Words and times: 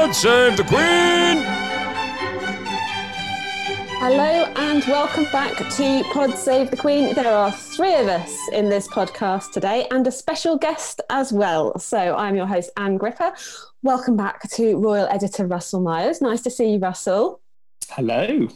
God 0.00 0.14
save 0.14 0.56
the 0.56 0.64
Queen! 0.64 1.44
Hello 3.98 4.46
and 4.56 4.82
welcome 4.86 5.24
back 5.24 5.58
to 5.58 6.02
Pod 6.10 6.38
Save 6.38 6.70
the 6.70 6.76
Queen. 6.78 7.14
There 7.14 7.30
are 7.30 7.52
three 7.52 7.94
of 7.96 8.08
us 8.08 8.34
in 8.50 8.70
this 8.70 8.88
podcast 8.88 9.52
today 9.52 9.86
and 9.90 10.06
a 10.06 10.10
special 10.10 10.56
guest 10.56 11.02
as 11.10 11.34
well. 11.34 11.78
So 11.78 12.16
I'm 12.16 12.34
your 12.34 12.46
host, 12.46 12.70
Ann 12.78 12.96
Gripper. 12.96 13.34
Welcome 13.82 14.16
back 14.16 14.48
to 14.52 14.78
Royal 14.78 15.06
Editor 15.08 15.46
Russell 15.46 15.82
Myers. 15.82 16.22
Nice 16.22 16.40
to 16.44 16.50
see 16.50 16.72
you, 16.72 16.78
Russell. 16.78 17.42
Hello. 17.90 18.48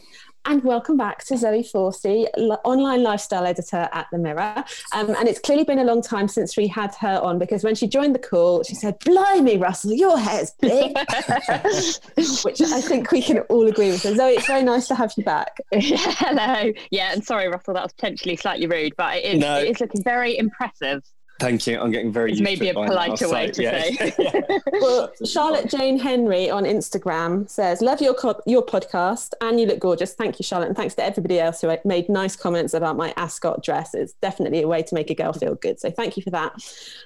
And 0.46 0.62
welcome 0.62 0.98
back 0.98 1.24
to 1.24 1.38
Zoe 1.38 1.62
Forsey, 1.62 2.26
online 2.64 3.02
lifestyle 3.02 3.46
editor 3.46 3.88
at 3.92 4.06
The 4.12 4.18
Mirror. 4.18 4.64
Um, 4.92 5.14
and 5.16 5.26
it's 5.26 5.38
clearly 5.38 5.64
been 5.64 5.78
a 5.78 5.84
long 5.84 6.02
time 6.02 6.28
since 6.28 6.54
we 6.54 6.66
had 6.66 6.94
her 6.96 7.18
on 7.22 7.38
because 7.38 7.64
when 7.64 7.74
she 7.74 7.86
joined 7.86 8.14
the 8.14 8.18
call, 8.18 8.62
she 8.62 8.74
said, 8.74 8.98
Blimey, 8.98 9.56
Russell, 9.56 9.94
your 9.94 10.18
hair's 10.18 10.50
big. 10.60 10.94
Which 12.44 12.60
I 12.60 12.80
think 12.82 13.10
we 13.10 13.22
can 13.22 13.38
all 13.48 13.66
agree 13.66 13.90
with. 13.90 14.02
So, 14.02 14.14
Zoe, 14.14 14.32
it's 14.34 14.46
very 14.46 14.62
nice 14.62 14.86
to 14.88 14.94
have 14.94 15.14
you 15.16 15.24
back. 15.24 15.56
Hello. 15.72 16.72
Yeah, 16.90 17.12
and 17.14 17.24
sorry, 17.24 17.48
Russell, 17.48 17.72
that 17.72 17.82
was 17.82 17.94
potentially 17.94 18.36
slightly 18.36 18.66
rude, 18.66 18.92
but 18.98 19.16
it 19.16 19.24
is, 19.24 19.40
no. 19.40 19.58
it 19.60 19.70
is 19.70 19.80
looking 19.80 20.02
very 20.02 20.36
impressive. 20.36 21.02
Thank 21.40 21.66
you. 21.66 21.80
I'm 21.80 21.90
getting 21.90 22.12
very 22.12 22.32
it's 22.32 22.40
maybe 22.40 22.68
a 22.68 22.74
politer 22.74 23.28
way 23.28 23.50
to 23.50 23.62
yeah. 23.62 23.82
say. 23.82 24.12
well, 24.72 25.10
Charlotte 25.24 25.68
Jane 25.68 25.98
Henry 25.98 26.48
on 26.48 26.64
Instagram 26.64 27.48
says, 27.50 27.82
"Love 27.82 28.00
your 28.00 28.14
co- 28.14 28.40
your 28.46 28.64
podcast, 28.64 29.32
and 29.40 29.58
you 29.58 29.66
look 29.66 29.80
gorgeous. 29.80 30.14
Thank 30.14 30.38
you, 30.38 30.44
Charlotte, 30.44 30.68
and 30.68 30.76
thanks 30.76 30.94
to 30.94 31.04
everybody 31.04 31.40
else 31.40 31.60
who 31.60 31.76
made 31.84 32.08
nice 32.08 32.36
comments 32.36 32.72
about 32.72 32.96
my 32.96 33.12
ascot 33.16 33.64
dress. 33.64 33.94
It's 33.94 34.12
definitely 34.22 34.62
a 34.62 34.68
way 34.68 34.82
to 34.84 34.94
make 34.94 35.10
a 35.10 35.14
girl 35.14 35.32
feel 35.32 35.56
good. 35.56 35.80
So 35.80 35.90
thank 35.90 36.16
you 36.16 36.22
for 36.22 36.30
that." 36.30 36.52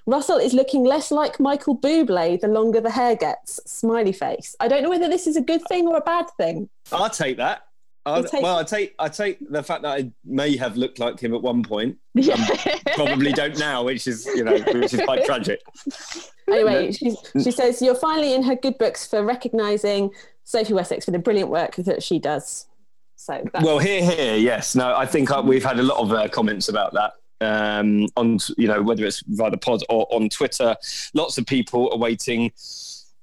Russell 0.07 0.37
is 0.37 0.53
looking 0.53 0.85
less 0.85 1.11
like 1.11 1.41
Michael 1.41 1.77
Bublé 1.77 2.39
the 2.41 2.49
longer 2.49 2.81
the 2.81 2.91
hair 2.91 3.17
gets. 3.17 3.61
Smiley 3.65 4.13
face. 4.13 4.55
I 4.61 4.69
don't 4.69 4.83
know 4.83 4.91
whether 4.91 5.09
this 5.09 5.27
is 5.27 5.37
a 5.37 5.43
good 5.43 5.63
thing 5.69 5.87
or 5.87 5.97
a 5.97 6.03
bad 6.03 6.27
thing. 6.37 6.69
I'll 6.93 7.11
take 7.11 7.39
that. 7.39 7.68
I, 8.15 8.41
well, 8.41 8.59
I 8.59 8.65
take 8.65 8.95
I 8.99 9.09
take 9.09 9.39
the 9.51 9.63
fact 9.63 9.83
that 9.83 9.99
I 9.99 10.11
may 10.25 10.57
have 10.57 10.77
looked 10.77 10.99
like 10.99 11.21
him 11.21 11.35
at 11.35 11.43
one 11.43 11.63
point. 11.63 11.97
Um, 12.19 12.41
probably 12.95 13.33
don't 13.33 13.59
now, 13.59 13.85
which 13.85 14.07
is 14.07 14.27
you 14.27 14.45
know 14.45 14.59
which 14.59 14.95
is 14.95 15.01
quite 15.01 15.25
tragic. 15.25 15.61
Anyway, 16.51 16.91
she 16.93 17.15
she 17.43 17.51
says 17.51 17.83
you're 17.83 17.95
finally 17.95 18.33
in 18.33 18.43
her 18.43 18.55
good 18.55 18.79
books 18.79 19.07
for 19.07 19.23
recognising 19.23 20.11
Sophie 20.45 20.73
Wessex 20.73 21.05
for 21.05 21.11
the 21.11 21.19
brilliant 21.19 21.51
work 21.51 21.77
that 21.77 22.03
she 22.03 22.19
does. 22.19 22.67
So 23.17 23.45
well, 23.61 23.79
here, 23.79 24.03
here, 24.03 24.37
yes. 24.37 24.75
No, 24.75 24.97
I 24.97 25.05
think 25.05 25.31
uh, 25.31 25.43
we've 25.45 25.63
had 25.63 25.79
a 25.79 25.83
lot 25.83 25.99
of 25.99 26.11
uh, 26.11 26.27
comments 26.29 26.71
about 26.71 26.95
that 26.95 27.13
um, 27.41 28.07
on 28.17 28.39
you 28.57 28.67
know 28.67 28.83
whether 28.83 29.05
it's 29.05 29.23
via 29.27 29.51
the 29.51 29.59
pod 29.59 29.83
or 29.89 30.07
on 30.11 30.29
Twitter. 30.29 30.77
Lots 31.15 31.39
of 31.39 31.47
people 31.47 31.91
are 31.93 31.99
waiting 31.99 32.51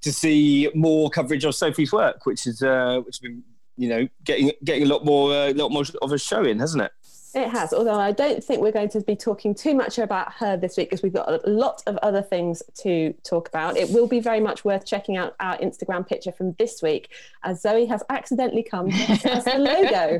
to 0.02 0.12
see 0.12 0.70
more 0.74 1.10
coverage 1.10 1.44
of 1.44 1.54
Sophie's 1.54 1.92
work, 1.92 2.26
which 2.26 2.46
is 2.46 2.62
uh, 2.62 3.00
which 3.04 3.16
has 3.16 3.20
been 3.20 3.42
you 3.76 3.88
know, 3.88 4.08
getting 4.24 4.52
getting 4.64 4.84
a 4.84 4.86
lot 4.86 5.04
more 5.04 5.32
a 5.32 5.50
uh, 5.50 5.54
lot 5.54 5.70
more 5.70 5.84
of 6.02 6.12
a 6.12 6.18
show 6.18 6.44
in, 6.44 6.58
hasn't 6.58 6.82
it? 6.82 6.92
It 7.36 7.50
has, 7.50 7.74
although 7.74 8.00
I 8.00 8.12
don't 8.12 8.42
think 8.42 8.62
we're 8.62 8.72
going 8.72 8.88
to 8.88 9.02
be 9.02 9.14
talking 9.14 9.54
too 9.54 9.74
much 9.74 9.98
about 9.98 10.32
her 10.32 10.56
this 10.56 10.78
week 10.78 10.88
because 10.88 11.02
we've 11.02 11.12
got 11.12 11.28
a 11.28 11.50
lot 11.50 11.82
of 11.86 11.98
other 11.98 12.22
things 12.22 12.62
to 12.78 13.12
talk 13.24 13.46
about. 13.48 13.76
It 13.76 13.90
will 13.90 14.06
be 14.06 14.20
very 14.20 14.40
much 14.40 14.64
worth 14.64 14.86
checking 14.86 15.18
out 15.18 15.34
our 15.38 15.58
Instagram 15.58 16.08
picture 16.08 16.32
from 16.32 16.54
this 16.58 16.80
week, 16.82 17.12
as 17.44 17.60
Zoe 17.60 17.84
has 17.84 18.02
accidentally 18.08 18.62
come 18.62 18.90
as 18.90 19.44
the 19.44 19.58
logo. 19.58 20.18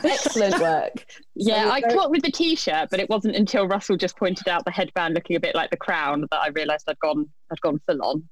Excellent 0.08 0.58
work. 0.58 1.04
Yeah, 1.34 1.64
so 1.64 1.70
I 1.70 1.80
very... 1.82 1.92
caught 1.92 2.10
with 2.10 2.22
the 2.22 2.32
t-shirt, 2.32 2.88
but 2.88 2.98
it 2.98 3.10
wasn't 3.10 3.36
until 3.36 3.68
Russell 3.68 3.98
just 3.98 4.16
pointed 4.16 4.48
out 4.48 4.64
the 4.64 4.70
headband 4.70 5.12
looking 5.12 5.36
a 5.36 5.40
bit 5.40 5.54
like 5.54 5.70
the 5.70 5.76
crown 5.76 6.26
that 6.30 6.40
I 6.40 6.48
realised 6.48 6.88
I'd 6.88 6.98
gone 7.00 7.28
I'd 7.52 7.60
gone 7.60 7.78
full 7.86 8.02
on. 8.02 8.26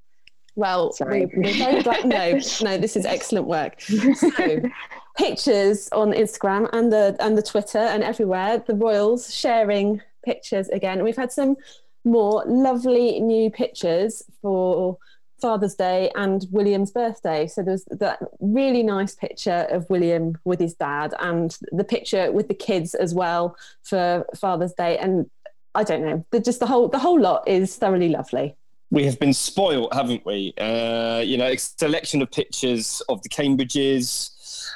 Well, 0.57 0.93
we, 1.07 1.25
are 1.25 1.29
very 1.29 1.83
glad. 1.83 2.05
No, 2.05 2.41
no, 2.63 2.79
this 2.79 2.97
is 2.97 3.07
excellent 3.07 3.47
work. 3.47 3.81
So, 3.81 4.61
pictures 5.17 5.89
on 5.93 6.13
Instagram 6.13 6.69
and 6.73 6.93
the 6.93 7.17
and 7.21 7.37
the 7.37 7.43
Twitter 7.43 7.79
and 7.79 8.03
everywhere. 8.03 8.63
The 8.67 8.75
Royals 8.75 9.35
sharing 9.35 10.01
pictures 10.25 10.69
again. 10.69 11.03
We've 11.05 11.17
had 11.17 11.33
some 11.33 11.57
more 12.05 12.45
lovely 12.47 13.21
new 13.21 13.51
pictures 13.51 14.23
for 14.43 14.99
Father's 15.41 15.75
Day 15.75 16.11
and 16.15 16.47
William's 16.51 16.91
birthday. 16.91 17.47
So 17.47 17.63
there's 17.63 17.85
that 17.91 18.19
really 18.41 18.83
nice 18.83 19.15
picture 19.15 19.67
of 19.71 19.89
William 19.89 20.37
with 20.45 20.61
his 20.61 20.75
dad, 20.75 21.15
and 21.21 21.57
the 21.73 21.85
picture 21.85 22.33
with 22.33 22.49
the 22.49 22.55
kids 22.55 22.95
as 22.95 23.15
well 23.15 23.57
for 23.83 24.27
Father's 24.37 24.73
Day. 24.73 24.99
And 24.99 25.31
I 25.75 25.85
don't 25.85 26.05
know, 26.05 26.41
just 26.41 26.61
the 26.61 26.67
whole 26.67 26.89
the 26.89 26.99
whole 26.99 27.21
lot 27.21 27.47
is 27.47 27.77
thoroughly 27.77 28.09
lovely 28.09 28.57
we 28.91 29.05
have 29.05 29.19
been 29.19 29.35
spoiled, 29.35 29.93
haven't 29.93 30.25
we? 30.25 30.55
Uh, 30.59 31.23
you 31.25 31.37
know, 31.37 31.47
a 31.47 31.57
selection 31.57 32.23
of 32.23 32.31
pictures 32.31 33.03
of 33.09 33.23
the 33.23 33.29
Cambridges, 33.29 34.31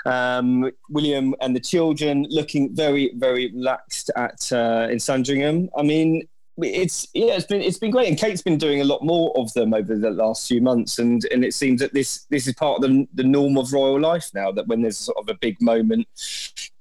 um, 0.04 0.70
William 0.90 1.34
and 1.40 1.56
the 1.56 1.60
children 1.60 2.26
looking 2.28 2.74
very, 2.74 3.12
very 3.16 3.52
relaxed 3.52 4.10
at 4.16 4.52
uh, 4.52 4.88
in 4.90 4.98
Sandringham. 4.98 5.70
I 5.76 5.82
mean, 5.82 6.28
it's 6.58 7.08
yeah, 7.14 7.34
it's 7.34 7.46
been 7.46 7.62
it's 7.62 7.78
been 7.78 7.90
great, 7.90 8.08
and 8.08 8.18
Kate's 8.18 8.42
been 8.42 8.58
doing 8.58 8.82
a 8.82 8.84
lot 8.84 9.02
more 9.02 9.32
of 9.36 9.52
them 9.54 9.72
over 9.72 9.96
the 9.96 10.10
last 10.10 10.46
few 10.46 10.60
months, 10.60 10.98
and 10.98 11.24
and 11.32 11.44
it 11.44 11.54
seems 11.54 11.80
that 11.80 11.94
this 11.94 12.26
this 12.30 12.46
is 12.46 12.54
part 12.54 12.82
of 12.82 12.90
the, 12.90 13.08
the 13.14 13.24
norm 13.24 13.56
of 13.56 13.72
royal 13.72 13.98
life 13.98 14.30
now. 14.34 14.52
That 14.52 14.66
when 14.66 14.82
there's 14.82 14.98
sort 14.98 15.16
of 15.18 15.28
a 15.28 15.38
big 15.40 15.60
moment, 15.62 16.06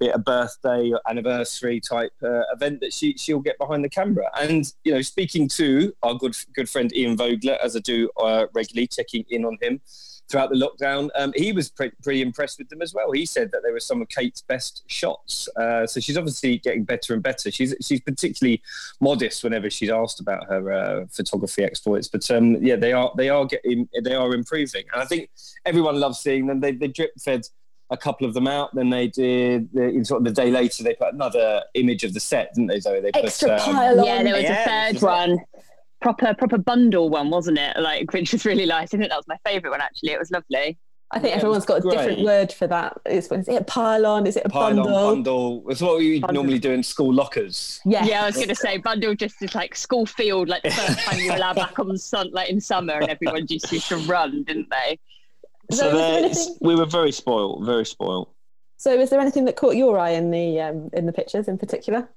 be 0.01 0.07
it 0.07 0.15
a 0.15 0.19
birthday 0.19 0.91
or 0.91 0.99
anniversary 1.07 1.79
type 1.79 2.11
uh, 2.23 2.41
event, 2.51 2.81
that 2.81 2.91
she 2.91 3.15
she'll 3.17 3.39
get 3.39 3.57
behind 3.59 3.85
the 3.85 3.89
camera. 3.89 4.25
And 4.35 4.65
you 4.83 4.91
know, 4.91 5.01
speaking 5.03 5.47
to 5.49 5.93
our 6.01 6.15
good 6.15 6.35
good 6.55 6.67
friend 6.67 6.93
Ian 6.93 7.15
Vogler, 7.15 7.57
as 7.63 7.75
I 7.75 7.79
do 7.79 8.09
uh, 8.19 8.47
regularly, 8.53 8.87
checking 8.87 9.23
in 9.29 9.45
on 9.45 9.57
him 9.61 9.79
throughout 10.27 10.49
the 10.49 10.55
lockdown. 10.55 11.09
Um, 11.15 11.33
he 11.35 11.51
was 11.51 11.69
pre- 11.69 11.91
pretty 12.01 12.21
impressed 12.21 12.57
with 12.57 12.69
them 12.69 12.81
as 12.81 12.93
well. 12.93 13.11
He 13.11 13.25
said 13.25 13.51
that 13.51 13.61
they 13.63 13.71
were 13.71 13.81
some 13.81 14.01
of 14.01 14.07
Kate's 14.07 14.41
best 14.41 14.83
shots. 14.87 15.49
Uh, 15.57 15.85
so 15.85 15.99
she's 15.99 16.17
obviously 16.17 16.57
getting 16.57 16.83
better 16.83 17.13
and 17.13 17.21
better. 17.21 17.51
She's 17.51 17.75
she's 17.81 18.01
particularly 18.01 18.61
modest 19.01 19.43
whenever 19.43 19.69
she's 19.69 19.91
asked 19.91 20.19
about 20.19 20.47
her 20.47 20.71
uh, 20.71 21.05
photography 21.11 21.63
exploits. 21.63 22.07
But 22.07 22.29
um, 22.31 22.55
yeah, 22.63 22.75
they 22.75 22.93
are 22.93 23.11
they 23.17 23.29
are 23.29 23.45
getting 23.45 23.87
they 24.03 24.15
are 24.15 24.33
improving, 24.33 24.85
and 24.93 25.03
I 25.03 25.05
think 25.05 25.29
everyone 25.65 25.99
loves 25.99 26.19
seeing 26.19 26.47
them. 26.47 26.59
They 26.59 26.71
they 26.71 26.87
drip 26.87 27.11
fed 27.19 27.45
a 27.91 27.97
couple 27.97 28.25
of 28.25 28.33
them 28.33 28.47
out. 28.47 28.73
Then 28.73 28.89
they 28.89 29.07
did 29.07 29.69
the, 29.73 30.03
sort 30.03 30.21
of 30.21 30.25
the 30.25 30.31
day 30.31 30.49
later. 30.49 30.83
They 30.83 30.95
put 30.95 31.13
another 31.13 31.63
image 31.75 32.03
of 32.03 32.13
the 32.13 32.19
set, 32.19 32.53
didn't 32.55 32.67
they? 32.67 32.79
Zoe? 32.79 33.01
They 33.01 33.11
extra 33.13 33.49
put, 33.49 33.67
um, 33.67 33.75
pile 33.75 33.99
on. 33.99 34.05
Yeah, 34.05 34.23
there 34.23 34.33
was 34.33 34.43
yeah, 34.43 34.87
a 34.87 34.93
third 34.93 35.01
one 35.01 35.39
proper 36.01 36.33
proper 36.33 36.57
bundle 36.57 37.09
one, 37.09 37.29
wasn't 37.29 37.57
it? 37.57 37.77
Like 37.79 38.11
which 38.13 38.33
was 38.33 38.45
really 38.45 38.65
nice. 38.65 38.93
I 38.93 38.97
think 38.97 39.09
that 39.09 39.17
was 39.17 39.27
my 39.27 39.37
favourite 39.45 39.71
one 39.71 39.81
actually. 39.81 40.11
It 40.11 40.19
was 40.19 40.31
lovely. 40.31 40.77
I 41.13 41.19
think 41.19 41.31
yeah, 41.31 41.37
everyone's 41.39 41.65
got 41.65 41.79
a 41.79 41.81
great. 41.81 41.97
different 41.97 42.21
word 42.21 42.53
for 42.53 42.67
that. 42.67 42.97
Is, 43.05 43.29
is 43.29 43.49
it 43.49 43.61
a 43.61 43.63
pylon? 43.65 44.25
Is 44.27 44.37
it 44.37 44.45
a 44.45 44.49
pylon, 44.49 44.77
bundle? 44.77 44.93
Bundle. 44.93 45.63
It's 45.67 45.81
what 45.81 45.97
we 45.97 46.21
bundle. 46.21 46.35
normally 46.35 46.57
do 46.57 46.71
in 46.71 46.83
school 46.83 47.13
lockers. 47.13 47.81
Yeah, 47.83 48.05
yeah. 48.05 48.23
I 48.23 48.27
was 48.27 48.35
going 48.35 48.47
to 48.47 48.55
say 48.55 48.77
bundle 48.77 49.13
just 49.13 49.41
is 49.41 49.53
like 49.53 49.75
school 49.75 50.05
field, 50.05 50.47
like 50.47 50.63
the 50.63 50.71
first 50.71 50.99
time 50.99 51.19
you 51.19 51.31
were 51.31 51.35
allowed 51.35 51.57
back 51.57 51.77
on 51.79 51.89
the 51.89 51.99
sun, 51.99 52.29
like 52.31 52.49
in 52.49 52.61
summer, 52.61 52.93
and 52.93 53.09
everyone 53.09 53.45
just 53.45 53.69
used 53.73 53.89
to 53.89 53.97
run, 53.97 54.43
didn't 54.43 54.69
they? 54.69 54.99
So, 55.71 56.31
so 56.31 56.55
we 56.61 56.75
were 56.75 56.85
very 56.85 57.11
spoiled, 57.11 57.65
very 57.65 57.85
spoiled. 57.85 58.29
So, 58.77 58.99
is 58.99 59.09
there 59.09 59.19
anything 59.19 59.45
that 59.45 59.55
caught 59.55 59.75
your 59.75 59.99
eye 59.99 60.11
in 60.11 60.31
the 60.31 60.59
um, 60.59 60.89
in 60.93 61.05
the 61.05 61.13
pictures 61.13 61.47
in 61.47 61.57
particular? 61.57 62.09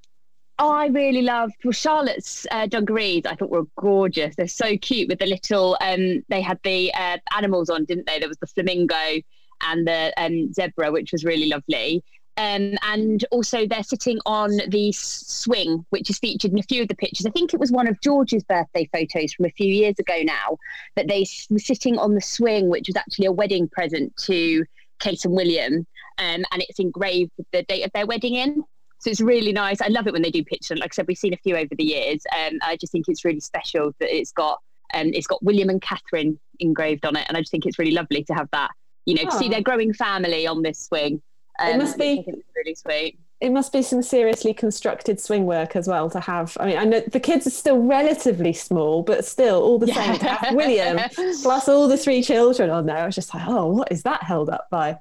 Oh, 0.59 0.71
I 0.71 0.87
really 0.87 1.23
loved 1.23 1.55
well 1.65 1.73
Charlotte's 1.73 2.47
uh, 2.51 2.67
dungarees. 2.67 3.27
I 3.27 3.35
thought 3.35 3.51
were 3.51 3.67
gorgeous. 3.77 4.37
They're 4.37 4.47
so 4.47 4.77
cute 4.77 5.09
with 5.09 5.19
the 5.19 5.27
little. 5.27 5.77
Um, 5.81 6.25
they 6.29 6.41
had 6.41 6.61
the 6.63 6.93
uh, 6.95 7.19
animals 7.37 7.71
on, 7.71 7.85
didn't 7.85 8.07
they? 8.07 8.21
There 8.21 8.29
was 8.29 8.39
the 8.39 8.47
flamingo 8.47 9.21
and 9.63 9.87
the 9.87 10.13
um, 10.17 10.53
zebra, 10.53 10.93
which 10.93 11.13
was 11.13 11.25
really 11.25 11.49
lovely. 11.49 12.05
Um, 12.37 12.77
and 12.83 13.25
also 13.31 13.67
they're 13.67 13.85
sitting 13.85 14.19
on 14.27 14.51
the 14.69 14.91
swing, 14.93 15.85
which 15.91 16.11
is 16.11 16.19
featured 16.19 16.51
in 16.51 16.59
a 16.59 16.65
few 16.65 16.83
of 16.83 16.89
the 16.89 16.97
pictures. 16.97 17.27
I 17.27 17.31
think 17.31 17.55
it 17.55 17.61
was 17.61 17.71
one 17.71 17.87
of 17.87 18.01
George's 18.01 18.43
birthday 18.43 18.89
photos 18.93 19.33
from 19.33 19.45
a 19.47 19.51
few 19.51 19.73
years 19.73 19.99
ago 19.99 20.21
now 20.25 20.59
that 20.97 21.07
they 21.07 21.25
were 21.49 21.59
sitting 21.59 21.97
on 21.99 22.15
the 22.15 22.21
swing, 22.21 22.69
which 22.69 22.89
was 22.89 22.97
actually 22.97 23.27
a 23.27 23.33
wedding 23.33 23.69
present 23.69 24.17
to 24.25 24.65
Kate 24.99 25.25
and 25.25 25.35
William, 25.35 25.87
um, 26.19 26.45
and 26.51 26.63
it's 26.69 26.81
engraved 26.81 27.31
with 27.37 27.47
the 27.53 27.63
date 27.65 27.83
of 27.85 27.93
their 27.93 28.07
wedding 28.07 28.35
in. 28.35 28.65
So 28.99 29.11
it's 29.11 29.21
really 29.21 29.53
nice. 29.53 29.81
I 29.81 29.89
love 29.89 30.07
it 30.07 30.13
when 30.13 30.23
they 30.23 30.31
do 30.31 30.43
pictures. 30.43 30.79
Like 30.79 30.93
I 30.93 30.95
said, 30.95 31.07
we've 31.07 31.19
seen 31.19 31.35
a 31.35 31.39
few 31.39 31.57
over 31.57 31.75
the 31.77 31.85
years. 31.85 32.23
and 32.35 32.61
I 32.65 32.77
just 32.77 32.91
think 32.91 33.05
it's 33.07 33.25
really 33.25 33.41
special 33.41 33.95
that 34.01 34.15
it's 34.15 34.33
got 34.33 34.61
um, 34.95 35.11
it's 35.13 35.27
got 35.27 35.43
William 35.43 35.69
and 35.69 35.83
Catherine 35.83 36.39
engraved 36.61 37.05
on 37.05 37.17
it, 37.17 37.27
and 37.29 37.37
I 37.37 37.41
just 37.41 37.51
think 37.51 37.67
it's 37.67 37.79
really 37.79 37.93
lovely 37.93 38.25
to 38.25 38.35
have 38.35 38.49
that. 38.53 38.71
You 39.07 39.17
know, 39.17 39.25
to 39.31 39.37
see 39.37 39.49
their 39.49 39.61
growing 39.61 39.93
family 39.93 40.47
on 40.47 40.63
this 40.63 40.79
swing. 40.79 41.21
Um, 41.59 41.69
it 41.69 41.79
must 41.79 41.99
be 41.99 42.25
really 42.57 42.75
sweet. 42.75 43.19
It 43.41 43.51
must 43.51 43.73
be 43.73 43.83
some 43.83 44.03
seriously 44.03 44.55
constructed 44.55 45.21
swing 45.21 45.45
work 45.45 45.77
as 45.77 45.87
well 45.87 46.09
to 46.11 46.21
have. 46.21 46.57
I 46.61 46.67
mean, 46.67 46.79
I 46.79 46.85
know 46.85 47.01
the 47.01 47.21
kids 47.21 47.47
are 47.47 47.51
still 47.51 47.79
relatively 47.79 48.53
small, 48.53 49.03
but 49.03 49.25
still, 49.25 49.63
all 49.63 49.79
the 49.79 49.87
yeah. 49.87 49.95
same, 49.95 50.19
to 50.21 50.27
have 50.27 50.55
William 50.55 50.99
plus 51.43 51.69
all 51.69 51.89
the 51.89 51.99
three 51.99 52.23
children 52.23 52.71
on 52.71 52.87
there. 52.87 52.97
I 52.97 53.07
was 53.07 53.15
just 53.15 53.35
like, 53.35 53.47
oh, 53.47 53.67
what 53.67 53.93
is 53.93 54.03
that 54.05 54.23
held 54.23 54.49
up 54.49 54.69
by? 54.71 54.99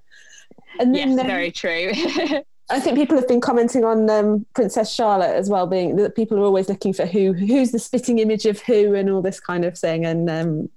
And 0.80 0.94
then, 0.94 1.12
yes, 1.16 1.26
very 1.26 1.52
true. 1.52 1.92
I 2.70 2.80
think 2.80 2.98
people 2.98 3.18
have 3.18 3.28
been 3.28 3.42
commenting 3.42 3.84
on 3.84 4.10
um, 4.10 4.46
Princess 4.56 4.94
Charlotte 4.94 5.36
as 5.36 5.50
well, 5.50 5.68
being 5.68 5.96
that 5.98 6.16
people 6.16 6.40
are 6.40 6.44
always 6.44 6.70
looking 6.70 6.94
for 6.94 7.06
who 7.06 7.34
who's 7.34 7.72
the 7.72 7.80
spitting 7.80 8.20
image 8.20 8.46
of 8.46 8.62
who 8.62 8.96
and 8.96 9.10
all 9.10 9.22
this 9.22 9.40
kind 9.40 9.66
of 9.66 9.78
thing. 9.78 10.06
And 10.06 10.30
um, 10.30 10.70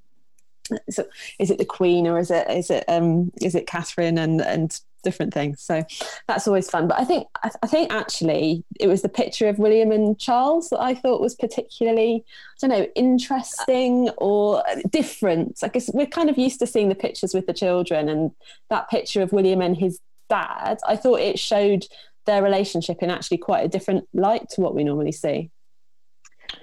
so 0.91 1.07
is 1.39 1.51
it 1.51 1.59
the 1.59 1.65
Queen 1.65 2.07
or 2.07 2.19
is 2.19 2.31
it 2.31 2.51
is 2.51 2.71
it 2.71 2.85
um, 2.89 3.33
is 3.41 3.55
it 3.55 3.67
Catherine 3.67 4.19
and 4.19 4.41
and 4.41 4.79
different 5.03 5.33
things. 5.33 5.63
So 5.63 5.85
that's 6.27 6.47
always 6.47 6.69
fun. 6.69 6.89
But 6.89 7.01
I 7.01 7.05
think 7.05 7.27
I 7.63 7.67
think 7.67 7.93
actually 7.93 8.65
it 8.81 8.89
was 8.89 9.03
the 9.03 9.09
picture 9.09 9.49
of 9.49 9.59
William 9.59 9.93
and 9.93 10.19
Charles 10.19 10.71
that 10.71 10.81
I 10.81 10.95
thought 10.95 11.21
was 11.21 11.35
particularly 11.35 12.25
I 12.63 12.67
don't 12.67 12.79
know 12.79 12.87
interesting 12.95 14.11
or 14.19 14.63
different. 14.91 15.59
I 15.63 15.69
guess 15.69 15.91
we're 15.93 16.07
kind 16.07 16.31
of 16.31 16.39
used 16.39 16.59
to 16.61 16.67
seeing 16.67 16.89
the 16.89 16.95
pictures 16.95 17.35
with 17.35 17.47
the 17.47 17.55
children, 17.55 18.09
and 18.09 18.31
that 18.71 18.91
picture 18.91 19.23
of 19.23 19.33
William 19.33 19.61
and 19.61 19.77
his 19.77 20.01
dad, 20.29 20.79
I 20.87 20.97
thought 20.97 21.21
it 21.21 21.39
showed 21.39 21.87
their 22.27 22.43
relationship 22.43 23.03
in 23.03 23.11
actually 23.11 23.39
quite 23.39 23.65
a 23.65 23.69
different 23.69 24.09
light 24.13 24.49
to 24.51 24.61
what 24.61 24.75
we 24.75 24.85
normally 24.85 25.13
see. 25.13 25.51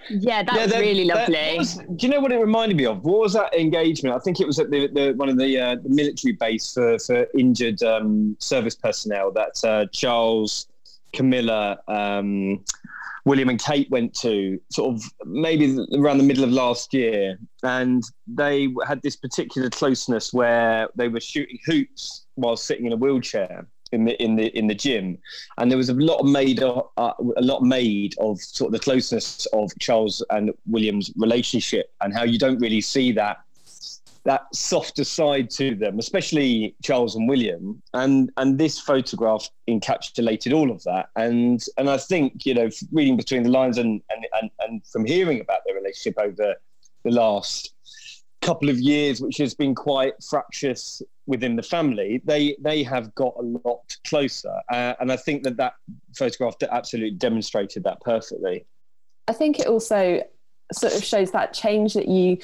Yeah, 0.10 0.44
that 0.44 0.56
yeah, 0.56 0.66
was 0.66 0.74
really 0.74 1.06
lovely. 1.06 1.56
Was, 1.58 1.76
do 1.76 2.08
you 2.08 2.10
know 2.10 2.20
what 2.20 2.32
it 2.32 2.38
reminded 2.38 2.78
me 2.78 2.86
of? 2.86 3.04
What 3.04 3.20
was 3.20 3.34
that 3.34 3.54
engagement? 3.56 4.16
I 4.16 4.20
think 4.20 4.40
it 4.40 4.48
was 4.48 4.60
at 4.60 4.70
the, 4.70 4.88
the 4.88 5.14
one 5.14 5.30
of 5.30 5.38
the, 5.38 5.60
uh, 5.60 5.76
the 5.82 5.90
military 5.90 6.34
base 6.34 6.74
for, 6.74 7.00
for 7.00 7.28
injured 7.38 7.82
um, 7.84 8.36
service 8.40 8.76
personnel 8.76 9.32
that 9.32 9.64
uh, 9.64 9.86
Charles, 9.92 10.68
Camilla, 11.14 11.80
um, 11.88 12.64
William, 13.26 13.50
and 13.50 13.62
Kate 13.62 13.90
went 13.90 14.14
to, 14.16 14.60
sort 14.70 14.96
of 14.96 15.04
maybe 15.26 15.78
around 15.96 16.18
the 16.18 16.24
middle 16.24 16.44
of 16.44 16.52
last 16.52 16.94
year, 16.94 17.38
and 17.64 18.04
they 18.28 18.68
had 18.86 19.02
this 19.02 19.16
particular 19.16 19.70
closeness 19.70 20.34
where 20.34 20.90
they 20.96 21.08
were 21.08 21.22
shooting 21.22 21.58
hoops 21.66 22.26
while 22.36 22.58
sitting 22.58 22.86
in 22.86 22.94
a 22.94 22.98
wheelchair 22.98 23.66
in 23.94 24.06
the 24.06 24.22
in 24.22 24.36
the 24.36 24.48
in 24.58 24.68
the 24.68 24.76
gym, 24.76 25.18
and 25.58 25.70
there 25.70 25.78
was 25.78 25.90
a 25.90 25.94
lot 25.94 26.24
made 26.24 26.62
of, 26.62 26.90
uh, 26.98 27.14
a 27.38 27.42
lot 27.42 27.62
made 27.62 28.16
of 28.20 28.42
sort 28.42 28.70
of 28.70 28.74
the 28.74 28.80
closeness 28.80 29.46
of 29.54 29.72
Charles 29.80 30.24
and 30.30 30.52
William's 30.66 31.12
relationship, 31.18 31.94
and 32.02 32.14
how 32.14 32.24
you 32.24 32.40
don't 32.40 32.60
really 32.60 32.82
see 32.82 33.12
that 33.14 33.38
that 34.26 34.44
softer 34.56 35.04
side 35.04 35.50
to 35.50 35.76
them, 35.76 36.00
especially 36.00 36.76
Charles 36.82 37.16
and 37.16 37.28
William, 37.28 37.82
and 37.94 38.32
and 38.38 38.58
this 38.58 38.80
photograph 38.80 39.50
encapsulated 39.70 40.54
all 40.54 40.72
of 40.72 40.84
that, 40.84 41.10
and 41.16 41.64
and 41.78 41.90
I 41.90 41.98
think 41.98 42.46
you 42.46 42.54
know 42.54 42.70
reading 42.92 43.18
between 43.18 43.44
the 43.44 43.50
lines 43.50 43.78
and 43.78 44.02
and 44.10 44.26
and, 44.42 44.50
and 44.62 44.86
from 44.88 45.06
hearing 45.06 45.40
about 45.40 45.60
their 45.66 45.76
relationship 45.76 46.16
over 46.18 46.56
the 47.04 47.12
last 47.12 47.74
couple 48.44 48.70
of 48.70 48.80
years, 48.80 49.22
which 49.22 49.38
has 49.38 49.54
been 49.54 49.74
quite 49.74 50.14
fractious 50.30 51.02
within 51.26 51.56
the 51.56 51.64
family, 51.64 52.22
they 52.26 52.56
they 52.60 52.84
have 52.84 53.14
got 53.16 53.34
a 53.38 53.42
lot 53.42 53.96
closer, 54.06 54.54
uh, 54.72 54.94
and 55.00 55.12
I 55.12 55.16
think 55.18 55.44
that 55.44 55.58
that 55.58 55.74
photograph 56.18 56.56
absolutely 56.72 57.12
demonstrated 57.18 57.84
that 57.84 58.02
perfectly. 58.02 58.66
I 59.28 59.34
think 59.34 59.60
it 59.60 59.68
also 59.68 60.24
sort 60.74 60.94
of 60.94 61.04
shows 61.04 61.32
that 61.32 61.54
change 61.54 61.94
that 61.94 62.08
you 62.08 62.38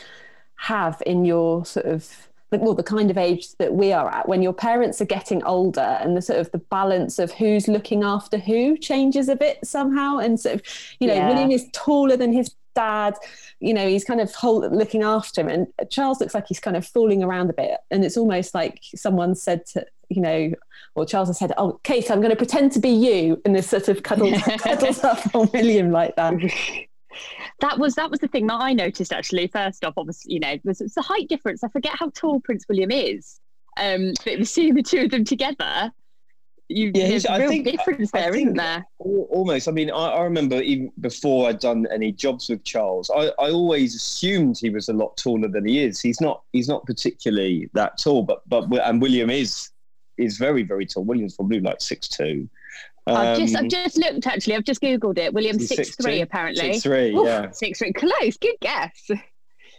have 0.56 1.02
in 1.06 1.26
your 1.26 1.66
sort 1.66 1.86
of 1.86 2.30
well 2.52 2.74
the 2.74 2.84
kind 2.84 3.12
of 3.12 3.18
age 3.18 3.54
that 3.60 3.74
we 3.74 3.94
are 3.94 4.10
at 4.10 4.28
when 4.28 4.42
your 4.42 4.54
parents 4.54 5.00
are 5.02 5.06
getting 5.06 5.44
older 5.44 5.98
and 6.02 6.18
the 6.18 6.22
sort 6.22 6.40
of 6.40 6.52
the 6.52 6.58
balance 6.58 7.20
of 7.20 7.32
who's 7.32 7.68
looking 7.68 8.04
after 8.04 8.38
who 8.38 8.78
changes 8.78 9.30
a 9.30 9.36
bit 9.36 9.60
somehow 9.64 10.18
and 10.18 10.40
sort 10.40 10.56
of 10.56 10.62
you 11.00 11.08
know 11.08 11.14
yeah. 11.14 11.30
william 11.30 11.52
is 11.52 11.68
taller 11.74 12.18
than 12.18 12.34
his 12.34 12.50
dad 12.80 13.16
you 13.60 13.74
know 13.74 13.88
he's 13.88 14.06
kind 14.06 14.22
of 14.22 14.34
hold, 14.34 14.72
looking 14.74 15.04
after 15.04 15.42
him 15.42 15.50
and 15.50 15.92
charles 15.92 16.20
looks 16.20 16.34
like 16.34 16.48
he's 16.48 16.60
kind 16.60 16.78
of 16.78 16.86
fooling 16.86 17.24
around 17.24 17.50
a 17.50 17.54
bit 17.54 17.78
and 17.92 18.06
it's 18.06 18.18
almost 18.18 18.54
like 18.54 18.80
someone 18.96 19.36
said 19.36 19.66
to 19.66 19.86
you 20.10 20.22
know 20.22 20.52
or 20.96 21.06
charles 21.06 21.30
has 21.30 21.38
said 21.38 21.52
oh 21.58 21.80
kate 21.84 22.10
i'm 22.10 22.22
going 22.22 22.36
to 22.38 22.44
pretend 22.44 22.72
to 22.72 22.80
be 22.80 22.90
you 22.90 23.42
and 23.46 23.56
this 23.56 23.70
sort 23.70 23.88
of 23.90 24.04
cuddles, 24.04 24.42
cuddles 24.60 25.04
up 25.04 25.20
on 25.36 25.50
william 25.54 25.92
like 25.92 26.16
that 26.16 26.34
that 27.60 27.78
was 27.80 27.96
that 27.96 28.10
was 28.10 28.20
the 28.20 28.28
thing 28.28 28.48
that 28.48 28.62
I 28.62 28.74
noticed 28.74 29.12
actually. 29.12 29.48
First 29.48 29.84
off, 29.84 29.96
obviously, 29.98 30.34
you 30.34 30.40
know, 30.40 30.58
was 30.64 30.82
it's 30.82 30.98
a 30.98 31.02
height 31.02 31.28
difference. 31.28 31.64
I 31.64 31.70
forget 31.70 31.94
how 31.98 32.10
tall 32.12 32.40
Prince 32.40 32.66
William 32.70 32.92
is. 32.92 33.40
Um, 33.78 34.14
but 34.26 34.46
seeing 34.48 34.76
the 34.76 34.84
two 34.84 35.04
of 35.04 35.12
them 35.12 35.24
together, 35.24 35.92
you, 36.70 36.92
yeah, 36.94 37.08
there's 37.08 37.26
a 37.26 37.40
real 37.40 37.50
think, 37.50 37.66
difference 37.66 38.12
there, 38.12 38.34
isn't 38.34 38.54
there? 38.54 38.86
Almost. 39.00 39.68
I 39.68 39.72
mean, 39.72 39.90
I, 39.90 40.10
I, 40.10 40.24
remember 40.24 40.62
even 40.62 40.92
before 41.00 41.50
I'd 41.50 41.60
done 41.60 41.88
any 41.92 42.12
jobs 42.12 42.48
with 42.48 42.64
Charles, 42.64 43.10
I, 43.10 43.32
I 43.40 43.50
always 43.50 43.96
assumed 43.96 44.58
he 44.60 44.70
was 44.70 44.88
a 44.88 44.94
lot 44.94 45.18
taller 45.18 45.48
than 45.48 45.68
he 45.68 45.84
is. 45.84 46.00
He's 46.00 46.22
not. 46.22 46.44
He's 46.54 46.68
not 46.68 46.86
particularly 46.86 47.70
that 47.74 47.98
tall, 47.98 48.22
but 48.22 48.48
but 48.48 48.72
and 48.88 49.02
William 49.02 49.32
is 49.32 49.72
is 50.20 50.38
very 50.38 50.62
very 50.62 50.86
tall. 50.86 51.04
William's 51.04 51.36
probably 51.36 51.60
like 51.60 51.82
six 51.82 52.08
two. 52.08 52.48
Um, 53.08 53.18
I've 53.18 53.38
just 53.40 53.56
I've 53.56 53.64
um, 53.64 53.70
just 53.70 53.98
looked 53.98 54.28
actually. 54.28 54.56
I've 54.56 54.64
just 54.64 54.82
googled 54.82 55.18
it. 55.18 55.34
William 55.34 55.60
six 55.60 55.96
three 55.96 56.22
apparently. 56.22 56.74
Six 56.74 56.84
three, 56.84 57.16
Ooh, 57.16 57.26
yeah. 57.26 57.50
Six 57.50 57.80
three. 57.80 57.94
Close. 57.94 58.38
Good 58.38 58.58
guess. 58.62 59.10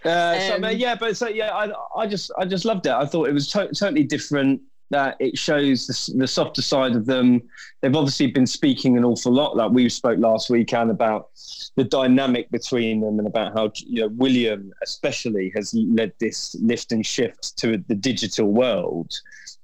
Uh, 0.04 0.40
so, 0.40 0.54
um, 0.56 0.64
yeah, 0.76 0.94
but 0.94 1.16
so 1.16 1.28
yeah, 1.28 1.50
I, 1.50 1.70
I 1.94 2.06
just 2.06 2.32
I 2.37 2.46
just 2.46 2.64
loved 2.64 2.87
it. 2.87 2.92
I 2.92 3.04
thought 3.04 3.28
it 3.28 3.32
was 3.32 3.48
to- 3.52 3.69
totally 3.69 4.02
different 4.02 4.62
that 4.90 5.16
it 5.20 5.38
shows 5.38 5.87
the, 5.87 6.19
the, 6.19 6.26
softer 6.26 6.62
side 6.62 6.96
of 6.96 7.06
them. 7.06 7.42
They've 7.81 7.94
obviously 7.94 8.26
been 8.26 8.46
speaking 8.46 8.96
an 8.96 9.04
awful 9.04 9.32
lot, 9.32 9.56
like 9.56 9.70
we 9.70 9.88
spoke 9.88 10.19
last 10.19 10.50
weekend 10.50 10.90
about 10.90 11.31
the 11.76 11.84
dynamic 11.84 12.50
between 12.50 13.00
them 13.00 13.19
and 13.19 13.26
about 13.26 13.52
how 13.56 13.72
you 13.76 14.02
know 14.02 14.08
William 14.08 14.72
especially 14.82 15.52
has 15.54 15.72
led 15.75 16.12
this 16.19 16.56
lift 16.60 16.92
and 16.92 17.06
shift 17.06 17.56
to 17.58 17.78
the 17.88 17.94
digital 17.94 18.52
world, 18.52 19.12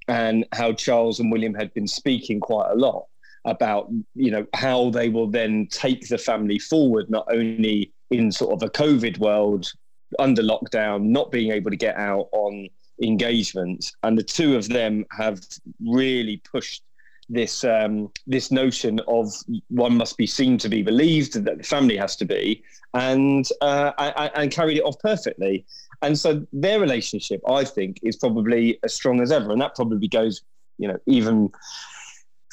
and 0.08 0.46
how 0.52 0.72
Charles 0.72 1.18
and 1.18 1.32
William 1.32 1.54
had 1.54 1.74
been 1.74 1.88
speaking 1.88 2.40
quite 2.40 2.70
a 2.70 2.76
lot 2.76 3.06
about 3.44 3.90
you 4.14 4.30
know 4.30 4.46
how 4.54 4.90
they 4.90 5.08
will 5.08 5.28
then 5.28 5.66
take 5.70 6.08
the 6.08 6.18
family 6.18 6.58
forward, 6.58 7.10
not 7.10 7.26
only 7.30 7.92
in 8.10 8.30
sort 8.30 8.52
of 8.52 8.62
a 8.62 8.70
COVID 8.70 9.18
world 9.18 9.72
under 10.20 10.42
lockdown, 10.42 11.02
not 11.02 11.32
being 11.32 11.50
able 11.50 11.70
to 11.70 11.76
get 11.76 11.96
out 11.96 12.28
on 12.30 12.68
engagement, 13.02 13.92
and 14.02 14.16
the 14.16 14.22
two 14.22 14.56
of 14.56 14.68
them 14.68 15.04
have 15.10 15.40
really 15.86 16.38
pushed 16.38 16.82
this 17.28 17.64
um, 17.64 18.10
this 18.26 18.50
notion 18.50 19.00
of 19.08 19.32
one 19.68 19.96
must 19.96 20.16
be 20.16 20.26
seen 20.26 20.58
to 20.58 20.68
be 20.68 20.82
believed, 20.82 21.32
that 21.34 21.58
the 21.58 21.64
family 21.64 21.96
has 21.96 22.16
to 22.16 22.24
be, 22.24 22.62
and 22.94 23.48
uh, 23.60 23.92
I, 23.98 24.30
and 24.34 24.50
carried 24.50 24.78
it 24.78 24.84
off 24.84 24.98
perfectly. 25.00 25.64
And 26.02 26.18
so 26.18 26.46
their 26.52 26.78
relationship, 26.78 27.40
I 27.48 27.64
think, 27.64 27.98
is 28.02 28.16
probably 28.16 28.78
as 28.84 28.94
strong 28.94 29.20
as 29.20 29.32
ever, 29.32 29.50
and 29.50 29.60
that 29.60 29.74
probably 29.74 30.08
goes, 30.08 30.42
you 30.78 30.86
know, 30.88 30.98
even 31.06 31.50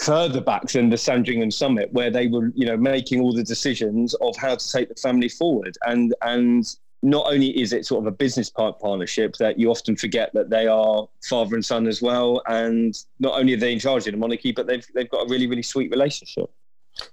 further 0.01 0.42
back 0.42 0.68
than 0.69 0.89
the 0.89 0.98
Sandringham 0.98 1.51
summit, 1.51 1.94
where 1.94 2.10
they 2.10 2.28
were, 2.28 2.51
you 2.56 2.66
know, 2.66 2.78
making 2.78 3.22
all 3.22 3.34
the 3.34 3.44
decisions 3.44 4.16
of 4.16 4.36
how 4.38 4.56
to 4.56 4.72
take 4.72 4.89
the 4.89 4.96
family 4.96 5.30
forward, 5.30 5.75
and 5.86 6.16
and 6.24 6.66
not 7.04 7.28
only 7.28 7.50
is 7.62 7.74
it 7.74 7.86
sort 7.86 8.02
of 8.02 8.08
a 8.08 8.16
business 8.16 8.50
partnership 8.50 9.36
that 9.36 9.60
you 9.60 9.70
often 9.70 9.96
forget 9.96 10.32
that 10.34 10.50
they 10.50 10.68
are 10.68 11.08
father 11.27 11.54
and 11.54 11.63
son 11.63 11.86
as 11.86 12.01
well, 12.01 12.42
and 12.48 12.98
not 13.20 13.38
only 13.38 13.54
are 13.54 13.58
they 13.58 13.74
in 13.74 13.80
charge 13.80 14.08
of 14.08 14.13
the 14.13 14.18
monarchy, 14.18 14.54
but 14.54 14.66
they've 14.66 14.86
they've 14.96 15.10
got 15.10 15.27
a 15.27 15.30
really 15.30 15.46
really 15.46 15.62
sweet 15.62 15.92
relationship. 15.92 16.50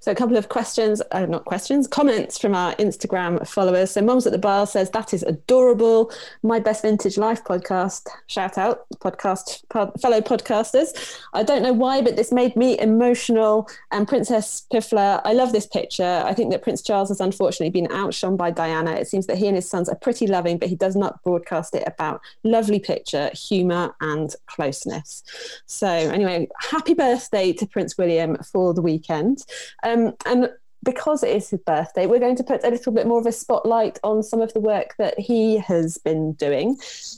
So 0.00 0.12
a 0.12 0.14
couple 0.14 0.36
of 0.36 0.48
questions, 0.48 1.02
uh, 1.12 1.26
not 1.26 1.44
questions, 1.44 1.86
comments 1.86 2.38
from 2.38 2.54
our 2.54 2.74
Instagram 2.74 3.46
followers. 3.46 3.90
So 3.90 4.02
Mums 4.02 4.26
at 4.26 4.32
the 4.32 4.38
Bar 4.38 4.66
says 4.66 4.90
that 4.90 5.14
is 5.14 5.22
adorable. 5.22 6.12
My 6.42 6.58
best 6.58 6.82
vintage 6.82 7.16
life 7.16 7.42
podcast. 7.44 8.06
Shout 8.26 8.58
out 8.58 8.86
podcast 8.96 9.64
pod, 9.68 9.98
fellow 10.00 10.20
podcasters. 10.20 11.18
I 11.32 11.42
don't 11.42 11.62
know 11.62 11.72
why, 11.72 12.02
but 12.02 12.16
this 12.16 12.32
made 12.32 12.56
me 12.56 12.78
emotional. 12.78 13.68
And 13.90 14.06
Princess 14.06 14.66
Piffler, 14.72 15.20
I 15.24 15.32
love 15.32 15.52
this 15.52 15.66
picture. 15.66 16.22
I 16.24 16.34
think 16.34 16.50
that 16.52 16.62
Prince 16.62 16.82
Charles 16.82 17.08
has 17.08 17.20
unfortunately 17.20 17.70
been 17.70 17.90
outshone 17.92 18.36
by 18.36 18.50
Diana. 18.50 18.92
It 18.92 19.08
seems 19.08 19.26
that 19.26 19.38
he 19.38 19.46
and 19.46 19.56
his 19.56 19.68
sons 19.68 19.88
are 19.88 19.96
pretty 19.96 20.26
loving, 20.26 20.58
but 20.58 20.68
he 20.68 20.76
does 20.76 20.96
not 20.96 21.22
broadcast 21.22 21.74
it 21.74 21.84
about 21.86 22.20
lovely 22.44 22.78
picture, 22.78 23.30
humour, 23.32 23.94
and 24.00 24.34
closeness. 24.46 25.22
So 25.66 25.88
anyway, 25.88 26.48
happy 26.70 26.94
birthday 26.94 27.52
to 27.54 27.66
Prince 27.66 27.96
William 27.96 28.36
for 28.52 28.74
the 28.74 28.82
weekend. 28.82 29.44
Um, 29.82 30.14
and 30.26 30.50
because 30.82 31.22
it 31.22 31.36
is 31.36 31.50
his 31.50 31.60
birthday, 31.60 32.06
we're 32.06 32.20
going 32.20 32.36
to 32.36 32.44
put 32.44 32.64
a 32.64 32.70
little 32.70 32.92
bit 32.92 33.06
more 33.06 33.20
of 33.20 33.26
a 33.26 33.32
spotlight 33.32 33.98
on 34.02 34.22
some 34.22 34.40
of 34.40 34.52
the 34.54 34.60
work 34.60 34.94
that 34.98 35.18
he 35.18 35.58
has 35.58 35.98
been 35.98 36.32
doing 36.34 36.76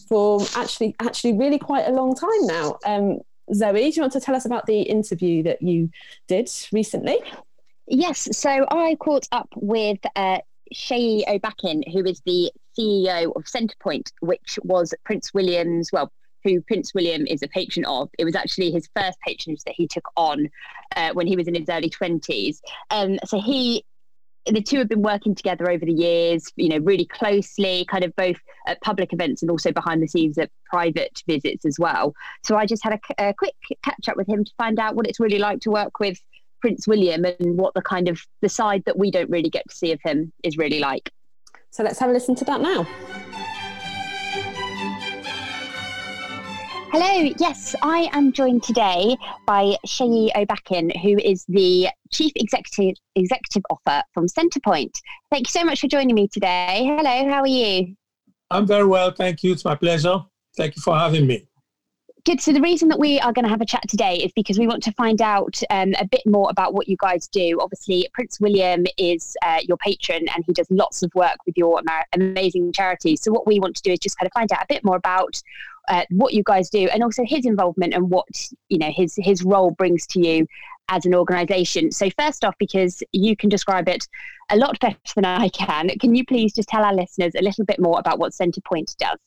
for 0.08 0.40
actually, 0.56 0.96
actually, 1.00 1.34
really 1.34 1.58
quite 1.58 1.86
a 1.86 1.92
long 1.92 2.14
time 2.14 2.46
now. 2.46 2.78
Um, 2.84 3.18
Zoe, 3.54 3.90
do 3.90 3.96
you 3.96 4.02
want 4.02 4.12
to 4.14 4.20
tell 4.20 4.34
us 4.34 4.44
about 4.44 4.66
the 4.66 4.82
interview 4.82 5.42
that 5.44 5.62
you 5.62 5.90
did 6.26 6.50
recently? 6.72 7.18
Yes. 7.86 8.36
So 8.36 8.66
I 8.70 8.96
caught 8.96 9.28
up 9.32 9.48
with 9.56 9.98
uh, 10.16 10.38
Seyi 10.74 11.24
Obakin, 11.26 11.92
who 11.92 12.04
is 12.04 12.20
the 12.24 12.50
CEO 12.78 13.34
of 13.36 13.44
Centrepoint, 13.44 14.12
which 14.20 14.58
was 14.62 14.94
Prince 15.04 15.34
William's, 15.34 15.90
well, 15.92 16.10
who 16.44 16.60
Prince 16.62 16.92
William 16.94 17.26
is 17.26 17.42
a 17.42 17.48
patron 17.48 17.84
of. 17.84 18.08
It 18.18 18.24
was 18.24 18.34
actually 18.34 18.70
his 18.70 18.88
first 18.96 19.18
patronage 19.26 19.62
that 19.64 19.74
he 19.76 19.86
took 19.86 20.08
on 20.16 20.48
uh, 20.96 21.12
when 21.12 21.26
he 21.26 21.36
was 21.36 21.48
in 21.48 21.54
his 21.54 21.68
early 21.68 21.90
20s. 21.90 22.58
Um, 22.90 23.18
so 23.24 23.40
he 23.40 23.84
the 24.46 24.60
two 24.60 24.78
have 24.78 24.88
been 24.88 25.02
working 25.02 25.34
together 25.34 25.70
over 25.70 25.84
the 25.84 25.92
years, 25.92 26.48
you 26.56 26.68
know, 26.68 26.78
really 26.78 27.06
closely, 27.06 27.84
kind 27.88 28.02
of 28.02 28.14
both 28.16 28.36
at 28.66 28.80
public 28.80 29.12
events 29.12 29.42
and 29.42 29.50
also 29.50 29.70
behind 29.70 30.02
the 30.02 30.08
scenes 30.08 30.36
at 30.36 30.50
private 30.66 31.22
visits 31.28 31.64
as 31.64 31.76
well. 31.78 32.12
So 32.44 32.56
I 32.56 32.66
just 32.66 32.82
had 32.82 32.94
a, 32.94 33.28
a 33.28 33.34
quick 33.34 33.54
catch 33.84 34.08
up 34.08 34.16
with 34.16 34.28
him 34.28 34.44
to 34.44 34.50
find 34.58 34.80
out 34.80 34.96
what 34.96 35.06
it's 35.06 35.20
really 35.20 35.38
like 35.38 35.60
to 35.60 35.70
work 35.70 36.00
with 36.00 36.18
Prince 36.60 36.88
William 36.88 37.24
and 37.24 37.56
what 37.56 37.74
the 37.74 37.82
kind 37.82 38.08
of 38.08 38.20
the 38.40 38.48
side 38.48 38.82
that 38.86 38.98
we 38.98 39.10
don't 39.10 39.30
really 39.30 39.50
get 39.50 39.68
to 39.68 39.76
see 39.76 39.92
of 39.92 40.00
him 40.02 40.32
is 40.42 40.56
really 40.56 40.80
like. 40.80 41.10
So 41.70 41.82
let's 41.82 41.98
have 42.00 42.10
a 42.10 42.12
listen 42.12 42.34
to 42.36 42.44
that 42.44 42.60
now. 42.60 42.86
Hello, 46.92 47.32
yes, 47.38 47.74
I 47.80 48.10
am 48.12 48.32
joined 48.32 48.64
today 48.64 49.16
by 49.46 49.76
Seyi 49.86 50.30
Obakin, 50.34 50.94
who 51.00 51.16
is 51.16 51.42
the 51.48 51.88
Chief 52.10 52.32
Executive 52.36 52.96
Executive 53.16 53.62
Officer 53.70 54.02
from 54.12 54.26
Centrepoint. 54.26 55.00
Thank 55.30 55.48
you 55.48 55.52
so 55.52 55.64
much 55.64 55.80
for 55.80 55.86
joining 55.86 56.14
me 56.14 56.28
today. 56.28 56.82
Hello, 56.84 57.30
how 57.30 57.40
are 57.40 57.46
you? 57.46 57.96
I'm 58.50 58.66
very 58.66 58.84
well, 58.84 59.10
thank 59.10 59.42
you. 59.42 59.52
It's 59.52 59.64
my 59.64 59.74
pleasure. 59.74 60.18
Thank 60.54 60.76
you 60.76 60.82
for 60.82 60.94
having 60.94 61.26
me. 61.26 61.48
Good. 62.24 62.40
So 62.40 62.52
the 62.52 62.60
reason 62.60 62.88
that 62.90 63.00
we 63.00 63.18
are 63.18 63.32
going 63.32 63.46
to 63.46 63.50
have 63.50 63.62
a 63.62 63.66
chat 63.66 63.82
today 63.88 64.16
is 64.16 64.30
because 64.36 64.56
we 64.56 64.68
want 64.68 64.82
to 64.84 64.92
find 64.92 65.20
out 65.20 65.60
um, 65.70 65.94
a 65.98 66.06
bit 66.06 66.20
more 66.26 66.48
about 66.50 66.72
what 66.72 66.86
you 66.88 66.96
guys 67.00 67.26
do. 67.26 67.58
Obviously, 67.60 68.08
Prince 68.12 68.38
William 68.38 68.84
is 68.96 69.34
uh, 69.44 69.58
your 69.66 69.76
patron, 69.78 70.28
and 70.32 70.44
he 70.46 70.52
does 70.52 70.68
lots 70.70 71.02
of 71.02 71.10
work 71.16 71.38
with 71.46 71.56
your 71.56 71.80
amazing 72.12 72.72
charity. 72.72 73.16
So 73.16 73.32
what 73.32 73.46
we 73.46 73.58
want 73.58 73.74
to 73.76 73.82
do 73.82 73.90
is 73.90 73.98
just 73.98 74.18
kind 74.18 74.26
of 74.26 74.32
find 74.34 74.52
out 74.52 74.62
a 74.62 74.66
bit 74.68 74.84
more 74.84 74.96
about 74.96 75.42
what 76.10 76.34
you 76.34 76.42
guys 76.44 76.70
do, 76.70 76.88
and 76.88 77.02
also 77.02 77.24
his 77.24 77.46
involvement 77.46 77.94
and 77.94 78.10
what 78.10 78.26
you 78.68 78.78
know 78.78 78.90
his 78.90 79.14
his 79.16 79.42
role 79.42 79.72
brings 79.72 80.06
to 80.08 80.26
you 80.26 80.46
as 80.88 81.06
an 81.06 81.14
organisation. 81.14 81.90
So 81.90 82.10
first 82.18 82.44
off, 82.44 82.54
because 82.58 83.02
you 83.12 83.36
can 83.36 83.48
describe 83.48 83.88
it 83.88 84.06
a 84.50 84.56
lot 84.56 84.78
better 84.80 84.98
than 85.14 85.24
I 85.24 85.48
can, 85.48 85.88
can 86.00 86.14
you 86.14 86.24
please 86.24 86.52
just 86.52 86.68
tell 86.68 86.84
our 86.84 86.94
listeners 86.94 87.34
a 87.34 87.42
little 87.42 87.64
bit 87.64 87.80
more 87.80 87.98
about 87.98 88.18
what 88.18 88.32
Centrepoint 88.32 88.96
does? 88.96 89.18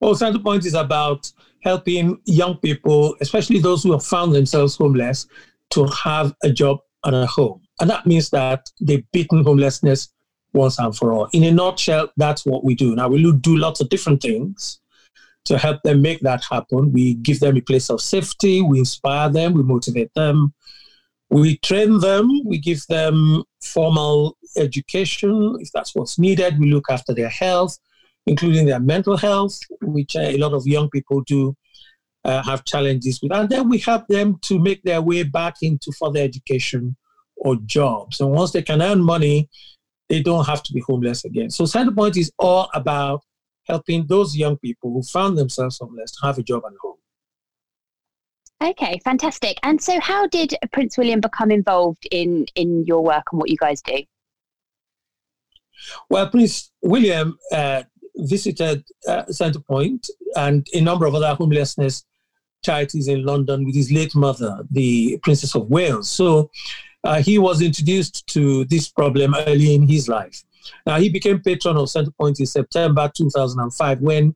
Well, 0.00 0.14
Centrepoint 0.14 0.64
is 0.64 0.74
about 0.74 1.32
helping 1.62 2.20
young 2.24 2.58
people, 2.58 3.16
especially 3.20 3.58
those 3.58 3.82
who 3.82 3.92
have 3.92 4.04
found 4.04 4.34
themselves 4.34 4.76
homeless, 4.76 5.26
to 5.70 5.86
have 5.86 6.34
a 6.44 6.50
job 6.50 6.78
and 7.04 7.16
a 7.16 7.26
home. 7.26 7.60
And 7.80 7.90
that 7.90 8.06
means 8.06 8.30
that 8.30 8.70
they've 8.80 9.04
beaten 9.12 9.42
homelessness 9.42 10.08
once 10.52 10.78
and 10.78 10.96
for 10.96 11.12
all. 11.12 11.28
In 11.32 11.44
a 11.44 11.50
nutshell, 11.50 12.10
that's 12.16 12.46
what 12.46 12.64
we 12.64 12.74
do. 12.74 12.94
Now, 12.94 13.08
we 13.08 13.32
do 13.32 13.56
lots 13.56 13.80
of 13.80 13.88
different 13.88 14.22
things 14.22 14.80
to 15.48 15.58
help 15.58 15.82
them 15.82 16.00
make 16.00 16.20
that 16.20 16.44
happen. 16.48 16.92
We 16.92 17.14
give 17.14 17.40
them 17.40 17.56
a 17.56 17.60
place 17.60 17.90
of 17.90 18.00
safety, 18.00 18.62
we 18.62 18.78
inspire 18.78 19.28
them, 19.28 19.54
we 19.54 19.62
motivate 19.62 20.12
them, 20.14 20.54
we 21.30 21.58
train 21.58 22.00
them, 22.00 22.30
we 22.44 22.58
give 22.58 22.86
them 22.88 23.42
formal 23.62 24.36
education 24.56 25.56
if 25.60 25.70
that's 25.72 25.94
what's 25.94 26.18
needed, 26.18 26.58
we 26.58 26.72
look 26.72 26.86
after 26.90 27.12
their 27.12 27.28
health 27.28 27.78
including 28.28 28.66
their 28.66 28.80
mental 28.80 29.16
health, 29.16 29.58
which 29.80 30.14
a 30.14 30.36
lot 30.36 30.52
of 30.52 30.66
young 30.66 30.88
people 30.90 31.22
do 31.22 31.56
uh, 32.24 32.42
have 32.42 32.64
challenges 32.64 33.20
with. 33.22 33.32
And 33.32 33.48
then 33.48 33.68
we 33.68 33.78
help 33.78 34.06
them 34.08 34.38
to 34.42 34.58
make 34.58 34.82
their 34.82 35.00
way 35.00 35.22
back 35.22 35.54
into 35.62 35.92
further 35.98 36.20
education 36.20 36.96
or 37.36 37.56
jobs. 37.64 38.20
And 38.20 38.30
once 38.30 38.52
they 38.52 38.62
can 38.62 38.82
earn 38.82 39.02
money, 39.02 39.48
they 40.08 40.22
don't 40.22 40.46
have 40.46 40.62
to 40.64 40.72
be 40.72 40.82
homeless 40.86 41.24
again. 41.24 41.50
So 41.50 41.64
Centrepoint 41.64 42.16
is 42.16 42.30
all 42.38 42.68
about 42.74 43.22
helping 43.68 44.06
those 44.06 44.36
young 44.36 44.56
people 44.56 44.92
who 44.92 45.02
found 45.02 45.36
themselves 45.36 45.78
homeless 45.78 46.12
to 46.12 46.26
have 46.26 46.38
a 46.38 46.42
job 46.42 46.62
and 46.64 46.76
home. 46.80 46.96
Okay, 48.62 49.00
fantastic. 49.04 49.58
And 49.62 49.80
so, 49.80 50.00
how 50.00 50.26
did 50.26 50.54
Prince 50.72 50.98
William 50.98 51.20
become 51.20 51.50
involved 51.50 52.08
in 52.10 52.46
in 52.56 52.84
your 52.84 53.04
work 53.04 53.24
and 53.30 53.40
what 53.40 53.50
you 53.50 53.56
guys 53.56 53.80
do? 53.82 54.02
Well, 56.10 56.28
Prince 56.28 56.72
William 56.82 57.38
uh, 57.52 57.84
visited 58.16 58.84
uh, 59.06 59.22
Centrepoint 59.30 60.08
and 60.36 60.66
a 60.74 60.80
number 60.80 61.06
of 61.06 61.14
other 61.14 61.34
homelessness 61.34 62.04
charities 62.64 63.06
in 63.06 63.24
London 63.24 63.64
with 63.64 63.76
his 63.76 63.92
late 63.92 64.14
mother, 64.16 64.58
the 64.70 65.18
Princess 65.22 65.54
of 65.54 65.70
Wales. 65.70 66.10
So 66.10 66.50
uh, 67.04 67.22
he 67.22 67.38
was 67.38 67.62
introduced 67.62 68.26
to 68.28 68.64
this 68.64 68.88
problem 68.88 69.34
early 69.46 69.74
in 69.74 69.86
his 69.86 70.08
life. 70.08 70.42
Now, 70.86 70.98
he 70.98 71.08
became 71.08 71.40
patron 71.40 71.76
of 71.76 71.88
Centrepoint 71.88 72.40
in 72.40 72.46
September 72.46 73.10
2005 73.14 74.00
when 74.00 74.34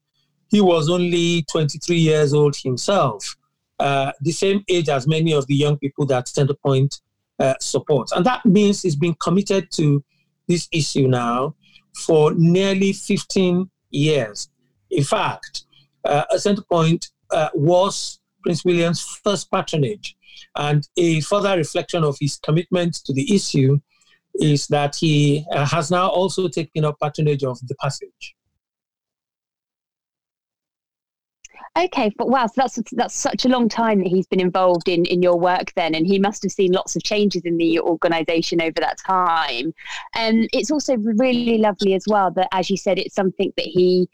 he 0.49 0.61
was 0.61 0.89
only 0.89 1.45
23 1.51 1.97
years 1.97 2.35
old 2.35 2.55
himself, 2.57 3.37
uh, 3.79 4.13
the 4.21 4.33
same 4.33 4.63
age 4.69 4.89
as 4.89 5.07
many 5.07 5.33
of 5.33 5.47
the 5.47 5.55
young 5.55 5.79
people 5.79 6.07
that 6.07 6.27
Centrepoint 6.27 7.01
uh, 7.39 7.55
supports. 7.61 8.13
And 8.13 8.25
that 8.27 8.45
means 8.45 8.83
he's 8.83 8.97
been 8.97 9.15
committed 9.15 9.71
to 9.73 10.05
this 10.47 10.69
issue 10.73 11.09
now 11.09 11.55
for 12.05 12.33
nearly 12.35 12.93
15 12.93 13.71
years. 13.91 14.51
In 14.91 15.05
fact, 15.05 15.65
uh, 16.05 16.25
a 16.31 16.37
Centrepoint 16.37 17.11
uh, 17.31 17.49
was 17.55 18.21
Prince 18.43 18.65
William's 18.65 19.03
first 19.25 19.51
patronage. 19.51 20.17
And 20.57 20.87
a 20.97 21.21
further 21.23 21.57
reflection 21.57 22.05
of 22.05 22.17
his 22.21 22.37
commitment 22.37 22.95
to 23.05 23.13
the 23.13 23.35
issue 23.35 23.81
is 24.43 24.67
that 24.69 24.97
he 24.97 25.45
uh, 25.53 25.65
has 25.67 25.91
now 25.91 26.09
also 26.09 26.49
taken 26.49 26.85
up 26.85 26.97
patronage 27.01 27.45
of 27.45 27.59
the 27.67 27.75
passage. 27.77 28.35
Okay, 31.79 32.13
but 32.19 32.29
wow, 32.29 32.47
so 32.47 32.53
that's 32.57 32.79
that's 32.93 33.15
such 33.15 33.47
a 33.47 33.49
long 33.49 33.67
time 33.67 33.99
that 34.01 34.09
he's 34.09 34.27
been 34.27 34.41
involved 34.41 34.89
in 34.89 35.07
in 35.07 35.23
your 35.23 35.39
work 35.39 35.73
then, 35.75 35.95
and 35.95 36.07
he 36.07 36.19
must 36.19 36.43
have 36.43 36.53
seen 36.53 36.73
lots 36.73 36.97
of 36.97 37.03
changes 37.03 37.43
in 37.47 37.57
the 37.57 37.81
organisation 37.81 38.61
over 38.61 38.75
that 38.81 38.99
time. 38.99 39.73
And 40.15 40.43
um, 40.43 40.49
it's 40.53 40.71
also 40.71 40.97
really 40.99 41.57
lovely 41.57 41.95
as 41.95 42.05
well 42.07 42.31
that, 42.33 42.49
as 42.53 42.69
you 42.69 42.77
said, 42.77 42.99
it's 42.99 43.15
something 43.15 43.53
that 43.57 43.65
he 43.65 44.07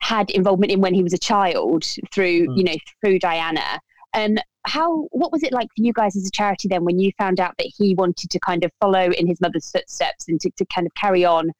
had 0.00 0.30
involvement 0.30 0.72
in 0.72 0.80
when 0.80 0.94
he 0.94 1.02
was 1.02 1.12
a 1.12 1.18
child 1.18 1.84
through 2.10 2.46
mm. 2.46 2.56
you 2.56 2.64
know 2.64 2.76
through 3.02 3.18
Diana. 3.18 3.80
And 4.14 4.42
how 4.66 5.08
what 5.10 5.32
was 5.32 5.42
it 5.42 5.52
like 5.52 5.68
for 5.76 5.82
you 5.82 5.92
guys 5.92 6.16
as 6.16 6.26
a 6.26 6.30
charity 6.30 6.68
then 6.68 6.84
when 6.84 6.98
you 6.98 7.12
found 7.18 7.38
out 7.38 7.54
that 7.58 7.70
he 7.76 7.94
wanted 7.94 8.30
to 8.30 8.38
kind 8.40 8.64
of 8.64 8.70
follow 8.80 9.10
in 9.10 9.26
his 9.26 9.38
mother's 9.40 9.70
footsteps 9.70 10.26
and 10.28 10.40
to, 10.40 10.50
to 10.56 10.64
kind 10.66 10.86
of 10.86 10.94
carry 10.94 11.24
on 11.24 11.50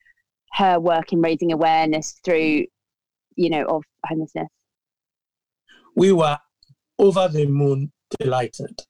her 0.52 0.80
work 0.80 1.12
in 1.12 1.20
raising 1.20 1.52
awareness 1.52 2.18
through 2.24 2.64
you 3.36 3.50
know 3.50 3.64
of 3.64 3.82
homelessness? 4.06 4.48
we 5.94 6.12
were 6.12 6.38
over 6.98 7.28
the 7.28 7.46
moon 7.46 7.92
delighted. 8.18 8.80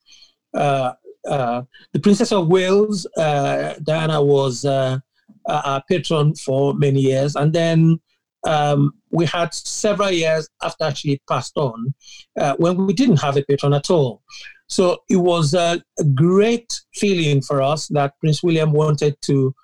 Uh, 0.53 0.93
uh, 1.29 1.63
the 1.93 2.01
Princess 2.01 2.33
of 2.33 2.49
Wales, 2.49 3.07
uh, 3.17 3.75
Diana, 3.83 4.23
was 4.23 4.65
uh, 4.65 4.99
our 5.47 5.83
patron 5.89 6.35
for 6.35 6.75
many 6.75 7.01
years. 7.01 7.35
And 7.37 7.53
then 7.53 8.01
um, 8.45 8.93
we 9.11 9.27
had 9.27 9.55
several 9.55 10.11
years 10.11 10.49
after 10.63 10.95
she 10.95 11.21
passed 11.29 11.57
on 11.57 11.95
uh, 12.39 12.55
when 12.59 12.87
we 12.87 12.93
didn't 12.93 13.21
have 13.21 13.37
a 13.37 13.43
patron 13.43 13.75
at 13.75 13.91
all. 13.91 14.23
So 14.69 14.99
it 15.09 15.17
was 15.17 15.55
a 15.55 15.83
great 16.15 16.81
feeling 16.95 17.43
for 17.43 17.63
us 17.63 17.89
that 17.89 18.19
Prince 18.21 18.43
William 18.43 18.73
wanted 18.73 19.17
to 19.23 19.55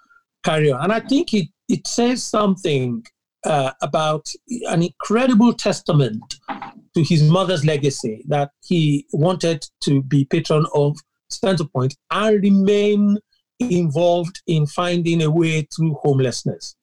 carry 0.44 0.70
on. 0.70 0.84
And 0.84 0.92
I 0.92 1.00
think 1.00 1.34
it, 1.34 1.48
it 1.68 1.86
says 1.86 2.22
something 2.22 3.04
uh, 3.44 3.72
about 3.82 4.30
an 4.68 4.82
incredible 4.82 5.52
testament 5.54 6.36
to 6.94 7.02
his 7.02 7.22
mother's 7.22 7.64
legacy 7.64 8.24
that 8.28 8.50
he 8.64 9.06
wanted 9.12 9.66
to 9.82 10.02
be 10.02 10.24
patron 10.24 10.66
of 10.74 10.96
Centrepoint 11.32 11.94
and 12.10 12.42
remain 12.42 13.18
involved 13.58 14.42
in 14.46 14.66
finding 14.66 15.22
a 15.22 15.30
way 15.30 15.66
through 15.74 15.94
homelessness. 16.02 16.76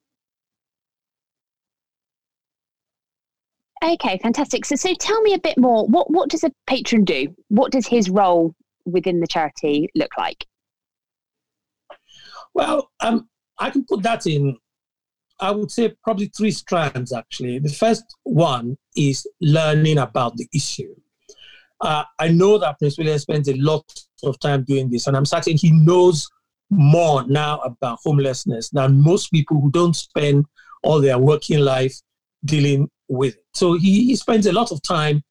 Okay, 3.84 4.18
fantastic. 4.18 4.64
So, 4.64 4.76
so 4.76 4.94
tell 4.94 5.20
me 5.22 5.34
a 5.34 5.38
bit 5.38 5.56
more. 5.56 5.86
What 5.86 6.10
what 6.10 6.30
does 6.30 6.44
a 6.44 6.50
patron 6.66 7.04
do? 7.04 7.34
What 7.48 7.72
does 7.72 7.86
his 7.86 8.10
role 8.10 8.54
within 8.84 9.20
the 9.20 9.26
charity 9.26 9.88
look 9.94 10.10
like? 10.18 10.46
Well, 12.54 12.90
um, 13.00 13.28
I 13.58 13.70
can 13.70 13.84
put 13.84 14.02
that 14.02 14.26
in 14.26 14.56
I 15.40 15.50
would 15.52 15.70
say 15.70 15.94
probably 16.02 16.30
three 16.36 16.50
strands 16.50 17.12
actually. 17.12 17.58
The 17.58 17.68
first 17.68 18.04
one 18.24 18.76
is 18.96 19.26
learning 19.40 19.98
about 19.98 20.36
the 20.36 20.48
issue. 20.52 20.94
Uh, 21.80 22.04
I 22.18 22.28
know 22.28 22.58
that 22.58 22.78
Prince 22.78 22.98
William 22.98 23.18
spends 23.18 23.48
a 23.48 23.54
lot 23.56 23.84
of 24.24 24.38
time 24.40 24.64
doing 24.64 24.90
this, 24.90 25.06
and 25.06 25.16
I'm 25.16 25.24
certain 25.24 25.56
he 25.56 25.70
knows 25.70 26.28
more 26.70 27.24
now 27.28 27.58
about 27.58 28.00
homelessness 28.04 28.70
than 28.70 29.00
most 29.00 29.30
people 29.30 29.60
who 29.60 29.70
don't 29.70 29.94
spend 29.94 30.44
all 30.82 31.00
their 31.00 31.18
working 31.18 31.60
life 31.60 31.94
dealing 32.44 32.90
with 33.08 33.34
it. 33.34 33.44
So 33.54 33.74
he, 33.74 34.06
he 34.06 34.16
spends 34.16 34.46
a 34.46 34.52
lot 34.52 34.72
of 34.72 34.82
time. 34.82 35.22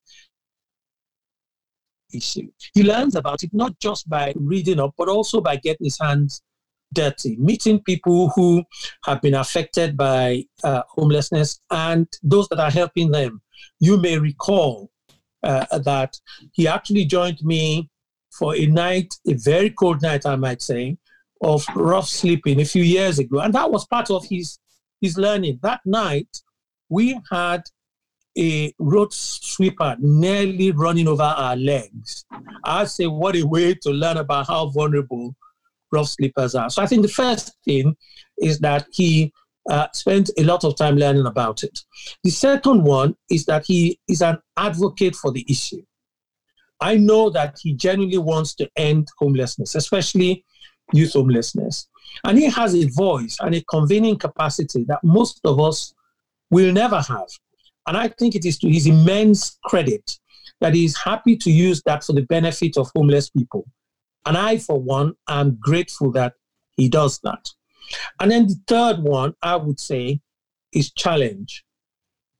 He 2.10 2.84
learns 2.84 3.15
about 3.15 3.43
it 3.43 3.50
not 3.53 3.77
just 3.79 4.10
by 4.10 4.34
reading 4.36 4.79
up, 4.79 4.93
but 4.98 5.10
also 5.10 5.41
by 5.41 5.57
getting 5.57 5.86
his 5.86 6.00
hands 6.00 6.41
dirty, 6.93 7.36
meeting 7.38 7.81
people 7.81 8.29
who 8.29 8.63
have 9.05 9.22
been 9.22 9.34
affected 9.34 9.98
by 9.98 10.46
uh, 10.63 10.84
homelessness 10.89 11.60
and 11.69 12.07
those 12.24 12.48
that 12.48 12.60
are 12.60 12.72
helping 12.72 13.12
them. 13.12 13.41
You 13.79 13.98
may 13.98 14.17
recall 14.17 14.89
uh, 15.43 15.65
that 15.79 16.17
he 16.53 16.67
actually 16.67 17.05
joined 17.05 17.43
me 17.43 17.89
for 18.31 18.55
a 18.55 18.65
night, 18.67 19.13
a 19.27 19.34
very 19.34 19.69
cold 19.69 20.01
night, 20.01 20.25
I 20.25 20.36
might 20.36 20.62
say, 20.62 20.98
of 21.41 21.65
rough 21.75 22.07
sleeping 22.07 22.62
a 22.62 22.65
few 22.65 22.84
years 22.84 23.19
ago. 23.19 23.39
And 23.39 23.53
that 23.53 23.72
was 23.72 23.86
part 23.86 24.10
of 24.10 24.25
his, 24.25 24.60
his 25.01 25.17
learning. 25.17 25.60
That 25.62 25.81
night, 25.86 26.29
we 26.89 27.20
had 27.32 27.63
a 28.38 28.74
road 28.77 29.12
sweeper 29.12 29.96
nearly 30.00 30.72
running 30.72 31.08
over 31.08 31.24
our 31.24 31.56
legs. 31.56 32.25
I 32.63 32.86
say, 32.86 33.08
what 33.08 33.36
a 33.36 33.44
way 33.44 33.74
to 33.74 33.89
learn 33.89 34.17
about 34.17 34.48
how 34.48 34.70
vulnerable 34.70 35.36
rough 35.91 36.10
sleepers 36.10 36.53
are. 36.53 36.70
So 36.70 36.82
I 36.82 36.86
think 36.86 37.01
the 37.01 37.08
first 37.08 37.56
thing 37.65 37.96
is 38.38 38.60
that 38.60 38.86
he 38.91 39.34
uh, 39.70 39.88
spent 39.94 40.29
a 40.38 40.44
lot 40.44 40.63
of 40.63 40.75
time 40.75 40.98
learning 40.98 41.25
about 41.25 41.63
it. 41.63 41.79
The 42.24 42.29
second 42.29 42.84
one 42.84 43.15
is 43.29 43.46
that 43.46 43.65
he 43.65 44.00
is 44.08 44.22
an 44.22 44.38
advocate 44.56 45.15
for 45.15 45.32
the 45.32 45.46
issue. 45.50 45.82
I 46.79 46.96
know 46.96 47.29
that 47.32 47.58
he 47.62 47.74
genuinely 47.74 48.20
wants 48.20 48.53
to 48.56 48.70
end 48.75 49.08
homelessness, 49.17 49.74
especially 49.75 50.46
youth 50.94 51.13
homelessness. 51.13 51.88
And 52.24 52.38
he 52.38 52.46
has 52.46 52.75
a 52.75 52.88
voice 52.89 53.38
and 53.41 53.56
a 53.56 53.63
convening 53.70 54.17
capacity 54.17 54.86
that 54.88 55.03
most 55.03 55.41
of 55.44 55.60
us 55.60 55.94
will 56.50 56.72
never 56.72 57.01
have. 57.01 57.27
And 57.88 57.96
I 57.96 58.10
think 58.10 58.36
it 58.36 58.46
is 58.46 58.58
to 58.60 58.70
his 58.70 58.88
immense 58.88 59.58
credit 59.66 60.20
that 60.60 60.74
he 60.74 60.86
is 60.86 60.98
happy 60.98 61.38
to 61.38 61.51
use 61.51 61.82
that 61.84 62.04
for 62.04 62.13
the 62.13 62.24
benefit 62.24 62.77
of 62.77 62.89
homeless 62.96 63.30
people. 63.30 63.66
And 64.25 64.38
I, 64.38 64.58
for 64.58 64.80
one, 64.80 65.13
am 65.30 65.58
grateful 65.60 66.12
that 66.13 66.34
he 66.75 66.89
does 66.89 67.20
that. 67.24 67.48
And 68.20 68.32
then 68.32 68.48
the 68.48 68.60
third 68.68 69.00
one, 69.00 69.34
I 69.42 69.56
would 69.56 69.80
say, 69.80 70.20
is 70.74 70.92
challenge. 70.92 71.63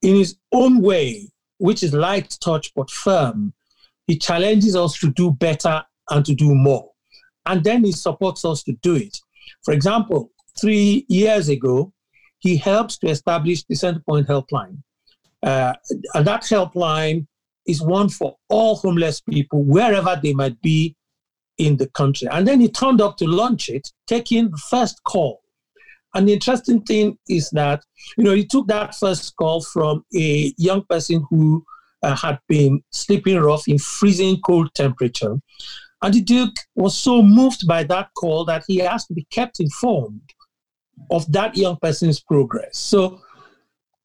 In 0.02 0.16
his 0.16 0.38
own 0.52 0.82
way, 0.82 1.30
which 1.60 1.84
is 1.84 1.94
light 1.94 2.38
touch 2.42 2.74
but 2.76 2.90
firm, 2.90 3.54
he 4.06 4.18
challenges 4.18 4.76
us 4.76 4.98
to 5.00 5.12
do 5.12 5.32
better 5.32 5.84
and 6.10 6.26
to 6.26 6.34
do 6.34 6.54
more. 6.54 6.92
And 7.46 7.64
then 7.64 7.84
he 7.84 7.92
supports 7.92 8.44
us 8.44 8.64
to 8.64 8.74
do 8.82 8.96
it. 8.96 9.18
For 9.64 9.74
example, 9.74 10.32
three 10.60 11.06
years 11.08 11.50
ago, 11.50 11.94
he 12.40 12.58
helps 12.58 12.98
to 13.00 13.08
establish 13.08 13.64
the 13.64 13.76
Centrepoint 13.76 14.28
Helpline. 14.28 14.78
Uh, 15.44 15.74
and 16.14 16.26
that 16.26 16.44
helpline 16.44 17.28
is 17.68 17.82
one 17.82 18.10
for 18.10 18.36
all 18.50 18.76
homeless 18.76 19.22
people, 19.22 19.64
wherever 19.64 20.20
they 20.22 20.34
might 20.34 20.60
be 20.62 20.96
in 21.58 21.78
the 21.78 21.88
country. 21.90 22.28
And 22.32 22.48
then 22.48 22.60
he 22.60 22.70
turned 22.70 23.02
up 23.02 23.18
to 23.18 23.26
launch 23.26 23.70
it, 23.70 23.92
taking 24.08 24.52
the 24.52 24.58
first 24.70 25.04
call. 25.04 25.42
And 26.14 26.28
the 26.28 26.34
interesting 26.34 26.82
thing 26.82 27.18
is 27.28 27.50
that, 27.52 27.84
you 28.18 28.24
know, 28.24 28.34
he 28.34 28.46
took 28.46 28.68
that 28.68 28.96
first 28.96 29.36
call 29.36 29.62
from 29.62 30.04
a 30.16 30.54
young 30.58 30.84
person 30.90 31.26
who 31.30 31.64
uh, 32.04 32.16
had 32.16 32.40
been 32.48 32.82
sleeping 32.92 33.38
rough 33.40 33.68
in 33.68 33.78
freezing 33.78 34.40
cold 34.42 34.74
temperature. 34.74 35.36
And 36.02 36.14
the 36.14 36.22
Duke 36.22 36.56
was 36.76 36.98
so 36.98 37.22
moved 37.22 37.68
by 37.68 37.84
that 37.84 38.10
call 38.16 38.46
that 38.46 38.64
he 38.68 38.82
asked 38.82 39.08
to 39.08 39.14
be 39.14 39.28
kept 39.32 39.60
informed 39.60 40.22
of 41.12 41.32
that 41.32 41.56
young 41.56 41.78
person's 41.82 42.20
progress. 42.20 42.78
So 42.78 43.22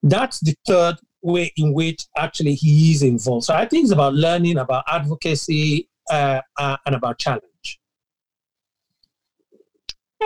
that's 0.03 0.41
the 0.41 0.55
third 0.67 0.97
way 1.23 1.53
in 1.57 1.73
which 1.73 2.07
actually 2.17 2.55
he 2.55 2.93
is 2.93 3.03
involved. 3.03 3.47
So 3.47 3.55
I 3.55 3.67
think 3.67 3.85
it's 3.85 3.93
about 3.93 4.15
learning, 4.15 4.59
about 4.59 4.85
advocacy, 4.89 5.89
uh, 6.11 6.41
uh, 6.59 6.77
and 6.87 6.95
about 6.95 7.19
challenge. 7.19 7.79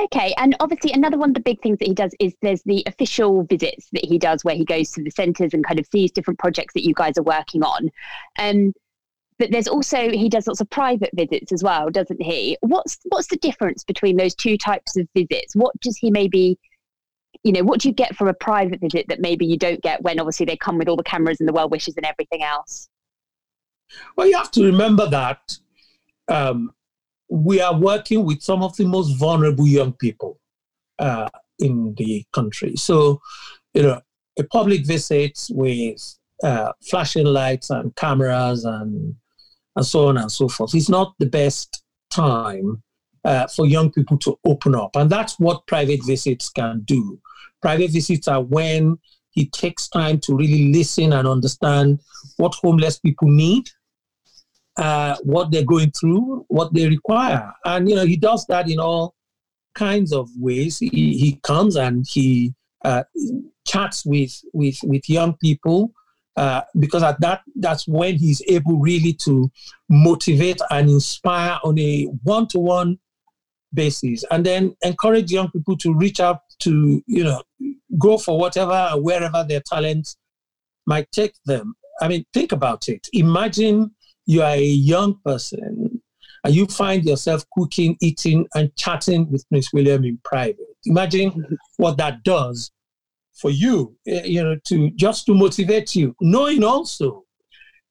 Okay, 0.04 0.35
and 0.37 0.54
obviously 0.61 0.92
another 0.92 1.16
one 1.16 1.30
of 1.30 1.35
the 1.35 1.40
big 1.40 1.62
things 1.62 1.78
that 1.78 1.88
he 1.88 1.94
does 1.94 2.14
is 2.20 2.35
there's 2.42 2.62
the 2.64 2.82
official 2.87 3.44
visits 3.44 3.88
that 3.92 4.04
he 4.04 4.18
does 4.18 4.44
where 4.44 4.54
he 4.54 4.64
goes 4.64 4.90
to 4.92 5.02
the 5.02 5.11
centres 5.11 5.54
and 5.54 5.64
kind 5.64 5.80
of 5.80 5.87
sees 5.87 6.12
different 6.12 6.38
projects 6.38 6.75
that 6.75 6.85
you 6.85 6.92
guys 6.94 7.16
are 7.16 7.23
working 7.23 7.62
on. 7.62 7.88
Um, 8.38 8.75
but 9.38 9.50
there's 9.50 9.69
also 9.69 10.11
he 10.11 10.28
does 10.28 10.47
lots 10.47 10.61
of 10.61 10.71
private 10.71 11.11
visits 11.14 11.52
as 11.52 11.62
well, 11.62 11.90
doesn't 11.90 12.23
he? 12.23 12.57
What's 12.61 12.99
what's 13.09 13.28
the 13.28 13.37
difference 13.37 13.85
between 13.85 14.16
those 14.16 14.35
two 14.35 14.57
types 14.57 14.97
of 14.97 15.09
visits? 15.14 15.55
What 15.55 15.78
does 15.81 15.97
he 15.97 16.11
maybe 16.11 16.59
you 17.43 17.52
know, 17.52 17.62
what 17.62 17.81
do 17.81 17.88
you 17.88 17.95
get 17.95 18.16
from 18.16 18.28
a 18.28 18.35
private 18.35 18.81
visit 18.81 19.07
that 19.09 19.21
maybe 19.21 19.47
you 19.47 19.57
don't 19.57 19.83
get 19.83 20.02
when 20.02 20.19
obviously 20.19 20.47
they 20.47 20.57
come 20.57 20.78
with 20.78 20.88
all 20.88 20.97
the 20.97 21.02
cameras 21.02 21.38
and 21.38 21.49
the 21.49 21.52
well 21.52 21.69
wishes 21.69 21.97
and 21.97 22.07
everything 22.07 22.43
else? 22.43 22.88
Well, 24.16 24.26
you 24.26 24.37
have 24.37 24.50
to 24.52 24.64
remember 24.64 25.09
that 25.09 25.57
um, 26.28 26.73
we 27.31 27.61
are 27.61 27.78
working 27.78 28.25
with 28.25 28.43
some 28.43 28.62
of 28.62 28.76
the 28.76 28.85
most 28.85 29.16
vulnerable 29.19 29.66
young 29.66 29.93
people 29.93 30.40
uh, 30.99 31.28
in 31.59 31.95
the 31.97 32.25
country. 32.33 32.75
So, 32.76 33.21
you 33.75 33.83
know, 33.83 34.00
a 34.38 34.45
public 34.45 34.85
visit 34.85 35.38
with 35.50 36.19
uh, 36.43 36.73
flashing 36.88 37.26
lights 37.26 37.71
and 37.71 37.95
cameras 37.97 38.64
and 38.64 39.14
and 39.76 39.87
so 39.87 40.09
on 40.09 40.16
and 40.16 40.32
so 40.32 40.49
forth 40.49 40.75
It's 40.75 40.89
not 40.89 41.15
the 41.19 41.26
best 41.26 41.84
time 42.10 42.82
uh, 43.25 43.47
for 43.49 43.67
young 43.67 43.93
people 43.93 44.19
to 44.19 44.39
open 44.45 44.75
up, 44.75 44.97
and 44.97 45.10
that's 45.10 45.39
what 45.39 45.67
private 45.67 46.04
visits 46.04 46.49
can 46.49 46.82
do. 46.84 47.21
Private 47.62 47.91
visits 47.91 48.28
are 48.28 48.43
when 48.43 48.99
he 49.30 49.47
takes 49.50 49.89
time 49.89 50.19
to 50.21 50.34
really 50.34 50.73
listen 50.73 51.12
and 51.12 51.28
understand 51.28 52.00
what 52.36 52.54
homeless 52.54 52.99
people 52.99 53.28
need 53.28 53.69
uh, 54.76 55.17
what 55.23 55.50
they're 55.50 55.65
going 55.65 55.91
through, 55.91 56.45
what 56.49 56.73
they 56.75 56.89
require. 56.89 57.52
And, 57.65 57.89
you 57.89 57.97
know, 57.97 58.04
he 58.04 58.17
does 58.17 58.47
that 58.47 58.71
in 58.71 58.78
all 58.78 59.15
kinds 59.75 60.12
of 60.12 60.28
ways. 60.39 60.78
He, 60.78 60.89
he 60.89 61.41
comes 61.43 61.76
and 61.76 62.04
he 62.08 62.54
uh, 62.84 63.04
chats 63.67 64.04
with, 64.04 64.39
with, 64.52 64.76
with 64.84 65.08
young 65.08 65.36
people 65.39 65.93
uh, 66.36 66.62
because 66.78 67.02
at 67.02 67.20
that, 67.20 67.42
that's 67.56 67.88
when 67.88 68.16
he's 68.16 68.42
able 68.49 68.78
really 68.78 69.12
to 69.12 69.50
motivate 69.88 70.60
and 70.70 70.90
inspire 70.90 71.58
on 71.64 71.78
a 71.78 72.04
one-to-one 72.25 72.99
basis 73.72 74.25
and 74.30 74.44
then 74.44 74.76
encourage 74.82 75.30
young 75.30 75.50
people 75.50 75.76
to 75.78 75.94
reach 75.94 76.20
out 76.20 76.40
to, 76.58 77.02
you 77.06 77.25
know, 77.25 77.42
go 77.99 78.18
for 78.18 78.38
whatever, 78.38 78.90
wherever 78.96 79.44
their 79.44 79.60
talents 79.60 80.16
might 80.86 81.10
take 81.10 81.34
them. 81.46 81.75
I 82.00 82.08
mean, 82.08 82.25
think 82.34 82.52
about 82.52 82.88
it. 82.88 83.08
Imagine 83.12 83.94
you 84.26 84.42
are 84.42 84.54
a 84.54 84.62
young 84.62 85.18
person 85.25 86.02
and 86.44 86.54
you 86.54 86.66
find 86.66 87.04
yourself 87.04 87.44
cooking, 87.56 87.96
eating, 88.00 88.46
and 88.54 88.75
chatting 88.76 89.30
with 89.30 89.49
Prince 89.49 89.72
William 89.72 90.04
in 90.04 90.18
private. 90.22 90.58
Imagine 90.84 91.58
what 91.78 91.96
that 91.96 92.22
does 92.22 92.70
for 93.36 93.50
you, 93.50 93.96
eh, 94.06 94.22
you 94.25 94.42
know, 94.42 94.56
to 94.64 94.90
just 94.90 95.26
to 95.26 95.34
motivate 95.34 95.94
you, 95.94 96.14
knowing 96.20 96.64
also 96.64 97.25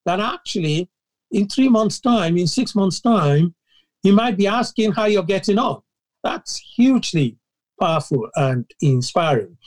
that 0.06 0.20
actually 0.20 0.90
in 1.32 1.48
three 1.48 1.70
months' 1.70 2.00
time, 2.00 2.38
in 2.38 2.48
six 2.48 2.76
months' 2.76 3.02
time, 3.02 3.54
he 4.04 4.12
might 4.12 4.38
be 4.38 4.48
asking 4.48 4.92
how 4.92 5.06
you're 5.06 5.24
getting 5.24 5.58
on. 5.58 5.82
That's 6.24 6.58
hugely 6.58 7.38
powerful 7.80 8.30
and 8.36 8.66
inspiring. 8.82 9.58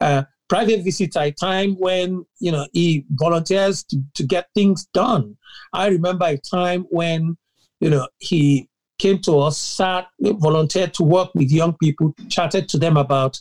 Uh, 0.00 0.24
private 0.48 0.84
visits 0.84 1.16
at 1.16 1.26
a 1.26 1.32
time 1.32 1.74
when 1.78 2.24
you 2.38 2.52
know 2.52 2.66
he 2.72 3.04
volunteers 3.10 3.82
to, 3.84 4.02
to 4.14 4.24
get 4.24 4.48
things 4.54 4.86
done. 4.94 5.36
I 5.72 5.88
remember 5.88 6.26
a 6.26 6.38
time 6.38 6.86
when 6.90 7.36
you 7.80 7.90
know 7.90 8.08
he 8.18 8.68
came 8.98 9.18
to 9.20 9.38
us, 9.40 9.58
sat, 9.58 10.06
volunteered 10.20 10.94
to 10.94 11.02
work 11.02 11.30
with 11.34 11.50
young 11.50 11.74
people, 11.74 12.14
chatted 12.28 12.68
to 12.70 12.78
them 12.78 12.96
about 12.96 13.40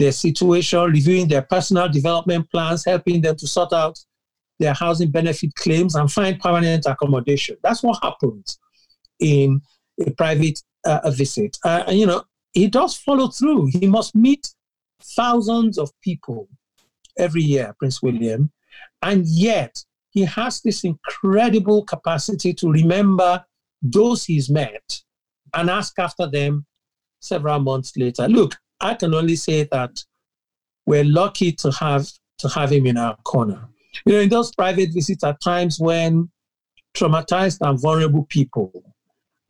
their 0.00 0.12
situation, 0.12 0.80
reviewing 0.90 1.28
their 1.28 1.42
personal 1.42 1.88
development 1.88 2.50
plans, 2.50 2.84
helping 2.84 3.20
them 3.20 3.36
to 3.36 3.46
sort 3.46 3.72
out 3.72 3.98
their 4.58 4.74
housing 4.74 5.10
benefit 5.10 5.54
claims 5.54 5.94
and 5.94 6.10
find 6.10 6.40
permanent 6.40 6.84
accommodation. 6.86 7.56
That's 7.62 7.82
what 7.82 7.98
happens 8.02 8.58
in 9.18 9.60
a 10.04 10.10
private 10.10 10.60
uh, 10.84 11.10
visit. 11.10 11.56
Uh, 11.64 11.84
and, 11.86 11.98
you 11.98 12.06
know, 12.06 12.24
he 12.52 12.66
does 12.68 12.96
follow 12.96 13.28
through. 13.28 13.66
He 13.66 13.86
must 13.86 14.14
meet 14.14 14.48
thousands 15.16 15.78
of 15.78 15.90
people 16.02 16.48
every 17.18 17.42
year, 17.42 17.74
Prince 17.78 18.02
William, 18.02 18.50
and 19.02 19.26
yet 19.26 19.82
he 20.10 20.22
has 20.24 20.60
this 20.60 20.84
incredible 20.84 21.84
capacity 21.84 22.52
to 22.54 22.70
remember 22.70 23.44
those 23.82 24.24
he's 24.24 24.50
met 24.50 25.00
and 25.54 25.70
ask 25.70 25.98
after 25.98 26.28
them 26.28 26.66
several 27.20 27.60
months 27.60 27.96
later. 27.96 28.28
Look, 28.28 28.56
I 28.80 28.94
can 28.94 29.14
only 29.14 29.36
say 29.36 29.64
that 29.70 30.04
we're 30.86 31.04
lucky 31.04 31.52
to 31.52 31.70
have 31.72 32.08
to 32.38 32.48
have 32.48 32.72
him 32.72 32.86
in 32.86 32.96
our 32.96 33.16
corner. 33.24 33.68
You 34.06 34.14
know, 34.14 34.20
in 34.20 34.28
those 34.28 34.54
private 34.54 34.92
visits 34.92 35.24
at 35.24 35.40
times 35.40 35.78
when 35.78 36.30
traumatized 36.96 37.58
and 37.60 37.80
vulnerable 37.80 38.24
people 38.28 38.72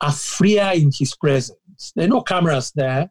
are 0.01 0.11
freer 0.11 0.71
in 0.75 0.91
his 0.93 1.15
presence. 1.15 1.93
There 1.95 2.05
are 2.05 2.09
no 2.09 2.21
cameras 2.21 2.71
there, 2.75 3.09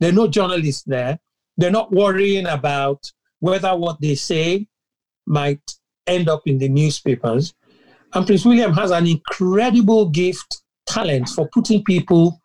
there 0.00 0.10
are 0.10 0.14
no 0.14 0.26
journalists 0.26 0.82
there, 0.84 1.18
they're 1.56 1.70
not 1.70 1.92
worrying 1.92 2.46
about 2.46 3.10
whether 3.38 3.74
what 3.76 4.00
they 4.00 4.14
say 4.14 4.66
might 5.26 5.60
end 6.06 6.28
up 6.28 6.42
in 6.46 6.58
the 6.58 6.68
newspapers. 6.68 7.54
And 8.12 8.26
Prince 8.26 8.44
William 8.44 8.72
has 8.74 8.90
an 8.90 9.06
incredible 9.06 10.08
gift, 10.08 10.62
talent 10.86 11.28
for 11.28 11.48
putting 11.52 11.84
people 11.84 12.40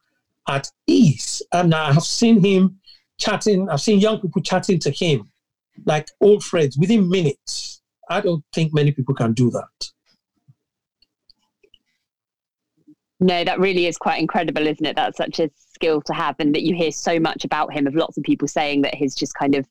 at 0.48 0.70
ease. 0.86 1.42
And 1.52 1.74
I 1.74 1.92
have 1.94 2.04
seen 2.04 2.44
him 2.44 2.80
chatting, 3.18 3.70
I've 3.70 3.82
seen 3.82 4.00
young 4.00 4.20
people 4.20 4.42
chatting 4.42 4.80
to 4.80 4.92
him 4.92 5.30
like 5.86 6.10
old 6.22 6.44
friends 6.44 6.78
within 6.78 7.10
minutes. 7.10 7.82
I 8.10 8.22
don't 8.22 8.44
think 8.54 8.74
many 8.74 8.92
people 8.92 9.16
can 9.16 9.34
do 9.34 9.50
that. 9.52 9.92
No, 13.20 13.44
that 13.44 13.60
really 13.60 13.88
is 13.88 13.98
quite 13.98 14.20
incredible, 14.20 14.68
isn't 14.68 14.86
it? 14.86 14.96
That's 14.96 15.18
such 15.18 15.40
a 15.40 15.50
skill 15.74 16.02
to 16.02 16.14
have, 16.14 16.36
and 16.40 16.54
that 16.54 16.64
you 16.64 16.76
hear 16.76 16.92
so 16.92 17.20
much 17.20 17.46
about 17.46 17.74
him 17.74 17.88
of 17.88 17.96
lots 17.96 18.18
of 18.18 18.24
people 18.24 18.48
saying 18.48 18.82
that 18.82 18.94
his 18.94 19.16
just 19.16 19.34
kind 19.34 19.56
of, 19.56 19.66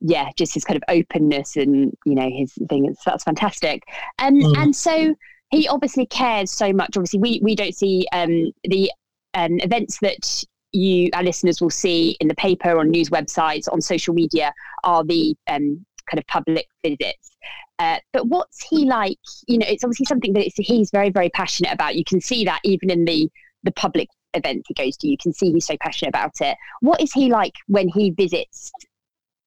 yeah, 0.00 0.30
just 0.36 0.52
his 0.54 0.64
kind 0.64 0.76
of 0.76 0.82
openness 0.88 1.56
and 1.56 1.96
you 2.04 2.14
know 2.14 2.28
his 2.28 2.52
thing. 2.68 2.94
That's 3.06 3.24
fantastic. 3.24 3.84
Um, 4.18 4.34
mm. 4.34 4.56
And 4.58 4.74
so 4.74 5.14
he 5.50 5.68
obviously 5.68 6.06
cares 6.06 6.50
so 6.50 6.72
much. 6.72 6.96
Obviously, 6.96 7.20
we 7.20 7.40
we 7.42 7.54
don't 7.54 7.74
see 7.74 8.06
um, 8.12 8.50
the 8.64 8.90
um, 9.34 9.60
events 9.60 9.98
that 10.00 10.44
you, 10.72 11.10
our 11.14 11.22
listeners, 11.22 11.60
will 11.60 11.70
see 11.70 12.16
in 12.20 12.28
the 12.28 12.34
paper, 12.34 12.78
on 12.78 12.90
news 12.90 13.10
websites, 13.10 13.66
on 13.72 13.80
social 13.80 14.14
media, 14.14 14.52
are 14.84 15.04
the 15.04 15.36
um, 15.48 15.84
kind 16.08 16.18
of 16.18 16.26
public 16.26 16.66
visits. 16.84 17.30
Uh, 17.78 17.98
but 18.12 18.26
what's 18.26 18.66
he 18.68 18.84
like? 18.84 19.18
You 19.46 19.58
know, 19.58 19.66
it's 19.68 19.84
obviously 19.84 20.06
something 20.06 20.32
that 20.34 20.50
he's 20.56 20.90
very, 20.90 21.10
very 21.10 21.30
passionate 21.30 21.72
about. 21.72 21.96
You 21.96 22.04
can 22.04 22.20
see 22.20 22.44
that 22.44 22.60
even 22.64 22.90
in 22.90 23.04
the 23.04 23.30
the 23.62 23.72
public 23.72 24.08
events 24.34 24.68
he 24.68 24.74
goes 24.74 24.96
to. 24.98 25.08
You 25.08 25.16
can 25.20 25.32
see 25.32 25.52
he's 25.52 25.66
so 25.66 25.76
passionate 25.80 26.10
about 26.10 26.40
it. 26.40 26.56
What 26.80 27.00
is 27.00 27.12
he 27.12 27.30
like 27.30 27.54
when 27.66 27.88
he 27.88 28.10
visits 28.10 28.70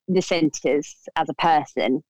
the 0.07 0.21
centres 0.21 0.95
as 1.15 1.29
a 1.29 1.33
person? 1.36 2.03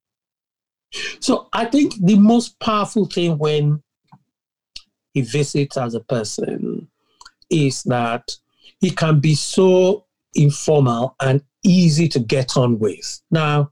So 1.19 1.47
I 1.53 1.65
think 1.65 1.95
the 1.99 2.17
most 2.17 2.59
powerful 2.59 3.05
thing 3.05 3.37
when 3.37 3.81
he 5.13 5.21
visits 5.21 5.77
as 5.77 5.95
a 5.95 5.99
person 5.99 6.87
is 7.49 7.83
that 7.83 8.37
he 8.83 8.91
can 8.91 9.21
be 9.21 9.33
so 9.33 10.05
informal 10.33 11.15
and 11.21 11.41
easy 11.63 12.05
to 12.09 12.19
get 12.19 12.57
on 12.57 12.77
with. 12.79 13.21
Now, 13.31 13.71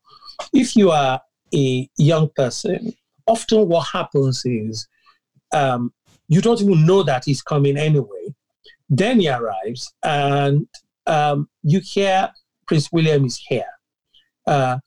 if 0.54 0.74
you 0.74 0.90
are 0.92 1.20
a 1.54 1.90
young 1.98 2.30
person, 2.34 2.94
often 3.28 3.68
what 3.68 3.88
happens 3.92 4.42
is 4.46 4.88
um, 5.52 5.92
you 6.30 6.40
don't 6.40 6.62
even 6.62 6.86
know 6.86 7.04
that 7.04 7.26
he's 7.26 7.42
coming 7.42 7.76
anyway. 7.76 8.34
Then 8.88 9.20
he 9.20 9.28
arrives, 9.28 9.94
and 10.02 10.66
um, 11.08 11.50
you 11.62 11.82
hear 11.84 12.30
Prince 12.66 12.90
William 12.94 13.26
is 13.26 13.38
here. 13.38 13.74
Uh, 14.48 14.78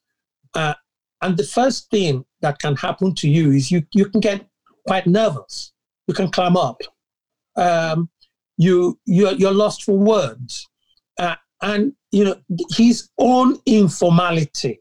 uh, 0.54 0.72
and 1.20 1.36
the 1.36 1.44
first 1.44 1.90
thing 1.90 2.24
that 2.40 2.58
can 2.60 2.76
happen 2.76 3.14
to 3.16 3.28
you 3.28 3.50
is 3.50 3.70
you, 3.70 3.82
you 3.92 4.06
can 4.06 4.20
get 4.20 4.46
quite 4.86 5.06
nervous. 5.06 5.74
You 6.08 6.14
can 6.14 6.30
climb 6.30 6.56
up. 6.56 6.80
Um, 7.56 8.08
you, 8.56 8.98
you're, 9.06 9.32
you're 9.32 9.52
lost 9.52 9.84
for 9.84 9.96
words. 9.96 10.68
Uh, 11.18 11.36
and, 11.62 11.92
you 12.12 12.24
know, 12.24 12.36
his 12.76 13.08
own 13.18 13.58
informality 13.66 14.80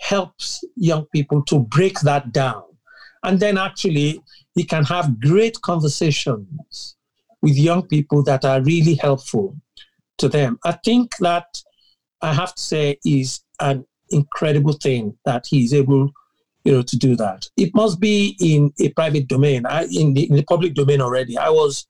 helps 0.00 0.64
young 0.76 1.06
people 1.06 1.42
to 1.44 1.60
break 1.60 2.00
that 2.00 2.32
down. 2.32 2.62
And 3.22 3.40
then 3.40 3.56
actually, 3.56 4.22
he 4.54 4.64
can 4.64 4.84
have 4.84 5.18
great 5.20 5.60
conversations 5.62 6.96
with 7.40 7.56
young 7.56 7.86
people 7.86 8.22
that 8.24 8.44
are 8.44 8.62
really 8.62 8.94
helpful 8.94 9.56
to 10.18 10.28
them. 10.28 10.58
I 10.64 10.72
think 10.84 11.16
that 11.20 11.46
I 12.20 12.32
have 12.32 12.54
to 12.54 12.62
say 12.62 12.98
is 13.04 13.40
an 13.60 13.84
incredible 14.10 14.74
thing 14.74 15.16
that 15.24 15.46
he's 15.48 15.74
able, 15.74 16.10
you 16.64 16.72
know, 16.72 16.82
to 16.82 16.96
do 16.96 17.16
that. 17.16 17.48
It 17.56 17.74
must 17.74 17.98
be 17.98 18.36
in 18.40 18.72
a 18.78 18.90
private 18.90 19.26
domain. 19.26 19.66
I, 19.66 19.84
in, 19.84 20.14
the, 20.14 20.28
in 20.28 20.36
the 20.36 20.44
public 20.44 20.74
domain 20.74 21.00
already. 21.00 21.36
I 21.36 21.50
was 21.50 21.86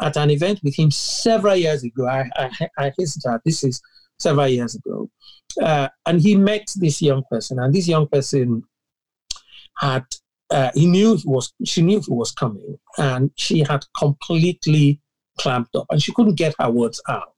at 0.00 0.16
an 0.16 0.30
event 0.30 0.60
with 0.62 0.74
him 0.76 0.90
several 0.90 1.56
years 1.56 1.84
ago. 1.84 2.06
I, 2.06 2.28
I, 2.36 2.70
I 2.78 2.92
this 3.44 3.64
is 3.64 3.80
several 4.18 4.48
years 4.48 4.74
ago. 4.74 5.10
Uh, 5.60 5.88
and 6.06 6.20
he 6.20 6.36
met 6.36 6.72
this 6.76 7.02
young 7.02 7.24
person, 7.30 7.58
and 7.58 7.74
this 7.74 7.88
young 7.88 8.06
person 8.06 8.62
had 9.78 10.04
uh, 10.50 10.70
he 10.74 10.86
knew 10.86 11.16
he 11.16 11.26
was 11.26 11.52
she 11.64 11.82
knew 11.82 12.00
he 12.00 12.12
was 12.12 12.32
coming, 12.32 12.78
and 12.98 13.30
she 13.36 13.60
had 13.60 13.84
completely 13.98 15.00
clamped 15.38 15.74
up, 15.74 15.86
and 15.90 16.02
she 16.02 16.12
couldn't 16.12 16.34
get 16.36 16.54
her 16.58 16.70
words 16.70 17.02
out. 17.08 17.34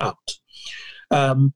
Out. 0.00 0.16
Um, 1.10 1.54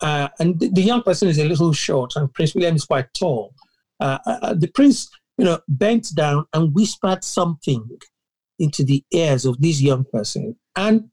uh, 0.00 0.28
and 0.38 0.58
the, 0.58 0.68
the, 0.68 0.82
young 0.82 1.02
person 1.02 1.28
is 1.28 1.38
a 1.38 1.44
little 1.44 1.72
short, 1.72 2.14
and 2.16 2.32
Prince 2.32 2.54
William 2.54 2.76
is 2.76 2.84
quite 2.84 3.12
tall. 3.14 3.54
Uh, 4.00 4.18
uh, 4.26 4.38
uh, 4.42 4.54
the 4.54 4.68
prince, 4.68 5.08
you 5.38 5.44
know, 5.44 5.58
bent 5.68 6.14
down 6.14 6.46
and 6.52 6.74
whispered 6.74 7.24
something 7.24 7.88
into 8.58 8.84
the 8.84 9.04
ears 9.12 9.44
of 9.44 9.60
this 9.60 9.80
young 9.80 10.04
person, 10.12 10.56
and 10.76 11.10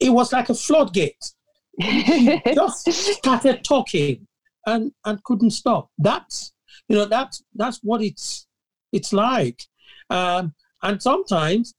it 0.00 0.10
was 0.10 0.32
like 0.32 0.48
a 0.48 0.54
floodgate. 0.54 1.32
he 1.78 2.40
just 2.54 2.88
started 2.90 3.62
talking 3.64 4.26
and 4.66 4.92
and 5.04 5.22
couldn't 5.24 5.50
stop. 5.50 5.90
That's 5.98 6.52
you 6.88 6.96
know 6.96 7.04
that's 7.06 7.42
that's 7.54 7.80
what 7.82 8.02
it's 8.02 8.46
it's 8.92 9.12
like 9.12 9.62
um, 10.10 10.54
and 10.82 11.02
sometimes 11.02 11.74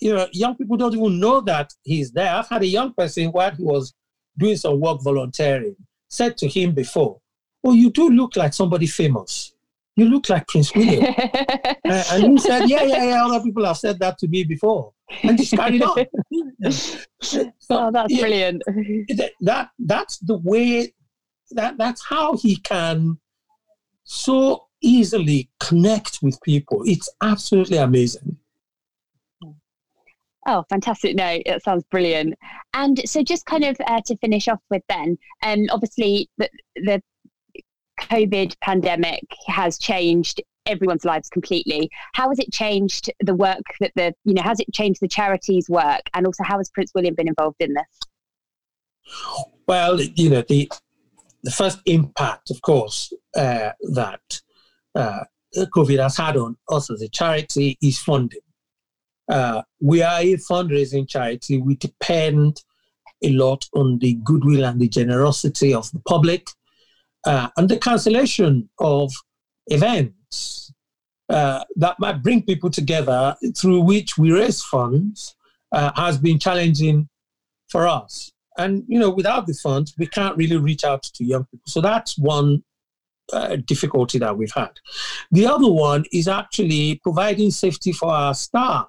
you 0.00 0.12
know 0.14 0.26
young 0.32 0.56
people 0.56 0.76
don't 0.76 0.94
even 0.94 1.18
know 1.18 1.40
that 1.40 1.72
he's 1.82 2.12
there 2.12 2.34
i've 2.34 2.48
had 2.48 2.62
a 2.62 2.66
young 2.66 2.92
person 2.92 3.26
while 3.28 3.50
he 3.50 3.62
was 3.62 3.94
doing 4.38 4.56
some 4.56 4.80
work 4.80 5.02
volunteering 5.02 5.76
said 6.08 6.36
to 6.36 6.46
him 6.46 6.72
before 6.72 7.18
oh 7.64 7.72
you 7.72 7.90
do 7.90 8.10
look 8.10 8.36
like 8.36 8.52
somebody 8.52 8.86
famous 8.86 9.54
you 9.96 10.04
look 10.06 10.28
like 10.28 10.46
prince 10.46 10.74
william 10.74 11.04
uh, 11.18 12.04
and 12.12 12.32
he 12.32 12.38
said 12.38 12.68
yeah 12.68 12.82
yeah 12.82 13.04
yeah 13.04 13.26
other 13.26 13.42
people 13.42 13.64
have 13.64 13.76
said 13.76 13.98
that 13.98 14.18
to 14.18 14.28
me 14.28 14.44
before 14.44 14.92
and 15.22 15.38
just 15.38 15.52
carried 15.54 15.82
on 15.82 16.06
so, 16.70 17.50
oh 17.70 17.90
that's 17.90 18.12
yeah, 18.12 18.20
brilliant 18.20 18.62
that 19.40 19.70
that's 19.78 20.18
the 20.18 20.36
way 20.38 20.92
that 21.52 21.78
that's 21.78 22.04
how 22.04 22.36
he 22.36 22.56
can 22.56 23.18
so 24.04 24.66
easily 24.80 25.50
connect 25.60 26.20
with 26.22 26.40
people. 26.42 26.82
It's 26.86 27.08
absolutely 27.20 27.78
amazing. 27.78 28.36
Oh, 30.48 30.64
fantastic. 30.68 31.16
No, 31.16 31.40
it 31.44 31.62
sounds 31.64 31.82
brilliant. 31.90 32.34
And 32.72 33.00
so, 33.08 33.22
just 33.24 33.46
kind 33.46 33.64
of 33.64 33.76
uh, 33.84 34.00
to 34.06 34.16
finish 34.18 34.46
off 34.46 34.60
with, 34.70 34.82
then, 34.88 35.18
um, 35.42 35.66
obviously, 35.70 36.30
the, 36.38 36.48
the 36.76 37.02
COVID 38.00 38.56
pandemic 38.60 39.24
has 39.46 39.78
changed 39.78 40.42
everyone's 40.66 41.04
lives 41.04 41.28
completely. 41.28 41.90
How 42.14 42.28
has 42.28 42.38
it 42.38 42.52
changed 42.52 43.10
the 43.20 43.34
work 43.34 43.62
that 43.80 43.92
the, 43.94 44.12
you 44.24 44.34
know, 44.34 44.42
has 44.42 44.60
it 44.60 44.72
changed 44.72 45.00
the 45.00 45.08
charities' 45.08 45.68
work? 45.68 46.02
And 46.14 46.26
also, 46.26 46.44
how 46.44 46.58
has 46.58 46.70
Prince 46.70 46.92
William 46.94 47.14
been 47.14 47.28
involved 47.28 47.56
in 47.60 47.74
this? 47.74 49.14
Well, 49.66 50.00
you 50.00 50.30
know, 50.30 50.42
the, 50.48 50.70
the 51.42 51.50
first 51.50 51.80
impact, 51.86 52.50
of 52.50 52.60
course, 52.62 53.12
uh, 53.36 53.70
that 53.94 54.40
uh, 54.94 55.24
COVID 55.56 56.02
has 56.02 56.16
had 56.16 56.36
on 56.36 56.56
us 56.68 56.90
as 56.90 57.02
a 57.02 57.08
charity 57.08 57.78
is 57.82 57.98
funding. 57.98 58.40
Uh, 59.28 59.62
we 59.80 60.02
are 60.02 60.20
a 60.20 60.34
fundraising 60.34 61.08
charity. 61.08 61.58
We 61.58 61.76
depend 61.76 62.62
a 63.22 63.30
lot 63.30 63.64
on 63.74 63.98
the 63.98 64.14
goodwill 64.24 64.64
and 64.64 64.80
the 64.80 64.88
generosity 64.88 65.74
of 65.74 65.90
the 65.90 66.00
public 66.00 66.48
uh, 67.26 67.48
and 67.56 67.68
the 67.68 67.76
cancellation 67.76 68.68
of 68.78 69.12
events 69.66 70.72
uh, 71.28 71.64
that 71.74 71.98
might 71.98 72.22
bring 72.22 72.42
people 72.42 72.70
together 72.70 73.36
through 73.56 73.80
which 73.80 74.16
we 74.16 74.30
raise 74.30 74.62
funds 74.62 75.34
uh, 75.72 75.90
has 75.96 76.18
been 76.18 76.38
challenging 76.38 77.08
for 77.68 77.86
us. 77.88 78.30
And 78.58 78.84
you 78.88 78.98
know, 78.98 79.10
without 79.10 79.46
the 79.46 79.54
funds, 79.54 79.92
we 79.98 80.06
can't 80.06 80.36
really 80.36 80.56
reach 80.56 80.84
out 80.84 81.02
to 81.02 81.24
young 81.24 81.44
people. 81.44 81.64
So 81.66 81.80
that's 81.80 82.16
one 82.16 82.62
uh, 83.32 83.56
difficulty 83.56 84.18
that 84.18 84.38
we've 84.38 84.52
had. 84.54 84.70
The 85.32 85.46
other 85.46 85.70
one 85.70 86.04
is 86.12 86.28
actually 86.28 87.00
providing 87.02 87.50
safety 87.50 87.92
for 87.92 88.10
our 88.10 88.34
staff. 88.34 88.88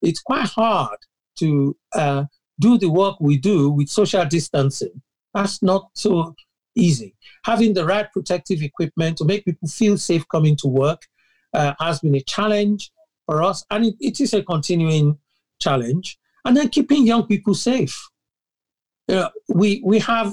It's 0.00 0.20
quite 0.20 0.48
hard 0.48 0.98
to 1.40 1.76
uh, 1.94 2.24
do 2.58 2.78
the 2.78 2.90
work 2.90 3.16
we 3.20 3.36
do 3.36 3.70
with 3.70 3.88
social 3.90 4.24
distancing. 4.24 5.02
That's 5.34 5.62
not 5.62 5.90
so 5.92 6.34
easy. 6.76 7.14
Having 7.44 7.74
the 7.74 7.84
right 7.84 8.10
protective 8.12 8.62
equipment 8.62 9.16
to 9.18 9.24
make 9.24 9.44
people 9.44 9.68
feel 9.68 9.96
safe 9.98 10.26
coming 10.28 10.56
to 10.56 10.68
work 10.68 11.02
uh, 11.52 11.74
has 11.80 12.00
been 12.00 12.14
a 12.14 12.20
challenge 12.20 12.92
for 13.26 13.42
us, 13.42 13.64
and 13.70 13.86
it, 13.86 13.94
it 14.00 14.20
is 14.20 14.34
a 14.34 14.42
continuing 14.42 15.18
challenge. 15.60 16.18
And 16.44 16.56
then 16.56 16.68
keeping 16.68 17.06
young 17.06 17.26
people 17.26 17.54
safe. 17.54 18.00
You 19.08 19.16
know, 19.16 19.30
we 19.48 19.82
we 19.84 19.98
have 20.00 20.32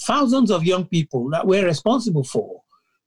thousands 0.00 0.50
of 0.50 0.64
young 0.64 0.86
people 0.86 1.30
that 1.30 1.46
we're 1.46 1.66
responsible 1.66 2.24
for, 2.24 2.62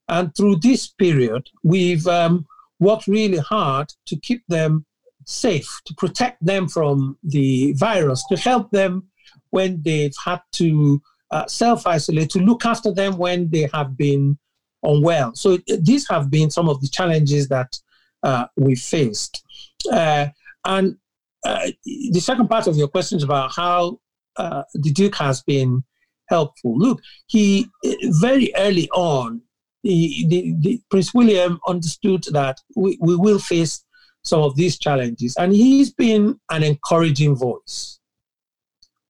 and 0.10 0.36
through 0.36 0.58
this 0.58 0.88
period, 0.88 1.49
we've 1.63 2.08
um, 2.08 2.45
worked 2.80 3.08
really 3.08 3.38
hard 3.38 3.93
to 4.08 4.17
keep 4.17 4.43
them 4.47 4.86
safe, 5.25 5.82
to 5.86 5.93
protect 5.95 6.45
them 6.45 6.67
from 6.67 7.17
the 7.23 7.73
virus, 7.73 8.23
to 8.30 8.38
help 8.38 8.71
them 8.71 9.04
when 9.49 9.82
they've 9.82 10.15
had 10.23 10.41
to 10.54 11.01
uh, 11.32 11.46
self 11.48 11.88
isolate, 11.88 12.30
to 12.32 12.40
look 12.40 12.66
after 12.66 12.92
them 12.94 13.18
when 13.18 13.50
they 13.50 13.70
have 13.74 13.98
been 13.98 14.38
unwell. 14.84 15.34
So 15.36 15.58
these 15.80 16.08
have 16.10 16.30
been 16.30 16.50
some 16.50 16.70
of 16.70 16.82
the 16.82 16.88
challenges 16.88 17.48
that 17.50 17.78
uh, 18.24 18.46
we 18.56 18.76
faced. 18.76 19.44
Uh, 19.92 20.28
and 20.66 20.98
uh, 21.46 21.68
the 21.84 22.20
second 22.20 22.48
part 22.48 22.68
of 22.68 22.76
your 22.76 22.88
question 22.88 23.18
is 23.18 23.24
about 23.24 23.52
how 23.56 24.00
uh, 24.38 24.64
the 24.74 24.92
Duke 24.92 25.16
has 25.16 25.44
been 25.44 25.84
helpful. 26.28 26.78
Look, 26.78 27.02
he 27.28 27.68
very 28.04 28.52
early 28.58 28.90
on, 28.90 29.42
the, 29.84 30.26
the, 30.28 30.56
the 30.60 30.82
Prince 30.90 31.14
William 31.14 31.60
understood 31.68 32.26
that 32.32 32.60
we, 32.76 32.98
we 33.00 33.16
will 33.16 33.38
face 33.38 33.84
some 34.24 34.42
of 34.42 34.56
these 34.56 34.80
challenges, 34.80 35.36
and 35.38 35.54
he's 35.54 35.94
been 35.94 36.40
an 36.50 36.64
encouraging 36.64 37.36
voice 37.36 38.00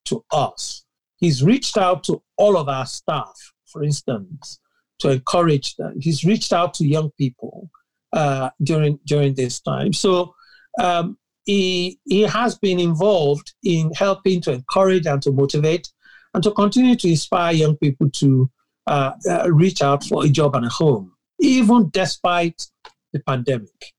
to 0.03 0.23
us. 0.31 0.84
He's 1.17 1.43
reached 1.43 1.77
out 1.77 2.03
to 2.05 2.21
all 2.37 2.57
of 2.57 2.67
our 2.67 2.85
staff, 2.85 3.33
for 3.67 3.83
instance, 3.83 4.59
to 4.99 5.11
encourage 5.11 5.75
them. 5.75 5.99
He's 5.99 6.23
reached 6.23 6.53
out 6.53 6.73
to 6.75 6.87
young 6.87 7.11
people 7.17 7.69
uh, 8.13 8.49
during 8.63 8.99
during 9.05 9.33
this 9.35 9.59
time. 9.59 9.93
So 9.93 10.35
um, 10.79 11.17
he, 11.45 11.99
he 12.05 12.21
has 12.21 12.57
been 12.57 12.79
involved 12.79 13.53
in 13.63 13.91
helping 13.93 14.41
to 14.41 14.51
encourage 14.51 15.05
and 15.05 15.21
to 15.21 15.31
motivate 15.31 15.87
and 16.33 16.43
to 16.43 16.51
continue 16.51 16.95
to 16.95 17.09
inspire 17.09 17.53
young 17.53 17.77
people 17.77 18.09
to 18.09 18.49
uh, 18.87 19.11
uh, 19.29 19.51
reach 19.51 19.81
out 19.81 20.03
for 20.03 20.25
a 20.25 20.29
job 20.29 20.55
and 20.55 20.65
a 20.65 20.69
home, 20.69 21.13
even 21.39 21.89
despite 21.91 22.67
the 23.13 23.19
pandemic. 23.19 23.93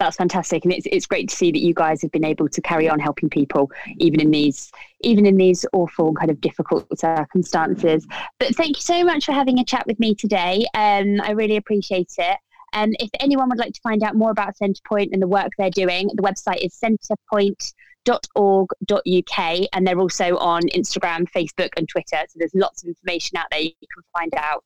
That's 0.00 0.16
fantastic. 0.16 0.64
And 0.64 0.72
it's, 0.72 0.88
it's 0.90 1.06
great 1.06 1.28
to 1.28 1.36
see 1.36 1.52
that 1.52 1.60
you 1.60 1.74
guys 1.74 2.02
have 2.02 2.10
been 2.10 2.24
able 2.24 2.48
to 2.48 2.60
carry 2.62 2.88
on 2.88 2.98
helping 2.98 3.28
people 3.28 3.70
even 3.98 4.20
in 4.20 4.30
these 4.30 4.72
even 5.02 5.26
in 5.26 5.36
these 5.36 5.66
awful 5.72 6.14
kind 6.14 6.30
of 6.30 6.40
difficult 6.40 6.86
circumstances. 6.98 8.06
But 8.38 8.56
thank 8.56 8.78
you 8.78 8.82
so 8.82 9.04
much 9.04 9.26
for 9.26 9.32
having 9.32 9.60
a 9.60 9.64
chat 9.64 9.86
with 9.86 10.00
me 10.00 10.14
today. 10.14 10.64
Um, 10.74 11.20
i 11.20 11.32
really 11.32 11.56
appreciate 11.56 12.14
it. 12.18 12.38
And 12.72 12.92
um, 12.92 12.96
if 12.98 13.10
anyone 13.20 13.50
would 13.50 13.58
like 13.58 13.74
to 13.74 13.80
find 13.82 14.02
out 14.02 14.16
more 14.16 14.30
about 14.30 14.56
centrepoint 14.56 15.10
and 15.12 15.20
the 15.20 15.28
work 15.28 15.50
they're 15.58 15.68
doing 15.70 16.08
the 16.14 16.22
website 16.22 16.64
is 16.64 16.80
centrepoint.org.uk 16.82 19.68
and 19.72 19.86
they're 19.86 20.00
also 20.00 20.38
on 20.38 20.62
instagram 20.74 21.26
facebook 21.36 21.70
and 21.76 21.86
twitter. 21.88 22.24
So 22.28 22.36
there's 22.36 22.54
lots 22.54 22.82
of 22.82 22.88
information 22.88 23.36
out 23.36 23.48
there 23.50 23.60
you 23.60 23.72
can 23.72 24.02
find 24.18 24.32
out 24.34 24.64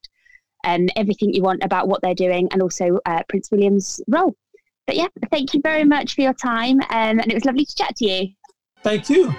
um, 0.64 0.87
everything 0.97 1.35
you 1.35 1.42
want 1.42 1.64
about 1.64 1.88
what 1.88 2.03
they're 2.03 2.14
doing 2.14 2.49
and 2.53 2.62
also 2.62 3.01
uh, 3.05 3.25
prince 3.29 3.51
william's 3.51 4.01
role 4.07 4.37
but 4.87 4.97
yeah, 4.97 5.09
thank 5.31 5.55
you 5.55 5.61
very 5.62 5.85
much 5.85 6.14
for 6.14 6.20
your 6.20 6.35
time. 6.35 6.81
Um, 6.81 7.20
and 7.20 7.31
it 7.31 7.35
was 7.35 7.44
lovely 7.44 7.64
to 7.64 7.75
chat 7.75 7.97
to 7.97 8.07
you. 8.07 8.29
Thank 8.83 9.09
you. 9.09 9.35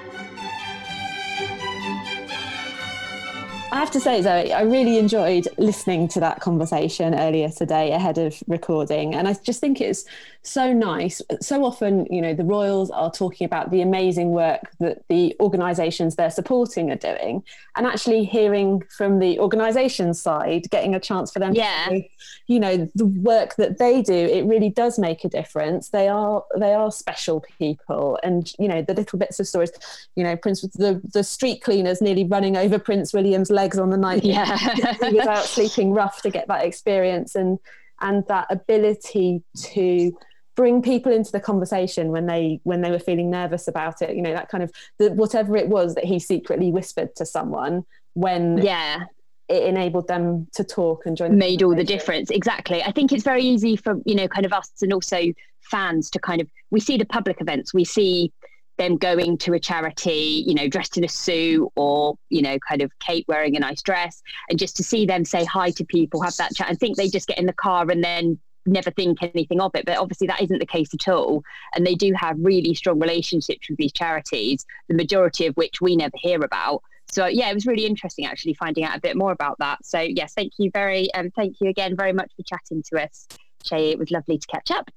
I 3.71 3.79
have 3.79 3.91
to 3.91 3.99
say, 3.99 4.21
Zoe, 4.21 4.53
I 4.53 4.61
really 4.61 4.97
enjoyed 4.99 5.47
listening 5.57 6.07
to 6.09 6.19
that 6.21 6.39
conversation 6.39 7.13
earlier 7.15 7.49
today 7.49 7.91
ahead 7.91 8.17
of 8.17 8.41
recording. 8.47 9.15
And 9.15 9.27
I 9.27 9.33
just 9.33 9.59
think 9.59 9.81
it's 9.81 10.05
so 10.43 10.71
nice. 10.71 11.21
So 11.41 11.65
often, 11.65 12.05
you 12.09 12.21
know, 12.21 12.33
the 12.33 12.43
Royals 12.43 12.91
are 12.91 13.11
talking 13.11 13.43
about 13.45 13.71
the 13.71 13.81
amazing 13.81 14.29
work 14.29 14.71
that 14.79 15.03
the 15.09 15.35
organisations 15.39 16.15
they're 16.15 16.29
supporting 16.29 16.91
are 16.91 16.95
doing. 16.95 17.43
And 17.75 17.85
actually 17.85 18.23
hearing 18.23 18.83
from 18.95 19.19
the 19.19 19.39
organisation 19.39 20.13
side, 20.13 20.69
getting 20.69 20.95
a 20.95 20.99
chance 20.99 21.31
for 21.31 21.39
them 21.39 21.53
yeah. 21.53 21.87
to, 21.89 22.03
you 22.47 22.59
know, 22.59 22.89
the 22.95 23.07
work 23.07 23.55
that 23.55 23.79
they 23.79 24.01
do, 24.01 24.13
it 24.13 24.45
really 24.45 24.69
does 24.69 24.99
make 24.99 25.25
a 25.25 25.29
difference. 25.29 25.89
They 25.89 26.07
are 26.07 26.45
they 26.57 26.73
are 26.73 26.91
special 26.91 27.43
people. 27.57 28.19
And, 28.23 28.53
you 28.59 28.67
know, 28.67 28.81
the 28.81 28.93
little 28.93 29.19
bits 29.19 29.39
of 29.39 29.47
stories, 29.47 29.71
you 30.15 30.23
know, 30.23 30.37
Prince 30.37 30.61
the 30.61 31.01
the 31.11 31.23
street 31.23 31.61
cleaners 31.63 32.01
nearly 32.01 32.23
running 32.23 32.55
over 32.55 32.79
Prince 32.79 33.11
William's 33.11 33.49
legs 33.55 33.79
on 33.79 33.89
the 33.89 33.97
night. 33.97 34.23
Yeah. 34.23 34.57
without 35.01 35.45
sleeping 35.45 35.91
rough 35.91 36.21
to 36.21 36.29
get 36.29 36.47
that 36.47 36.65
experience 36.65 37.35
and 37.35 37.59
and 38.01 38.25
that 38.27 38.47
ability 38.49 39.41
to 39.57 40.11
bring 40.55 40.81
people 40.81 41.11
into 41.11 41.31
the 41.31 41.39
conversation 41.39 42.09
when 42.09 42.25
they 42.25 42.59
when 42.63 42.81
they 42.81 42.91
were 42.91 42.99
feeling 42.99 43.29
nervous 43.29 43.67
about 43.67 44.01
it 44.01 44.15
you 44.15 44.21
know 44.21 44.33
that 44.33 44.49
kind 44.49 44.63
of 44.63 44.71
the, 44.99 45.11
whatever 45.11 45.55
it 45.57 45.67
was 45.67 45.95
that 45.95 46.03
he 46.03 46.19
secretly 46.19 46.71
whispered 46.71 47.15
to 47.15 47.25
someone 47.25 47.83
when 48.15 48.57
yeah. 48.57 49.03
it 49.49 49.63
enabled 49.63 50.07
them 50.07 50.47
to 50.53 50.63
talk 50.63 51.05
and 51.05 51.15
join 51.15 51.37
made 51.37 51.61
all 51.61 51.75
the 51.75 51.83
difference. 51.83 52.31
Exactly. 52.31 52.81
I 52.81 52.91
think 52.91 53.11
it's 53.11 53.23
very 53.23 53.43
easy 53.43 53.75
for 53.75 54.01
you 54.05 54.15
know 54.15 54.27
kind 54.27 54.45
of 54.45 54.53
us 54.53 54.71
and 54.81 54.91
also 54.91 55.33
fans 55.61 56.09
to 56.11 56.19
kind 56.19 56.41
of 56.41 56.49
we 56.71 56.79
see 56.79 56.97
the 56.97 57.05
public 57.05 57.41
events 57.41 57.73
we 57.73 57.83
see 57.83 58.31
them 58.77 58.97
going 58.97 59.37
to 59.39 59.53
a 59.53 59.59
charity, 59.59 60.43
you 60.45 60.53
know, 60.53 60.67
dressed 60.67 60.97
in 60.97 61.03
a 61.03 61.09
suit 61.09 61.69
or, 61.75 62.17
you 62.29 62.41
know, 62.41 62.57
kind 62.67 62.81
of 62.81 62.91
Kate 62.99 63.25
wearing 63.27 63.55
a 63.55 63.59
nice 63.59 63.81
dress, 63.81 64.21
and 64.49 64.59
just 64.59 64.75
to 64.77 64.83
see 64.83 65.05
them 65.05 65.25
say 65.25 65.45
hi 65.45 65.71
to 65.71 65.85
people, 65.85 66.21
have 66.21 66.35
that 66.37 66.55
chat, 66.55 66.69
and 66.69 66.79
think 66.79 66.97
they 66.97 67.09
just 67.09 67.27
get 67.27 67.39
in 67.39 67.45
the 67.45 67.53
car 67.53 67.89
and 67.89 68.03
then 68.03 68.39
never 68.65 68.91
think 68.91 69.21
anything 69.21 69.61
of 69.61 69.71
it. 69.75 69.85
But 69.85 69.97
obviously, 69.97 70.27
that 70.27 70.41
isn't 70.41 70.59
the 70.59 70.65
case 70.65 70.93
at 70.93 71.07
all. 71.07 71.43
And 71.75 71.85
they 71.85 71.95
do 71.95 72.13
have 72.13 72.35
really 72.39 72.73
strong 72.73 72.99
relationships 72.99 73.69
with 73.69 73.77
these 73.77 73.93
charities, 73.93 74.65
the 74.87 74.95
majority 74.95 75.45
of 75.45 75.55
which 75.55 75.81
we 75.81 75.95
never 75.95 76.15
hear 76.15 76.43
about. 76.43 76.81
So 77.07 77.27
yeah, 77.27 77.49
it 77.49 77.53
was 77.53 77.67
really 77.67 77.85
interesting 77.85 78.25
actually 78.25 78.55
finding 78.55 78.83
out 78.83 78.97
a 78.97 79.01
bit 79.01 79.15
more 79.15 79.31
about 79.31 79.57
that. 79.59 79.85
So 79.85 79.99
yes, 79.99 80.33
thank 80.33 80.53
you 80.57 80.71
very 80.73 81.13
um, 81.13 81.31
thank 81.31 81.57
you 81.61 81.69
again 81.69 81.95
very 81.95 82.13
much 82.13 82.31
for 82.35 82.43
chatting 82.43 82.83
to 82.91 83.03
us, 83.03 83.27
Seyi. 83.63 83.91
It 83.91 83.99
was 83.99 84.11
lovely 84.11 84.37
to 84.37 84.47
catch 84.47 84.71
up 84.71 84.89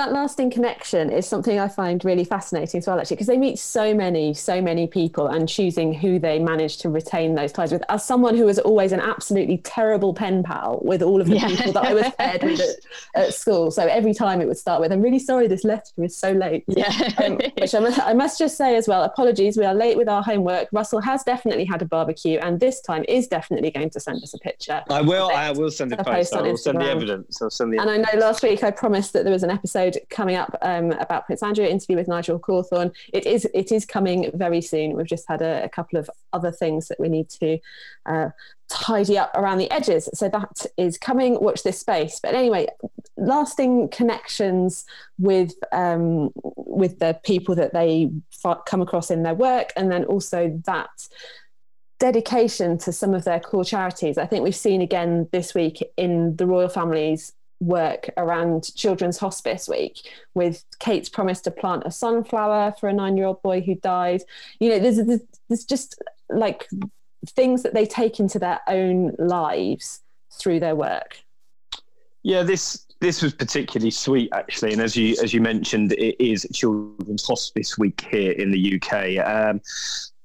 that 0.00 0.12
lasting 0.12 0.48
connection 0.48 1.10
is 1.10 1.28
something 1.28 1.60
I 1.60 1.68
find 1.68 2.02
really 2.06 2.24
fascinating 2.24 2.78
as 2.78 2.86
well, 2.86 2.98
actually, 2.98 3.16
because 3.16 3.26
they 3.26 3.36
meet 3.36 3.58
so 3.58 3.92
many, 3.92 4.32
so 4.32 4.62
many 4.62 4.86
people 4.86 5.26
and 5.26 5.46
choosing 5.46 5.92
who 5.92 6.18
they 6.18 6.38
manage 6.38 6.78
to 6.78 6.88
retain 6.88 7.34
those 7.34 7.52
ties 7.52 7.70
with. 7.70 7.82
As 7.90 8.02
someone 8.02 8.34
who 8.34 8.46
was 8.46 8.58
always 8.58 8.92
an 8.92 9.00
absolutely 9.00 9.58
terrible 9.58 10.14
pen 10.14 10.42
pal 10.42 10.80
with 10.82 11.02
all 11.02 11.20
of 11.20 11.26
the 11.26 11.36
yeah. 11.36 11.48
people 11.48 11.72
that 11.74 11.84
I 11.84 11.92
was 11.92 12.06
paired 12.18 12.42
with 12.42 12.60
at, 13.14 13.26
at, 13.26 13.34
school. 13.34 13.70
So 13.70 13.86
every 13.86 14.14
time 14.14 14.40
it 14.40 14.48
would 14.48 14.56
start 14.56 14.80
with, 14.80 14.90
I'm 14.90 15.02
really 15.02 15.18
sorry 15.18 15.48
this 15.48 15.64
letter 15.64 15.92
is 15.98 16.16
so 16.16 16.32
late. 16.32 16.64
Yeah. 16.66 16.88
Um, 17.22 17.38
which 17.58 17.74
I 17.74 17.80
must, 17.80 18.00
I 18.00 18.14
must 18.14 18.38
just 18.38 18.56
say 18.56 18.76
as 18.76 18.88
well, 18.88 19.02
apologies, 19.02 19.58
we 19.58 19.66
are 19.66 19.74
late 19.74 19.98
with 19.98 20.08
our 20.08 20.22
homework. 20.22 20.68
Russell 20.72 21.00
has 21.02 21.22
definitely 21.24 21.66
had 21.66 21.82
a 21.82 21.84
barbecue 21.84 22.38
and 22.38 22.58
this 22.58 22.80
time 22.80 23.04
is 23.06 23.28
definitely 23.28 23.70
going 23.70 23.90
to 23.90 24.00
send 24.00 24.22
us 24.22 24.32
a 24.32 24.38
picture. 24.38 24.82
I 24.88 25.02
will, 25.02 25.28
I 25.28 25.50
will 25.50 25.70
send 25.70 25.92
a 25.92 26.02
post. 26.02 26.34
I 26.34 26.40
will 26.40 26.56
send 26.56 26.80
the 26.80 26.86
evidence. 26.86 27.42
I'll 27.42 27.50
send 27.50 27.74
the 27.74 27.78
And 27.78 27.90
I 27.90 27.98
know 27.98 28.18
last 28.18 28.42
week 28.42 28.62
I 28.62 28.70
promised 28.70 29.12
that 29.12 29.24
there 29.24 29.32
was 29.32 29.42
an 29.42 29.50
episode 29.50 29.89
episode 29.90 30.08
coming 30.10 30.36
up 30.36 30.56
um, 30.62 30.92
about 30.92 31.26
Prince 31.26 31.42
Andrew, 31.42 31.64
interview 31.64 31.96
with 31.96 32.08
Nigel 32.08 32.38
Cawthorne. 32.38 32.92
It 33.12 33.26
is 33.26 33.46
it 33.54 33.72
is 33.72 33.84
coming 33.84 34.30
very 34.34 34.60
soon. 34.60 34.96
We've 34.96 35.06
just 35.06 35.26
had 35.28 35.42
a, 35.42 35.64
a 35.64 35.68
couple 35.68 35.98
of 35.98 36.10
other 36.32 36.52
things 36.52 36.88
that 36.88 37.00
we 37.00 37.08
need 37.08 37.28
to 37.30 37.58
uh, 38.06 38.30
tidy 38.68 39.18
up 39.18 39.32
around 39.34 39.58
the 39.58 39.70
edges. 39.70 40.08
So 40.14 40.28
that 40.28 40.66
is 40.76 40.98
coming. 40.98 41.40
Watch 41.40 41.62
this 41.62 41.78
space. 41.78 42.20
But 42.22 42.34
anyway, 42.34 42.68
lasting 43.16 43.88
connections 43.88 44.84
with 45.18 45.52
um, 45.72 46.30
with 46.56 46.98
the 46.98 47.18
people 47.24 47.54
that 47.56 47.72
they 47.72 48.10
come 48.66 48.82
across 48.82 49.10
in 49.10 49.22
their 49.22 49.34
work, 49.34 49.72
and 49.76 49.90
then 49.90 50.04
also 50.04 50.60
that 50.66 50.90
dedication 51.98 52.78
to 52.78 52.92
some 52.92 53.12
of 53.12 53.24
their 53.24 53.40
core 53.40 53.64
charities. 53.64 54.16
I 54.16 54.24
think 54.24 54.42
we've 54.42 54.56
seen 54.56 54.80
again 54.80 55.28
this 55.32 55.54
week 55.54 55.82
in 55.98 56.36
the 56.36 56.46
royal 56.46 56.70
families 56.70 57.32
work 57.60 58.10
around 58.16 58.74
Children's 58.74 59.18
Hospice 59.18 59.68
Week 59.68 59.98
with 60.34 60.64
Kate's 60.78 61.08
promise 61.08 61.40
to 61.42 61.50
plant 61.50 61.82
a 61.86 61.90
sunflower 61.90 62.74
for 62.80 62.88
a 62.88 62.92
nine 62.92 63.16
year 63.16 63.26
old 63.26 63.42
boy 63.42 63.60
who 63.60 63.74
died. 63.76 64.22
You 64.58 64.70
know, 64.70 64.78
there's, 64.78 65.20
there's 65.48 65.64
just 65.64 66.02
like 66.28 66.68
things 67.28 67.62
that 67.62 67.74
they 67.74 67.86
take 67.86 68.18
into 68.18 68.38
their 68.38 68.60
own 68.66 69.14
lives 69.18 70.00
through 70.32 70.60
their 70.60 70.74
work. 70.74 71.18
Yeah, 72.22 72.42
this 72.42 72.86
this 73.00 73.22
was 73.22 73.32
particularly 73.32 73.90
sweet 73.90 74.28
actually, 74.32 74.72
and 74.72 74.82
as 74.82 74.94
you 74.94 75.16
as 75.22 75.32
you 75.32 75.40
mentioned, 75.40 75.92
it 75.92 76.22
is 76.22 76.46
Children's 76.52 77.26
Hospice 77.26 77.78
Week 77.78 78.06
here 78.10 78.32
in 78.32 78.50
the 78.50 78.74
UK. 78.74 79.26
Um, 79.26 79.60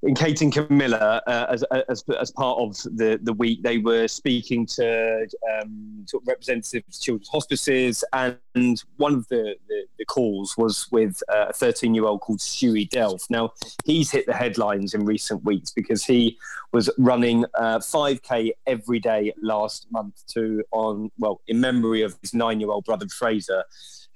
and 0.06 0.15
Kate 0.15 0.39
and 0.41 0.54
Camilla, 0.54 1.22
uh, 1.26 1.48
as, 1.50 1.63
as, 1.89 2.04
as 2.20 2.32
part 2.32 2.60
of 2.60 2.78
the, 2.96 3.20
the 3.24 3.34
week, 3.34 3.63
they 3.63 3.80
were 3.80 4.08
speaking 4.08 4.65
to 4.68 5.28
um, 5.60 6.06
of 6.13 6.22
representatives 6.28 6.98
of 6.98 7.02
children's 7.02 7.28
hospices, 7.28 8.04
and 8.13 8.84
one 8.98 9.15
of 9.15 9.28
the, 9.30 9.56
the, 9.68 9.86
the 9.98 10.06
calls 10.06 10.56
was 10.58 10.88
with 10.91 11.22
a 11.30 11.52
13 11.52 11.96
year 11.96 12.06
old 12.06 12.22
called 12.22 12.39
Stewie 12.39 12.88
Delph. 12.88 13.28
Now, 13.32 13.54
he's 13.84 14.12
hit 14.12 14.28
the 14.28 14.34
headlines 14.34 14.94
in 14.94 15.06
recent 15.06 15.44
weeks 15.44 15.72
because 15.72 16.06
he 16.06 16.38
was 16.72 16.88
running 17.00 17.46
uh, 17.56 17.80
5K 17.80 18.52
every 18.68 19.00
day 19.00 19.34
last 19.41 19.88
month 19.91 20.24
to 20.28 20.63
on 20.72 21.10
well 21.18 21.41
in 21.48 21.60
memory 21.60 22.04
of 22.04 22.15
his 22.22 22.34
nine 22.34 22.60
year 22.60 22.70
old 22.70 22.86
brother 22.86 23.08
Fraser, 23.08 23.63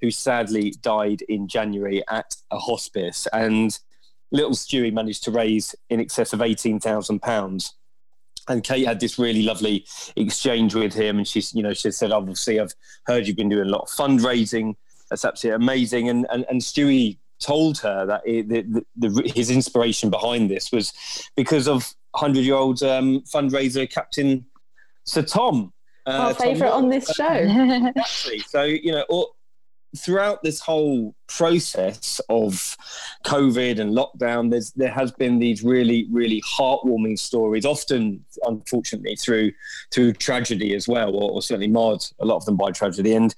who 0.00 0.12
sadly 0.12 0.72
died 0.82 1.22
in 1.22 1.48
January 1.48 2.04
at 2.08 2.36
a 2.52 2.58
hospice, 2.58 3.26
and 3.32 3.76
little 4.30 4.52
Stewie 4.52 4.92
managed 4.92 5.24
to 5.24 5.30
raise 5.30 5.74
in 5.88 6.00
excess 6.00 6.32
of 6.32 6.42
eighteen 6.42 6.80
thousand 6.80 7.20
pounds. 7.20 7.74
And 8.48 8.64
Kate 8.64 8.86
had 8.86 8.98
this 8.98 9.18
really 9.18 9.42
lovely 9.42 9.86
exchange 10.16 10.74
with 10.74 10.92
him, 10.92 11.18
and 11.18 11.28
she's, 11.28 11.54
you 11.54 11.62
know, 11.62 11.74
she 11.74 11.90
said, 11.90 12.10
"Obviously, 12.10 12.58
I've 12.58 12.74
heard 13.06 13.26
you've 13.26 13.36
been 13.36 13.48
doing 13.48 13.68
a 13.68 13.70
lot 13.70 13.82
of 13.82 13.88
fundraising. 13.88 14.74
That's 15.08 15.24
absolutely 15.24 15.64
amazing." 15.64 16.08
And 16.08 16.26
and, 16.30 16.44
and 16.48 16.60
Stewie 16.60 17.18
told 17.38 17.78
her 17.78 18.06
that 18.06 18.22
it, 18.26 18.48
the, 18.48 18.84
the, 18.96 19.32
his 19.34 19.50
inspiration 19.50 20.10
behind 20.10 20.50
this 20.50 20.70
was 20.72 20.92
because 21.36 21.68
of 21.68 21.94
hundred-year-old 22.14 22.82
um, 22.82 23.20
fundraiser 23.22 23.88
Captain 23.90 24.44
Sir 25.04 25.22
Tom. 25.22 25.72
Uh, 26.06 26.10
Our 26.10 26.34
favourite 26.34 26.72
on 26.72 26.88
this 26.88 27.08
show. 27.10 27.24
exactly. 27.26 28.38
So 28.40 28.62
you 28.64 28.92
know, 28.92 29.04
all, 29.08 29.36
throughout 29.96 30.42
this 30.42 30.60
whole 30.60 31.14
process 31.26 32.20
of 32.28 32.76
COVID 33.24 33.78
and 33.78 33.96
lockdown, 33.96 34.50
there's 34.50 34.72
there 34.72 34.90
has 34.90 35.12
been 35.12 35.38
these 35.38 35.62
really, 35.62 36.06
really 36.10 36.42
heartwarming 36.42 37.18
stories, 37.18 37.64
often 37.64 38.24
unfortunately 38.44 39.16
through 39.16 39.52
through 39.90 40.12
tragedy 40.14 40.74
as 40.74 40.88
well, 40.88 41.14
or, 41.14 41.30
or 41.30 41.42
certainly 41.42 41.68
marred 41.68 42.04
a 42.20 42.24
lot 42.24 42.36
of 42.36 42.44
them 42.44 42.56
by 42.56 42.70
tragedy. 42.70 43.14
And 43.14 43.34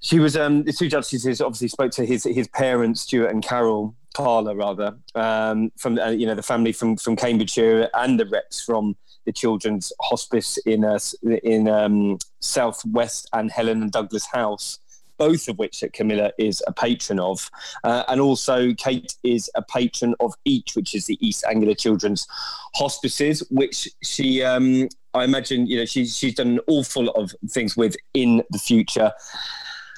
she 0.00 0.20
was 0.20 0.36
um, 0.36 0.64
the 0.64 0.72
two 0.72 0.88
justices 0.88 1.40
obviously 1.40 1.68
spoke 1.68 1.92
to 1.92 2.06
his 2.06 2.24
his 2.24 2.48
parents, 2.48 3.02
Stuart 3.02 3.30
and 3.30 3.42
Carol 3.42 3.94
Carla, 4.14 4.54
rather 4.54 4.96
um, 5.14 5.72
from 5.76 5.98
uh, 5.98 6.10
you 6.10 6.26
know 6.26 6.34
the 6.34 6.42
family 6.42 6.72
from 6.72 6.96
from 6.96 7.16
Cambridgeshire 7.16 7.88
and 7.94 8.18
the 8.18 8.26
reps 8.26 8.62
from 8.62 8.96
the 9.26 9.32
Children's 9.32 9.92
Hospice 10.00 10.58
in 10.58 10.84
uh, 10.84 10.98
in 11.42 11.68
um, 11.68 12.18
Southwest 12.40 13.28
and 13.32 13.50
Helen 13.50 13.82
and 13.82 13.90
Douglas 13.90 14.26
House 14.26 14.78
both 15.18 15.48
of 15.48 15.58
which 15.58 15.80
that 15.80 15.92
Camilla 15.92 16.32
is 16.38 16.62
a 16.66 16.72
patron 16.72 17.20
of. 17.20 17.50
Uh, 17.82 18.04
and 18.08 18.20
also, 18.20 18.72
Kate 18.74 19.14
is 19.22 19.50
a 19.54 19.62
patron 19.62 20.14
of 20.20 20.34
EACH, 20.44 20.76
which 20.76 20.94
is 20.94 21.06
the 21.06 21.18
East 21.26 21.44
Anglia 21.48 21.74
Children's 21.74 22.26
Hospices, 22.74 23.42
which 23.50 23.88
she, 24.02 24.42
um, 24.42 24.88
I 25.12 25.24
imagine, 25.24 25.66
you 25.66 25.78
know, 25.78 25.84
she's, 25.84 26.16
she's 26.16 26.34
done 26.34 26.48
an 26.48 26.60
awful 26.66 27.04
lot 27.04 27.16
of 27.16 27.34
things 27.50 27.76
with 27.76 27.96
in 28.14 28.42
the 28.50 28.58
future. 28.58 29.12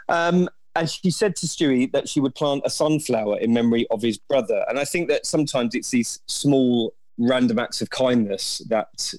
Um, 0.09 0.49
and 0.75 0.91
she 0.91 1.11
said 1.11 1.35
to 1.37 1.47
Stewie 1.47 1.91
that 1.93 2.09
she 2.09 2.21
would 2.21 2.35
plant 2.35 2.63
a 2.65 2.71
sunflower 2.71 3.39
in 3.39 3.53
memory 3.55 3.87
of 3.91 4.03
his 4.03 4.19
brother. 4.19 4.65
And 4.69 4.79
I 4.79 4.85
think 4.85 5.09
that 5.09 5.25
sometimes 5.25 5.75
it's 5.75 5.91
these 5.91 6.21
small 6.27 6.95
random 7.19 7.59
acts 7.59 7.81
of 7.81 7.89
kindness 7.89 8.59
that 8.69 9.15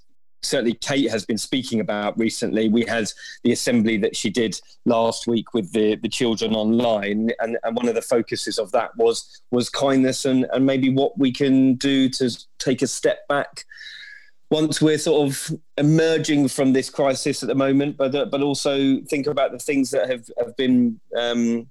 certainly 0.48 0.74
Kate 0.74 1.10
has 1.10 1.26
been 1.26 1.38
speaking 1.38 1.80
about 1.80 2.18
recently. 2.18 2.70
We 2.70 2.86
had 2.86 3.12
the 3.44 3.52
assembly 3.52 3.98
that 3.98 4.16
she 4.16 4.30
did 4.30 4.60
last 4.86 5.28
week 5.28 5.54
with 5.54 5.72
the, 5.74 5.96
the 5.96 6.10
children 6.10 6.56
online, 6.56 7.32
and, 7.40 7.58
and 7.64 7.76
one 7.76 7.88
of 7.88 7.96
the 7.96 8.02
focuses 8.02 8.58
of 8.58 8.72
that 8.72 8.96
was 8.98 9.42
was 9.52 9.70
kindness 9.70 10.26
and, 10.26 10.46
and 10.54 10.66
maybe 10.66 10.90
what 10.90 11.18
we 11.18 11.32
can 11.32 11.76
do 11.76 12.10
to 12.10 12.30
take 12.60 12.82
a 12.82 12.88
step 12.88 13.28
back 13.28 13.66
once 14.50 14.82
we're 14.82 14.98
sort 14.98 15.28
of 15.28 15.52
emerging 15.78 16.48
from 16.48 16.74
this 16.74 16.90
crisis 16.90 17.44
at 17.44 17.50
the 17.50 17.56
moment, 17.56 17.98
but 17.98 18.16
uh, 18.16 18.26
but 18.26 18.42
also 18.42 19.02
think 19.02 19.28
about 19.28 19.52
the 19.52 19.60
things 19.60 19.92
that 19.92 20.10
have 20.10 20.30
have 20.40 20.56
been. 20.58 21.00
Um, 21.18 21.68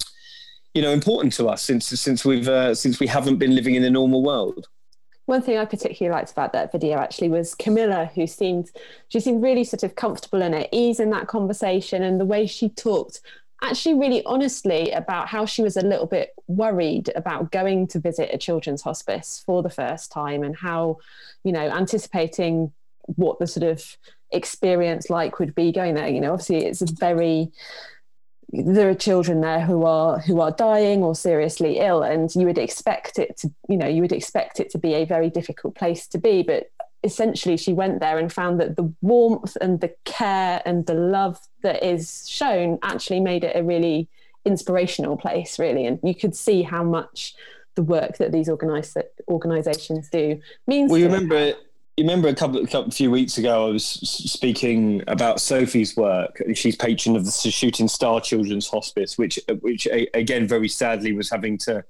you 0.74 0.82
know, 0.82 0.90
important 0.90 1.32
to 1.32 1.48
us 1.48 1.62
since 1.62 1.86
since 1.86 2.22
we've 2.22 2.48
uh, 2.48 2.74
since 2.74 3.00
we 3.00 3.06
haven't 3.06 3.38
been 3.38 3.54
living 3.54 3.76
in 3.76 3.84
a 3.84 3.90
normal 3.90 4.22
world. 4.22 4.66
One 5.26 5.42
thing 5.42 5.58
I 5.58 5.64
particularly 5.64 6.16
liked 6.16 6.30
about 6.30 6.52
that 6.52 6.72
video 6.72 6.98
actually 6.98 7.28
was 7.28 7.54
Camilla, 7.54 8.10
who 8.14 8.26
seemed 8.26 8.70
she 9.08 9.20
seemed 9.20 9.42
really 9.42 9.64
sort 9.64 9.82
of 9.82 9.96
comfortable 9.96 10.42
and 10.42 10.54
at 10.54 10.68
ease 10.72 11.00
in 11.00 11.10
that 11.10 11.26
conversation, 11.26 12.02
and 12.02 12.20
the 12.20 12.24
way 12.24 12.46
she 12.46 12.68
talked 12.70 13.20
actually 13.62 13.94
really 13.94 14.22
honestly 14.24 14.90
about 14.90 15.28
how 15.28 15.46
she 15.46 15.62
was 15.62 15.76
a 15.76 15.82
little 15.82 16.06
bit 16.06 16.34
worried 16.46 17.10
about 17.16 17.50
going 17.50 17.86
to 17.88 17.98
visit 17.98 18.30
a 18.32 18.38
children's 18.38 18.82
hospice 18.82 19.42
for 19.46 19.62
the 19.62 19.70
first 19.70 20.12
time 20.12 20.42
and 20.42 20.56
how, 20.56 20.98
you 21.42 21.52
know, 21.52 21.68
anticipating 21.70 22.70
what 23.06 23.38
the 23.38 23.46
sort 23.46 23.64
of 23.64 23.96
experience 24.30 25.08
like 25.08 25.38
would 25.38 25.54
be 25.54 25.72
going 25.72 25.94
there. 25.94 26.08
You 26.08 26.20
know, 26.20 26.32
obviously 26.32 26.66
it's 26.66 26.82
a 26.82 26.86
very 26.86 27.50
there 28.52 28.88
are 28.88 28.94
children 28.94 29.40
there 29.40 29.60
who 29.60 29.84
are 29.84 30.20
who 30.20 30.40
are 30.40 30.52
dying 30.52 31.02
or 31.02 31.14
seriously 31.14 31.78
ill 31.78 32.02
and 32.02 32.34
you 32.34 32.46
would 32.46 32.58
expect 32.58 33.18
it 33.18 33.36
to 33.36 33.52
you 33.68 33.76
know 33.76 33.88
you 33.88 34.00
would 34.02 34.12
expect 34.12 34.60
it 34.60 34.70
to 34.70 34.78
be 34.78 34.94
a 34.94 35.04
very 35.04 35.30
difficult 35.30 35.74
place 35.74 36.06
to 36.08 36.18
be. 36.18 36.42
But 36.42 36.70
essentially 37.02 37.56
she 37.56 37.72
went 37.72 38.00
there 38.00 38.18
and 38.18 38.32
found 38.32 38.60
that 38.60 38.76
the 38.76 38.92
warmth 39.00 39.56
and 39.60 39.80
the 39.80 39.94
care 40.04 40.62
and 40.64 40.86
the 40.86 40.94
love 40.94 41.38
that 41.62 41.82
is 41.84 42.28
shown 42.28 42.78
actually 42.82 43.20
made 43.20 43.44
it 43.44 43.56
a 43.56 43.62
really 43.62 44.08
inspirational 44.44 45.16
place 45.16 45.58
really. 45.58 45.86
And 45.86 45.98
you 46.02 46.14
could 46.14 46.34
see 46.34 46.62
how 46.62 46.82
much 46.82 47.34
the 47.74 47.82
work 47.82 48.16
that 48.18 48.32
these 48.32 48.48
organize, 48.48 48.96
organizations 49.28 50.08
do 50.08 50.40
means 50.66 50.90
well 50.90 50.98
you 50.98 51.06
remember 51.06 51.54
you 51.96 52.04
remember 52.04 52.28
a 52.28 52.34
couple, 52.34 52.62
a 52.62 52.66
couple 52.66 52.90
few 52.90 53.10
weeks 53.10 53.38
ago, 53.38 53.68
I 53.68 53.70
was 53.70 53.84
speaking 53.84 55.02
about 55.06 55.40
Sophie's 55.40 55.96
work. 55.96 56.42
She's 56.54 56.76
patron 56.76 57.16
of 57.16 57.24
the 57.24 57.30
Shooting 57.50 57.88
Star 57.88 58.20
Children's 58.20 58.68
Hospice, 58.68 59.16
which, 59.16 59.38
which 59.60 59.88
again, 60.12 60.46
very 60.46 60.68
sadly, 60.68 61.14
was 61.14 61.30
having 61.30 61.56
to 61.58 61.82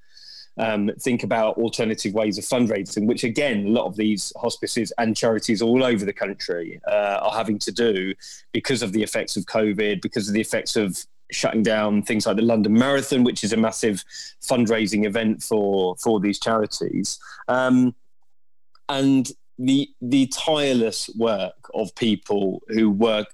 um, 0.59 0.93
think 1.01 1.25
about 1.25 1.59
alternative 1.59 2.15
ways 2.15 2.39
of 2.39 2.45
fundraising, 2.45 3.07
which 3.07 3.25
again, 3.25 3.67
a 3.67 3.71
lot 3.71 3.87
of 3.87 3.97
these 3.97 4.33
hospices 4.37 4.93
and 4.99 5.17
charities 5.17 5.61
all 5.61 5.83
over 5.83 6.05
the 6.05 6.13
country 6.13 6.81
uh, 6.87 7.19
are 7.23 7.33
having 7.33 7.59
to 7.59 7.73
do 7.73 8.15
because 8.53 8.83
of 8.83 8.93
the 8.93 9.03
effects 9.03 9.37
of 9.37 9.45
COVID, 9.47 10.01
because 10.03 10.29
of 10.29 10.35
the 10.35 10.41
effects 10.41 10.77
of 10.77 11.05
shutting 11.33 11.65
down 11.65 12.03
things 12.03 12.27
like 12.27 12.37
the 12.37 12.43
London 12.43 12.73
Marathon, 12.73 13.25
which 13.25 13.43
is 13.43 13.53
a 13.53 13.57
massive 13.57 14.05
fundraising 14.41 15.05
event 15.05 15.43
for 15.43 15.97
for 15.97 16.21
these 16.21 16.39
charities. 16.39 17.19
Um, 17.49 17.93
and 18.89 19.33
the 19.59 19.89
the 20.01 20.27
tireless 20.29 21.09
work 21.17 21.55
of 21.75 21.95
people 21.95 22.63
who 22.69 22.91
work 22.91 23.29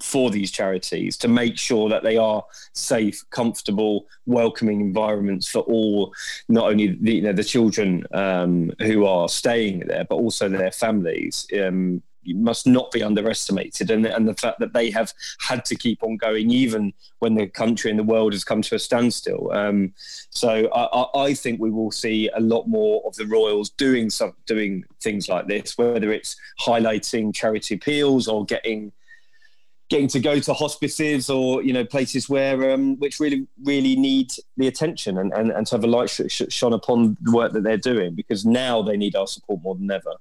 for 0.00 0.30
these 0.30 0.50
charities 0.50 1.16
to 1.16 1.28
make 1.28 1.58
sure 1.58 1.88
that 1.88 2.02
they 2.02 2.16
are 2.16 2.44
safe, 2.72 3.24
comfortable, 3.30 4.06
welcoming 4.26 4.80
environments 4.80 5.48
for 5.48 5.60
all, 5.60 6.14
not 6.48 6.70
only 6.70 6.96
the, 7.00 7.14
you 7.16 7.22
know, 7.22 7.32
the 7.32 7.44
children 7.44 8.04
um, 8.12 8.70
who 8.80 9.04
are 9.04 9.28
staying 9.28 9.80
there, 9.80 10.04
but 10.04 10.16
also 10.16 10.48
their 10.48 10.70
families. 10.70 11.46
Um, 11.60 12.02
must 12.34 12.66
not 12.66 12.90
be 12.90 13.02
underestimated, 13.02 13.90
and, 13.90 14.06
and 14.06 14.28
the 14.28 14.34
fact 14.34 14.58
that 14.60 14.72
they 14.72 14.90
have 14.90 15.12
had 15.40 15.64
to 15.66 15.74
keep 15.74 16.02
on 16.02 16.16
going 16.16 16.50
even 16.50 16.92
when 17.18 17.34
the 17.34 17.46
country 17.46 17.90
and 17.90 17.98
the 17.98 18.04
world 18.04 18.32
has 18.32 18.44
come 18.44 18.62
to 18.62 18.74
a 18.74 18.78
standstill. 18.78 19.50
Um, 19.52 19.92
so 20.30 20.68
I, 20.72 21.26
I, 21.26 21.34
think 21.34 21.60
we 21.60 21.70
will 21.70 21.90
see 21.90 22.28
a 22.34 22.40
lot 22.40 22.66
more 22.68 23.02
of 23.06 23.16
the 23.16 23.26
Royals 23.26 23.70
doing 23.70 24.10
some 24.10 24.34
doing 24.46 24.84
things 25.00 25.28
like 25.28 25.46
this, 25.46 25.76
whether 25.76 26.12
it's 26.12 26.36
highlighting 26.60 27.34
charity 27.34 27.74
appeals 27.74 28.28
or 28.28 28.44
getting 28.44 28.92
getting 29.88 30.08
to 30.08 30.20
go 30.20 30.38
to 30.38 30.52
hospices 30.52 31.30
or 31.30 31.62
you 31.62 31.72
know 31.72 31.84
places 31.84 32.28
where 32.28 32.72
um, 32.72 32.98
which 32.98 33.20
really 33.20 33.46
really 33.64 33.96
need 33.96 34.30
the 34.56 34.68
attention 34.68 35.18
and, 35.18 35.32
and, 35.32 35.50
and 35.50 35.66
to 35.66 35.74
have 35.74 35.84
a 35.84 35.86
light 35.86 36.10
sh- 36.10 36.20
sh- 36.28 36.42
shone 36.50 36.74
upon 36.74 37.16
the 37.22 37.32
work 37.32 37.52
that 37.52 37.62
they're 37.62 37.76
doing 37.78 38.14
because 38.14 38.44
now 38.44 38.82
they 38.82 38.96
need 38.96 39.16
our 39.16 39.26
support 39.26 39.62
more 39.62 39.74
than 39.74 39.90
ever. 39.90 40.14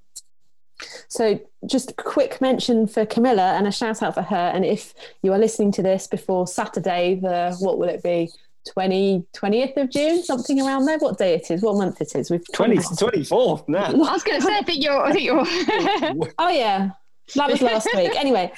So, 1.08 1.40
just 1.66 1.92
a 1.92 1.94
quick 1.94 2.40
mention 2.40 2.88
for 2.88 3.06
Camilla 3.06 3.54
and 3.54 3.68
a 3.68 3.72
shout 3.72 4.04
out 4.04 4.13
for 4.13 4.22
her. 4.22 4.52
And 4.54 4.66
if 4.66 4.94
you 5.24 5.34
are 5.34 5.40
listening 5.40 5.72
to 5.74 5.82
this 5.82 6.08
before 6.08 6.48
Saturday, 6.48 7.16
the 7.16 7.56
what 7.60 7.78
will 7.78 7.90
it 7.90 8.04
be? 8.04 8.30
20, 8.74 9.26
20th 9.34 9.78
of 9.78 9.90
June, 9.90 10.24
something 10.24 10.62
around 10.62 10.86
there. 10.86 10.98
What 10.98 11.18
day 11.18 11.36
it 11.36 11.50
is? 11.50 11.62
What 11.62 11.78
month 11.78 12.02
it 12.02 12.13
is? 12.16 12.30
We've 12.30 12.44
20, 12.54 12.78
24th. 12.78 13.68
No. 13.68 13.80
I 13.80 13.92
was 13.94 14.24
going 14.24 14.40
to 14.40 14.46
say, 14.46 14.58
I 14.58 14.62
think 14.62 14.84
you're. 14.84 15.04
I 15.04 15.12
think 15.13 15.24
you're. 15.24 16.34
oh 16.38 16.50
yeah, 16.50 16.92
that 17.36 17.50
was 17.50 17.62
last 17.62 17.88
week. 17.96 18.16
Anyway, 18.16 18.52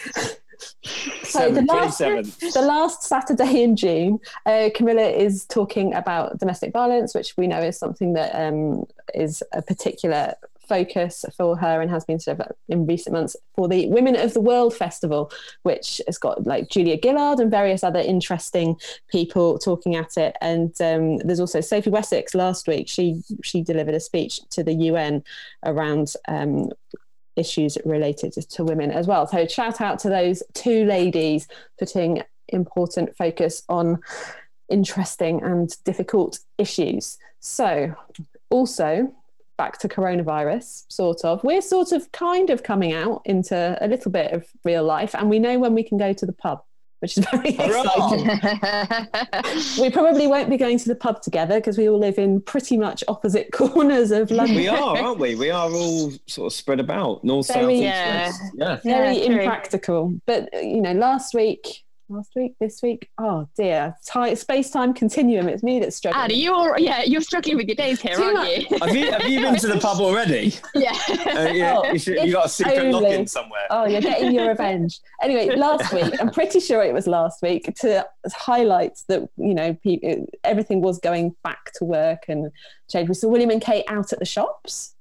so 1.23 1.51
the 1.51 1.61
last, 1.61 1.99
the 1.99 2.61
last 2.61 3.03
Saturday 3.03 3.63
in 3.63 3.75
June, 3.75 4.19
uh, 4.45 4.69
Camilla 4.75 5.07
is 5.07 5.45
talking 5.45 5.93
about 5.93 6.37
domestic 6.39 6.73
violence, 6.73 7.15
which 7.15 7.35
we 7.37 7.47
know 7.47 7.59
is 7.59 7.77
something 7.77 8.13
that 8.13 8.35
um, 8.35 8.85
is 9.13 9.43
a 9.53 9.61
particular 9.61 10.33
focus 10.69 11.25
for 11.35 11.57
her 11.57 11.81
and 11.81 11.89
has 11.89 12.05
been 12.05 12.19
sort 12.19 12.39
of 12.39 12.51
in 12.69 12.85
recent 12.85 13.13
months 13.13 13.35
for 13.55 13.67
the 13.67 13.87
Women 13.87 14.15
of 14.15 14.33
the 14.33 14.41
World 14.41 14.73
Festival, 14.73 15.31
which 15.63 15.99
has 16.07 16.17
got 16.17 16.45
like 16.45 16.69
Julia 16.69 16.97
Gillard 17.03 17.39
and 17.39 17.51
various 17.51 17.83
other 17.83 17.99
interesting 17.99 18.77
people 19.09 19.57
talking 19.59 19.95
at 19.95 20.15
it. 20.15 20.35
And 20.41 20.73
um, 20.79 21.17
there's 21.17 21.39
also 21.39 21.59
Sophie 21.59 21.89
Wessex 21.89 22.35
last 22.35 22.67
week. 22.67 22.87
She 22.87 23.21
she 23.43 23.63
delivered 23.63 23.95
a 23.95 23.99
speech 23.99 24.39
to 24.51 24.63
the 24.63 24.73
UN 24.73 25.23
around. 25.65 26.13
Um, 26.27 26.69
issues 27.35 27.77
related 27.85 28.33
to 28.33 28.65
women 28.65 28.91
as 28.91 29.07
well. 29.07 29.25
So 29.25 29.47
shout 29.47 29.79
out 29.79 29.97
to 29.99 30.09
those 30.09 30.43
two 30.53 30.83
ladies 30.83 31.47
putting 31.79 32.21
important 32.49 33.15
focus 33.15 33.63
on 33.69 33.99
interesting 34.69 35.41
and 35.43 35.71
difficult 35.83 36.39
issues. 36.57 37.17
So 37.39 37.95
also 38.49 39.13
back 39.59 39.77
to 39.77 39.89
coronavirus, 39.89 40.85
sort 40.87 41.25
of. 41.25 41.43
We're 41.43 41.61
sort 41.61 41.91
of 41.91 42.09
kind 42.13 42.49
of 42.49 42.63
coming 42.63 42.93
out 42.93 43.21
into 43.25 43.77
a 43.81 43.87
little 43.89 44.09
bit 44.09 44.31
of 44.31 44.47
real 44.63 44.85
life, 44.85 45.13
and 45.13 45.29
we 45.29 45.37
know 45.37 45.59
when 45.59 45.73
we 45.73 45.83
can 45.83 45.97
go 45.97 46.13
to 46.13 46.25
the 46.25 46.31
pub, 46.31 46.63
which 47.01 47.17
is 47.17 47.27
very 47.31 47.49
exciting. 47.49 48.25
we 49.81 49.89
probably 49.89 50.27
won't 50.27 50.49
be 50.49 50.55
going 50.55 50.79
to 50.79 50.87
the 50.87 50.95
pub 50.95 51.21
together 51.21 51.55
because 51.55 51.77
we 51.77 51.89
all 51.89 51.99
live 51.99 52.17
in 52.17 52.39
pretty 52.39 52.77
much 52.77 53.03
opposite 53.09 53.51
corners 53.53 54.11
of 54.11 54.31
London. 54.31 54.55
We 54.55 54.69
are, 54.69 54.97
aren't 54.97 55.19
we? 55.19 55.35
We 55.35 55.49
are 55.49 55.69
all 55.69 56.13
sort 56.25 56.53
of 56.53 56.53
spread 56.53 56.79
about 56.79 57.25
north, 57.25 57.53
very, 57.53 57.81
south, 57.81 57.83
yeah. 57.83 58.29
east, 58.29 58.41
Yeah. 58.55 58.79
Very 58.85 59.17
yeah, 59.17 59.25
impractical. 59.25 60.13
But, 60.25 60.47
you 60.53 60.81
know, 60.81 60.93
last 60.93 61.33
week 61.33 61.83
last 62.09 62.31
week, 62.35 62.55
this 62.59 62.81
week. 62.81 63.09
Oh 63.17 63.47
dear, 63.55 63.95
Time, 64.05 64.35
space 64.35 64.71
time 64.71 64.93
continuum. 64.93 65.47
It's 65.47 65.63
me 65.63 65.79
that's 65.79 65.95
struggling. 65.95 66.23
Anna, 66.23 66.33
you're 66.33 66.77
yeah, 66.79 67.03
you're 67.03 67.21
struggling 67.21 67.57
with 67.57 67.67
your 67.67 67.75
days 67.75 68.01
here, 68.01 68.19
aren't 68.19 68.33
much. 68.33 68.47
you? 68.49 68.77
have 68.81 68.95
you? 68.95 69.11
Have 69.11 69.29
you 69.29 69.41
been 69.41 69.55
to 69.57 69.67
the 69.67 69.79
pub 69.79 69.99
already? 70.01 70.55
Yeah. 70.73 70.97
Uh, 71.09 71.51
yeah 71.53 71.75
oh, 71.77 71.91
you, 71.91 71.99
should, 71.99 72.25
you 72.25 72.31
got 72.31 72.47
a 72.47 72.49
secret 72.49 72.91
lock-in 72.91 73.27
somewhere. 73.27 73.65
Oh, 73.69 73.85
you're 73.85 74.01
getting 74.01 74.33
your 74.33 74.47
revenge. 74.47 74.99
Anyway, 75.21 75.55
last 75.55 75.93
week, 75.93 76.13
I'm 76.19 76.31
pretty 76.31 76.59
sure 76.59 76.83
it 76.83 76.93
was 76.93 77.07
last 77.07 77.41
week 77.41 77.73
to 77.81 78.07
highlight 78.27 78.99
that 79.07 79.27
you 79.37 79.53
know 79.53 79.73
people, 79.75 80.27
everything 80.43 80.81
was 80.81 80.99
going 80.99 81.35
back 81.43 81.71
to 81.75 81.85
work 81.85 82.23
and 82.27 82.51
change. 82.89 83.09
We 83.09 83.15
saw 83.15 83.27
William 83.29 83.49
and 83.49 83.61
Kate 83.61 83.85
out 83.87 84.11
at 84.13 84.19
the 84.19 84.25
shops. 84.25 84.95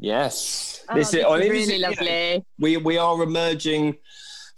Yes, 0.00 0.84
oh, 0.88 0.94
this, 0.94 1.12
is, 1.12 1.24
oh, 1.26 1.36
really 1.36 1.78
lovely. 1.78 2.06
You 2.06 2.38
know, 2.38 2.44
we 2.58 2.76
we 2.76 2.98
are 2.98 3.20
emerging 3.22 3.96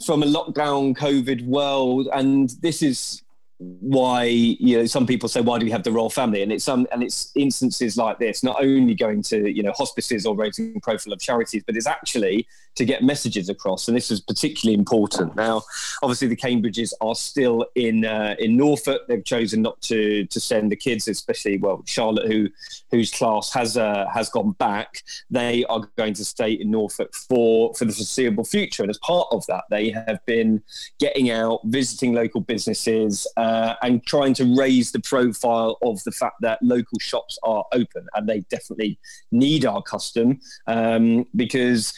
from 0.05 0.23
a 0.23 0.27
lockdown 0.27 0.97
COVID 0.97 1.45
world, 1.47 2.09
and 2.13 2.51
this 2.61 2.83
is 2.83 3.23
why 3.61 4.25
you 4.25 4.79
know 4.79 4.87
some 4.87 5.07
people 5.07 5.29
say 5.29 5.43
why 5.43 5.59
do 5.59 5.67
we 5.67 5.71
have 5.71 5.83
the 5.83 5.93
royal 5.93 6.09
family? 6.09 6.43
And 6.43 6.51
it's 6.51 6.65
some 6.65 6.87
and 6.93 7.03
it's 7.03 7.31
instances 7.35 7.97
like 7.99 8.19
this 8.19 8.43
not 8.43 8.57
only 8.63 8.95
going 8.95 9.23
to 9.25 9.55
you 9.55 9.63
know 9.63 9.73
hospices 9.73 10.25
or 10.25 10.35
raising 10.35 10.81
profile 10.81 11.13
of 11.13 11.21
charities 11.21 11.63
but 11.67 11.77
it's 11.77 11.87
actually 11.87 12.47
to 12.77 12.85
get 12.85 13.03
messages 13.03 13.49
across. 13.49 13.89
And 13.89 13.97
this 13.97 14.11
is 14.11 14.21
particularly 14.21 14.79
important. 14.79 15.37
Now 15.37 15.63
obviously 16.03 16.29
the 16.29 16.37
cambridges 16.37 16.95
are 17.03 17.15
still 17.15 17.67
in 17.75 18.07
uh, 18.07 18.35
in 18.39 18.57
norfolk. 18.57 19.03
They've 19.09 19.25
chosen 19.25 19.61
not 19.61 19.81
to 19.83 20.25
to 20.25 20.41
send 20.41 20.73
the 20.73 20.77
kids 20.77 21.07
especially 21.07 21.59
well 21.59 21.83
charlotte 21.87 22.33
who 22.33 22.49
whose 22.91 23.11
class 23.11 23.53
has 23.53 23.77
uh, 23.77 24.07
has 24.15 24.31
gone 24.31 24.53
back. 24.53 25.03
They 25.31 25.67
are 25.67 25.83
going 25.97 26.15
to 26.15 26.25
stay 26.25 26.53
in 26.53 26.71
norfolk 26.71 27.15
for 27.15 27.75
for 27.75 27.85
the 27.85 27.93
foreseeable 27.93 28.45
future. 28.45 28.83
And 28.83 28.91
as 28.91 28.99
part 28.99 29.29
of 29.33 29.45
that 29.49 29.65
they 29.69 29.91
have 29.91 30.25
been 30.25 30.63
getting 30.99 31.31
out 31.31 31.61
visiting 31.65 32.15
local 32.15 32.41
businesses 32.41 33.27
uh, 33.37 33.50
uh, 33.51 33.75
and 33.83 34.07
trying 34.07 34.33
to 34.33 34.45
raise 34.57 34.93
the 34.93 35.01
profile 35.01 35.77
of 35.83 36.03
the 36.05 36.13
fact 36.13 36.37
that 36.41 36.63
local 36.63 36.99
shops 37.01 37.37
are 37.43 37.65
open 37.73 38.07
and 38.15 38.29
they 38.29 38.41
definitely 38.49 38.97
need 39.33 39.65
our 39.65 39.83
custom 39.83 40.39
um, 40.69 41.27
because 41.35 41.93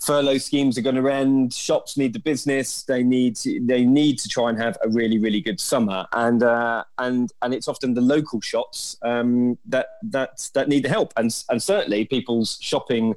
furlough 0.00 0.36
schemes 0.36 0.76
are 0.76 0.82
going 0.82 1.02
to 1.02 1.08
end. 1.08 1.54
Shops 1.54 1.96
need 1.96 2.12
the 2.12 2.18
business. 2.18 2.82
They 2.82 3.02
need 3.02 3.36
to, 3.36 3.58
they 3.64 3.84
need 3.86 4.18
to 4.18 4.28
try 4.28 4.50
and 4.50 4.58
have 4.60 4.76
a 4.84 4.88
really 4.90 5.18
really 5.18 5.40
good 5.40 5.60
summer 5.60 6.06
and 6.12 6.42
uh, 6.42 6.84
and 6.98 7.32
and 7.40 7.54
it's 7.54 7.68
often 7.68 7.94
the 7.94 8.02
local 8.16 8.40
shops 8.42 8.98
um, 9.02 9.56
that 9.66 9.86
that 10.02 10.50
that 10.54 10.68
need 10.68 10.84
the 10.84 10.90
help 10.90 11.14
and 11.16 11.30
and 11.48 11.62
certainly 11.62 12.04
people's 12.04 12.58
shopping 12.60 13.14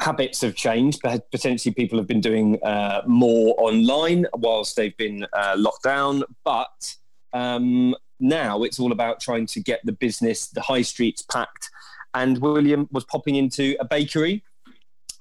habits 0.00 0.40
have 0.40 0.54
changed. 0.54 1.00
Potentially, 1.30 1.74
people 1.74 1.98
have 1.98 2.08
been 2.08 2.22
doing 2.22 2.58
uh, 2.62 3.02
more 3.06 3.54
online 3.58 4.26
whilst 4.34 4.76
they've 4.76 4.96
been 4.96 5.26
uh, 5.32 5.54
locked 5.56 5.84
down. 5.84 6.24
But 6.44 6.96
um, 7.32 7.94
now 8.20 8.62
it's 8.62 8.78
all 8.78 8.92
about 8.92 9.20
trying 9.20 9.46
to 9.46 9.60
get 9.60 9.80
the 9.84 9.92
business, 9.92 10.48
the 10.48 10.60
high 10.60 10.82
streets 10.82 11.22
packed. 11.22 11.70
And 12.12 12.38
William 12.38 12.88
was 12.90 13.04
popping 13.04 13.36
into 13.36 13.76
a 13.78 13.84
bakery, 13.84 14.42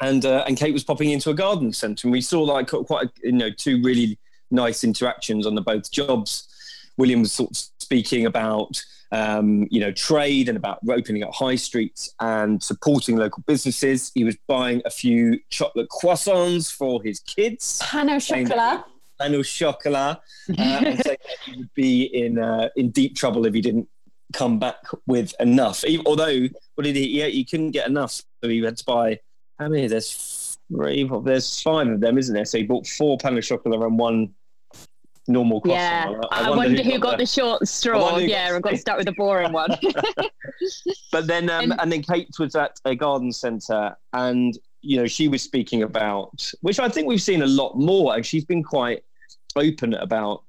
and 0.01 0.26
uh, 0.26 0.43
and 0.47 0.57
Kate 0.57 0.74
was 0.74 0.84
popping 0.84 1.12
into 1.12 1.30
a 1.30 1.36
garden 1.36 1.72
centre, 1.72 2.07
and 2.07 2.12
we 2.12 2.22
saw 2.22 2.41
like 2.41 2.70
quite 2.70 3.07
a, 3.07 3.12
you 3.24 3.32
know 3.32 3.49
two 3.51 3.82
really 3.84 4.18
nice 4.49 4.84
interactions 4.84 5.45
on 5.45 5.55
the 5.55 5.62
both 5.62 5.91
jobs. 5.91 6.47
William 6.97 7.22
was 7.22 7.32
sort 7.32 7.51
of 7.51 7.57
speaking 7.80 8.26
about 8.26 8.84
um, 9.12 9.68
you 9.70 9.80
know 9.80 9.91
trade 9.91 10.49
and 10.49 10.57
about 10.57 10.80
opening 10.89 11.24
up 11.24 11.34
high 11.34 11.55
streets 11.55 12.14
and 12.20 12.62
supporting 12.64 13.18
local 13.18 13.43
businesses. 13.45 14.12
He 14.16 14.24
was 14.24 14.36
buying 14.47 14.82
a 14.86 14.89
few 14.89 15.39
chocolate 15.51 15.89
croissants 15.89 16.74
for 16.74 17.03
his 17.03 17.20
kids. 17.20 17.80
Pain 17.84 18.10
au 18.10 18.20
chocolat 18.20 18.86
pain 19.20 19.36
au 19.36 19.43
chocolat, 19.43 20.22
uh, 20.49 20.53
and 20.57 20.97
say 20.99 21.17
that 21.17 21.39
he 21.45 21.57
would 21.57 21.74
be 21.74 22.03
in 22.03 22.39
uh, 22.39 22.70
in 22.76 22.91
deep 22.91 23.15
trouble 23.15 23.45
if 23.45 23.53
he 23.53 23.61
didn't 23.61 23.88
come 24.34 24.59
back 24.59 24.78
with 25.07 25.34
enough. 25.39 25.84
He, 25.84 26.01
although, 26.05 26.47
what 26.76 26.84
did 26.84 26.95
he? 26.95 27.20
Yeah, 27.20 27.28
he 27.28 27.43
couldn't 27.43 27.72
get 27.72 27.88
enough, 27.88 28.22
so 28.43 28.49
he 28.49 28.61
had 28.61 28.78
to 28.78 28.86
buy. 28.86 29.20
How 29.57 29.67
many? 29.67 29.88
There's 29.88 30.57
three. 30.72 31.09
There's 31.24 31.61
five 31.61 31.88
of 31.88 31.99
them, 31.99 32.17
isn't 32.17 32.34
there? 32.34 32.45
So 32.45 32.57
he 32.57 32.63
bought 32.63 32.88
four 32.88 33.17
pain 33.17 33.38
au 33.38 33.41
chocolat 33.41 33.82
and 33.82 33.97
one 33.97 34.34
normal 35.30 35.61
croissant. 35.61 36.11
Yeah, 36.11 36.22
I, 36.32 36.43
I, 36.43 36.47
I 36.47 36.49
wonder, 36.49 36.82
who, 36.82 36.91
who 36.91 36.99
got, 36.99 37.11
the, 37.11 37.24
the, 37.24 37.26
short 37.26 37.67
straw. 37.67 38.17
Yeah, 38.17 38.53
and 38.53 38.63
got 38.63 38.78
stuck 38.78 38.97
with 38.97 39.05
the 39.05 39.13
boring 39.13 39.53
one. 39.53 39.76
but 41.11 41.28
then, 41.28 41.49
um, 41.49 41.72
and, 41.72 41.82
and 41.82 41.91
then 41.91 42.01
Kate 42.01 42.30
was 42.39 42.55
at 42.55 42.80
a 42.86 42.95
garden 42.95 43.32
centre, 43.32 43.95
and 44.13 44.57
you 44.82 44.97
know 44.97 45.07
she 45.07 45.28
was 45.28 45.41
speaking 45.41 45.84
about, 45.84 46.51
which 46.61 46.80
I 46.80 46.89
think 46.89 47.07
we've 47.07 47.22
seen 47.22 47.41
a 47.41 47.47
lot 47.47 47.78
more, 47.78 48.15
and 48.15 48.26
she's 48.26 48.45
been 48.45 48.63
quite 48.63 49.03
open 49.56 49.93
about 49.95 50.43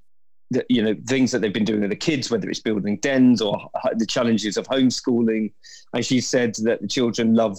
the, 0.51 0.65
you 0.69 0.83
know 0.83 0.97
things 1.07 1.31
that 1.31 1.41
they've 1.41 1.53
been 1.53 1.65
doing 1.65 1.81
with 1.81 1.91
the 1.91 1.97
kids, 1.97 2.31
whether 2.31 2.49
it's 2.49 2.61
building 2.61 2.99
dens 2.99 3.41
or 3.41 3.71
the 3.95 4.07
challenges 4.07 4.57
of 4.57 4.67
homeschooling. 4.67 5.53
And 5.95 6.05
she 6.05 6.21
said 6.21 6.55
that 6.63 6.81
the 6.81 6.89
children 6.89 7.35
love 7.35 7.59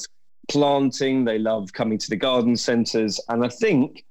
planting, 0.49 1.25
they 1.25 1.39
love 1.39 1.71
coming 1.73 1.97
to 1.97 2.09
the 2.09 2.15
garden 2.15 2.57
centres, 2.57 3.19
and 3.29 3.45
I 3.45 3.49
think 3.49 4.05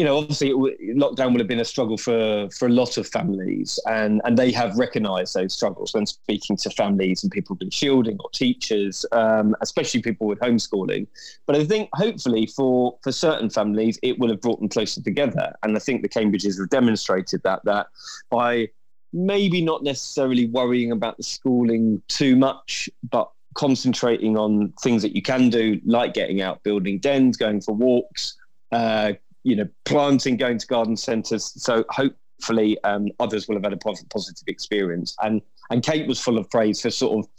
you 0.00 0.06
know, 0.06 0.16
obviously, 0.16 0.48
lockdown 0.94 1.32
would 1.32 1.40
have 1.40 1.46
been 1.46 1.60
a 1.60 1.64
struggle 1.64 1.98
for 1.98 2.48
for 2.56 2.66
a 2.66 2.70
lot 2.70 2.96
of 2.96 3.06
families, 3.06 3.78
and 3.86 4.22
and 4.24 4.38
they 4.38 4.50
have 4.50 4.78
recognised 4.78 5.34
those 5.34 5.52
struggles 5.52 5.92
when 5.92 6.06
speaking 6.06 6.56
to 6.56 6.70
families 6.70 7.22
and 7.22 7.30
people 7.30 7.54
been 7.54 7.68
shielding 7.68 8.16
or 8.20 8.30
teachers, 8.30 9.04
um, 9.12 9.54
especially 9.60 10.00
people 10.00 10.26
with 10.26 10.38
homeschooling. 10.38 11.06
But 11.46 11.56
I 11.56 11.66
think 11.66 11.90
hopefully 11.92 12.46
for 12.46 12.96
for 13.02 13.12
certain 13.12 13.50
families, 13.50 13.98
it 14.02 14.18
will 14.18 14.30
have 14.30 14.40
brought 14.40 14.58
them 14.60 14.70
closer 14.70 15.02
together, 15.02 15.54
and 15.62 15.76
I 15.76 15.80
think 15.80 16.00
the 16.00 16.08
Cambridges 16.08 16.58
have 16.58 16.70
demonstrated 16.70 17.42
that 17.42 17.62
that 17.66 17.88
by 18.30 18.70
maybe 19.12 19.60
not 19.60 19.82
necessarily 19.82 20.46
worrying 20.46 20.92
about 20.92 21.18
the 21.18 21.24
schooling 21.24 22.00
too 22.08 22.36
much, 22.36 22.88
but 23.10 23.30
concentrating 23.52 24.38
on 24.38 24.72
things 24.80 25.02
that 25.02 25.14
you 25.14 25.20
can 25.20 25.50
do, 25.50 25.78
like 25.84 26.14
getting 26.14 26.40
out, 26.40 26.62
building 26.62 26.98
dens, 27.00 27.36
going 27.36 27.60
for 27.60 27.74
walks. 27.74 28.38
Uh, 28.72 29.12
you 29.42 29.56
know, 29.56 29.68
planting, 29.84 30.36
going 30.36 30.58
to 30.58 30.66
garden 30.66 30.96
centres. 30.96 31.52
So 31.62 31.84
hopefully 31.90 32.78
um, 32.84 33.08
others 33.18 33.48
will 33.48 33.56
have 33.56 33.64
had 33.64 33.72
a 33.72 33.76
positive 33.76 34.48
experience. 34.48 35.16
And 35.22 35.42
and 35.70 35.82
Kate 35.84 36.06
was 36.06 36.20
full 36.20 36.36
of 36.36 36.50
praise 36.50 36.82
for 36.82 36.90
sort 36.90 37.24
of 37.24 37.30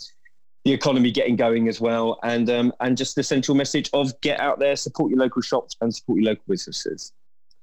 the 0.64 0.72
economy 0.72 1.12
getting 1.12 1.36
going 1.36 1.68
as 1.68 1.82
well, 1.82 2.20
and 2.24 2.50
um, 2.50 2.72
and 2.80 2.96
just 2.96 3.16
the 3.16 3.24
central 3.24 3.56
message 3.56 3.90
of 3.94 4.20
get 4.22 4.40
out 4.40 4.60
there, 4.60 4.76
support 4.76 5.10
your 5.10 5.20
local 5.20 5.42
shops, 5.42 5.76
and 5.82 5.94
support 5.94 6.20
your 6.20 6.32
local 6.32 6.44
businesses. 6.48 7.14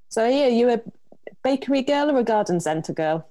So, 0.09 0.27
yeah, 0.27 0.49
you 0.49 0.71
a 0.71 0.81
bakery 1.45 1.83
girl 1.83 2.11
or 2.11 2.19
a 2.19 2.25
garden 2.25 2.61
centre 2.61 2.93
girl? 2.93 3.29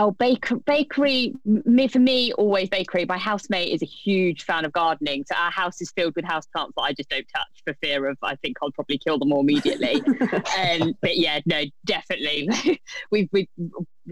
Oh, 0.00 0.12
bakery, 0.12 0.60
bakery. 0.64 1.34
Me 1.44 1.88
for 1.88 1.98
me, 1.98 2.32
always 2.34 2.68
bakery. 2.68 3.04
My 3.04 3.18
housemate 3.18 3.70
is 3.70 3.82
a 3.82 3.86
huge 3.86 4.44
fan 4.44 4.64
of 4.64 4.72
gardening, 4.72 5.24
so 5.26 5.34
our 5.36 5.50
house 5.50 5.80
is 5.80 5.90
filled 5.90 6.14
with 6.14 6.24
houseplants 6.24 6.70
that 6.76 6.82
I 6.82 6.92
just 6.92 7.08
don't 7.08 7.26
touch 7.34 7.48
for 7.64 7.74
fear 7.82 8.08
of. 8.08 8.16
I 8.22 8.36
think 8.36 8.58
I'll 8.62 8.70
probably 8.70 8.98
kill 8.98 9.18
them 9.18 9.32
all 9.32 9.40
immediately. 9.40 9.94
um, 10.56 10.94
but 11.02 11.16
yeah, 11.16 11.40
no, 11.46 11.64
definitely. 11.84 12.48
we've, 13.10 13.28
we 13.32 13.48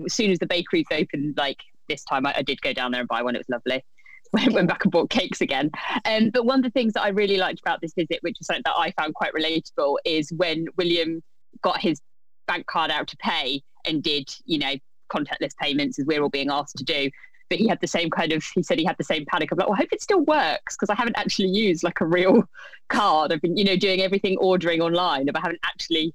as 0.05 0.12
soon 0.12 0.32
as 0.32 0.41
the 0.41 0.47
bakery's 0.47 0.87
opened, 0.91 1.37
like 1.37 1.61
this 1.89 2.03
time, 2.03 2.26
I, 2.26 2.34
I, 2.39 2.43
did 2.43 2.61
go 2.62 2.72
down 2.72 2.91
there 2.91 3.03
and 3.03 3.09
buy 3.09 3.22
one. 3.22 3.37
It 3.37 3.45
was 3.49 3.61
lovely. 3.64 3.84
Went 4.53 4.66
back 4.66 4.84
and 4.84 4.91
bought 4.91 5.09
cakes 5.09 5.41
again. 5.41 5.70
Um, 6.05 6.30
but 6.30 6.45
one 6.45 6.59
of 6.59 6.64
the 6.64 6.70
things 6.70 6.95
that 6.95 7.03
I 7.03 7.11
really 7.11 7.37
liked 7.37 7.61
about 7.61 7.80
this 7.80 7.93
visit, 7.95 8.18
which 8.22 8.39
is 8.41 8.49
something 8.49 8.62
that 8.64 8.74
I 8.76 8.91
found 9.01 9.14
quite 9.14 9.32
relatable, 9.34 9.99
is 10.05 10.32
when 10.32 10.66
William 10.76 11.22
got 11.62 11.80
his 11.80 12.01
bank 12.49 12.66
card 12.66 12.91
out 12.91 13.07
to 13.07 13.16
pay 13.18 13.62
and 13.84 14.03
did, 14.03 14.34
you 14.47 14.59
know, 14.59 14.74
contactless 15.09 15.57
payments 15.61 15.98
as 15.98 16.07
we're 16.07 16.22
all 16.22 16.28
being 16.28 16.50
asked 16.50 16.76
to 16.76 16.84
do. 16.84 17.11
But 17.48 17.59
he 17.59 17.68
had 17.68 17.80
the 17.80 17.86
same 17.86 18.11
kind 18.11 18.32
of, 18.32 18.44
he 18.54 18.62
said 18.62 18.78
he 18.78 18.84
had 18.84 18.96
the 18.98 19.04
same 19.04 19.24
panic 19.26 19.52
of 19.52 19.59
like, 19.59 19.68
well, 19.68 19.76
I 19.76 19.78
hope 19.78 19.92
it 19.92 20.02
still 20.02 20.20
works 20.22 20.76
because 20.76 20.90
I 20.90 20.96
haven't 20.96 21.16
actually 21.16 21.48
used 21.48 21.84
like 21.84 22.00
a 22.00 22.07
real 22.07 22.42
card. 22.88 23.32
I've 23.32 23.40
been, 23.40 23.57
you 23.57 23.64
know, 23.64 23.76
doing 23.76 24.00
everything 24.00 24.36
ordering 24.38 24.80
online, 24.80 25.26
but 25.26 25.36
I 25.36 25.40
haven't 25.40 25.61
actually 25.64 26.12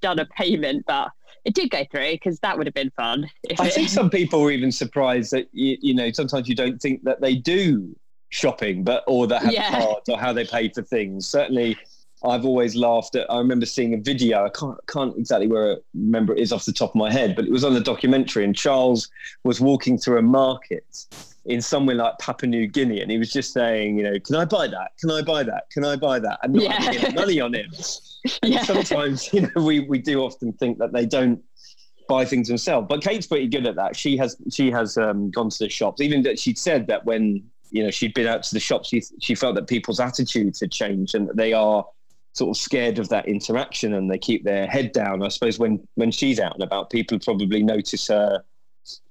done 0.00 0.18
a 0.18 0.26
payment. 0.26 0.84
But 0.86 1.10
it 1.44 1.54
did 1.54 1.70
go 1.70 1.84
through 1.90 2.12
because 2.12 2.38
that 2.40 2.56
would 2.56 2.66
have 2.66 2.74
been 2.74 2.90
fun. 2.96 3.28
I 3.58 3.66
it... 3.66 3.74
think 3.74 3.88
some 3.90 4.08
people 4.08 4.40
were 4.40 4.50
even 4.50 4.72
surprised 4.72 5.32
that, 5.32 5.48
you, 5.52 5.76
you 5.80 5.94
know, 5.94 6.10
sometimes 6.12 6.48
you 6.48 6.54
don't 6.54 6.80
think 6.80 7.02
that 7.04 7.20
they 7.20 7.34
do 7.34 7.94
shopping, 8.30 8.82
but 8.82 9.04
or 9.06 9.26
that 9.26 9.42
have 9.42 9.52
yeah. 9.52 9.70
cards 9.70 10.08
or 10.08 10.18
how 10.18 10.32
they 10.32 10.46
pay 10.46 10.70
for 10.70 10.82
things. 10.82 11.28
Certainly, 11.28 11.76
I've 12.24 12.44
always 12.44 12.76
laughed 12.76 13.14
at. 13.16 13.30
I 13.30 13.38
remember 13.38 13.66
seeing 13.66 13.94
a 13.94 13.96
video. 13.96 14.44
I 14.44 14.50
can't 14.50 14.78
can't 14.86 15.16
exactly 15.16 15.46
where 15.46 15.78
remember 15.94 16.34
it 16.34 16.40
is 16.40 16.52
off 16.52 16.64
the 16.66 16.72
top 16.72 16.90
of 16.90 16.96
my 16.96 17.10
head, 17.10 17.34
but 17.34 17.46
it 17.46 17.50
was 17.50 17.64
on 17.64 17.74
the 17.74 17.80
documentary, 17.80 18.44
and 18.44 18.54
Charles 18.54 19.08
was 19.44 19.60
walking 19.60 19.96
through 19.96 20.18
a 20.18 20.22
market 20.22 21.06
in 21.46 21.62
somewhere 21.62 21.96
like 21.96 22.18
Papua 22.18 22.50
New 22.50 22.66
Guinea, 22.66 23.00
and 23.00 23.10
he 23.10 23.18
was 23.18 23.32
just 23.32 23.52
saying, 23.52 23.96
you 23.96 24.04
know, 24.04 24.18
can 24.20 24.36
I 24.36 24.44
buy 24.44 24.68
that? 24.68 24.92
Can 24.98 25.10
I 25.10 25.22
buy 25.22 25.42
that? 25.42 25.70
Can 25.70 25.84
I 25.84 25.96
buy 25.96 26.18
that? 26.18 26.38
And 26.42 26.52
not 26.52 26.94
yeah. 26.94 27.10
money 27.12 27.40
on. 27.40 27.54
And 28.42 28.52
yeah. 28.52 28.62
sometimes, 28.64 29.32
you 29.32 29.40
know, 29.40 29.62
we 29.62 29.80
we 29.80 29.98
do 29.98 30.22
often 30.22 30.52
think 30.52 30.76
that 30.78 30.92
they 30.92 31.06
don't 31.06 31.42
buy 32.06 32.24
things 32.26 32.48
themselves, 32.48 32.86
but 32.86 33.02
Kate's 33.02 33.26
pretty 33.26 33.46
good 33.46 33.66
at 33.66 33.76
that. 33.76 33.96
She 33.96 34.18
has 34.18 34.36
she 34.50 34.70
has 34.70 34.98
um, 34.98 35.30
gone 35.30 35.48
to 35.48 35.58
the 35.58 35.70
shops. 35.70 36.02
Even 36.02 36.22
that 36.24 36.38
she'd 36.38 36.58
said 36.58 36.86
that 36.88 37.06
when 37.06 37.42
you 37.70 37.82
know 37.82 37.90
she'd 37.90 38.12
been 38.12 38.26
out 38.26 38.42
to 38.42 38.54
the 38.54 38.60
shops, 38.60 38.88
she 38.88 39.02
she 39.20 39.34
felt 39.34 39.54
that 39.54 39.68
people's 39.68 40.00
attitudes 40.00 40.60
had 40.60 40.70
changed 40.70 41.14
and 41.14 41.28
that 41.30 41.36
they 41.36 41.54
are 41.54 41.86
sort 42.32 42.56
of 42.56 42.60
scared 42.60 42.98
of 42.98 43.08
that 43.08 43.28
interaction 43.28 43.94
and 43.94 44.10
they 44.10 44.18
keep 44.18 44.44
their 44.44 44.66
head 44.66 44.92
down. 44.92 45.22
I 45.22 45.28
suppose 45.28 45.58
when 45.58 45.86
when 45.94 46.10
she's 46.10 46.38
out 46.38 46.54
and 46.54 46.62
about, 46.62 46.90
people 46.90 47.18
probably 47.18 47.62
notice 47.62 48.08
her 48.08 48.42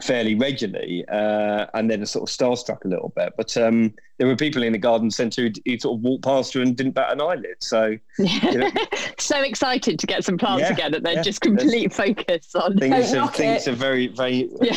fairly 0.01 0.35
regularly 0.35 1.05
uh, 1.09 1.67
and 1.73 1.89
then 1.89 2.05
sort 2.05 2.29
of 2.29 2.35
starstruck 2.35 2.83
a 2.85 2.87
little 2.87 3.13
bit. 3.15 3.33
But 3.37 3.55
um, 3.57 3.93
there 4.17 4.27
were 4.27 4.35
people 4.35 4.63
in 4.63 4.73
the 4.73 4.79
garden 4.79 5.11
centre 5.11 5.43
who, 5.43 5.51
who 5.65 5.79
sort 5.79 5.97
of 5.97 6.01
walked 6.01 6.23
past 6.23 6.53
her 6.53 6.61
and 6.61 6.75
didn't 6.75 6.93
bat 6.93 7.11
an 7.11 7.21
eyelid. 7.21 7.55
So, 7.59 7.97
you 8.17 8.57
know, 8.57 8.71
so 9.17 9.41
excited 9.41 9.99
to 9.99 10.07
get 10.07 10.23
some 10.23 10.37
plants 10.37 10.63
yeah, 10.63 10.73
again 10.73 10.91
that 10.91 11.03
they're 11.03 11.13
yeah, 11.13 11.21
just 11.21 11.41
complete 11.41 11.93
focus 11.93 12.55
on 12.55 12.77
things. 12.77 13.13
Are, 13.13 13.31
things 13.31 13.67
are 13.67 13.73
very, 13.73 14.07
very. 14.07 14.49
Yeah. 14.61 14.73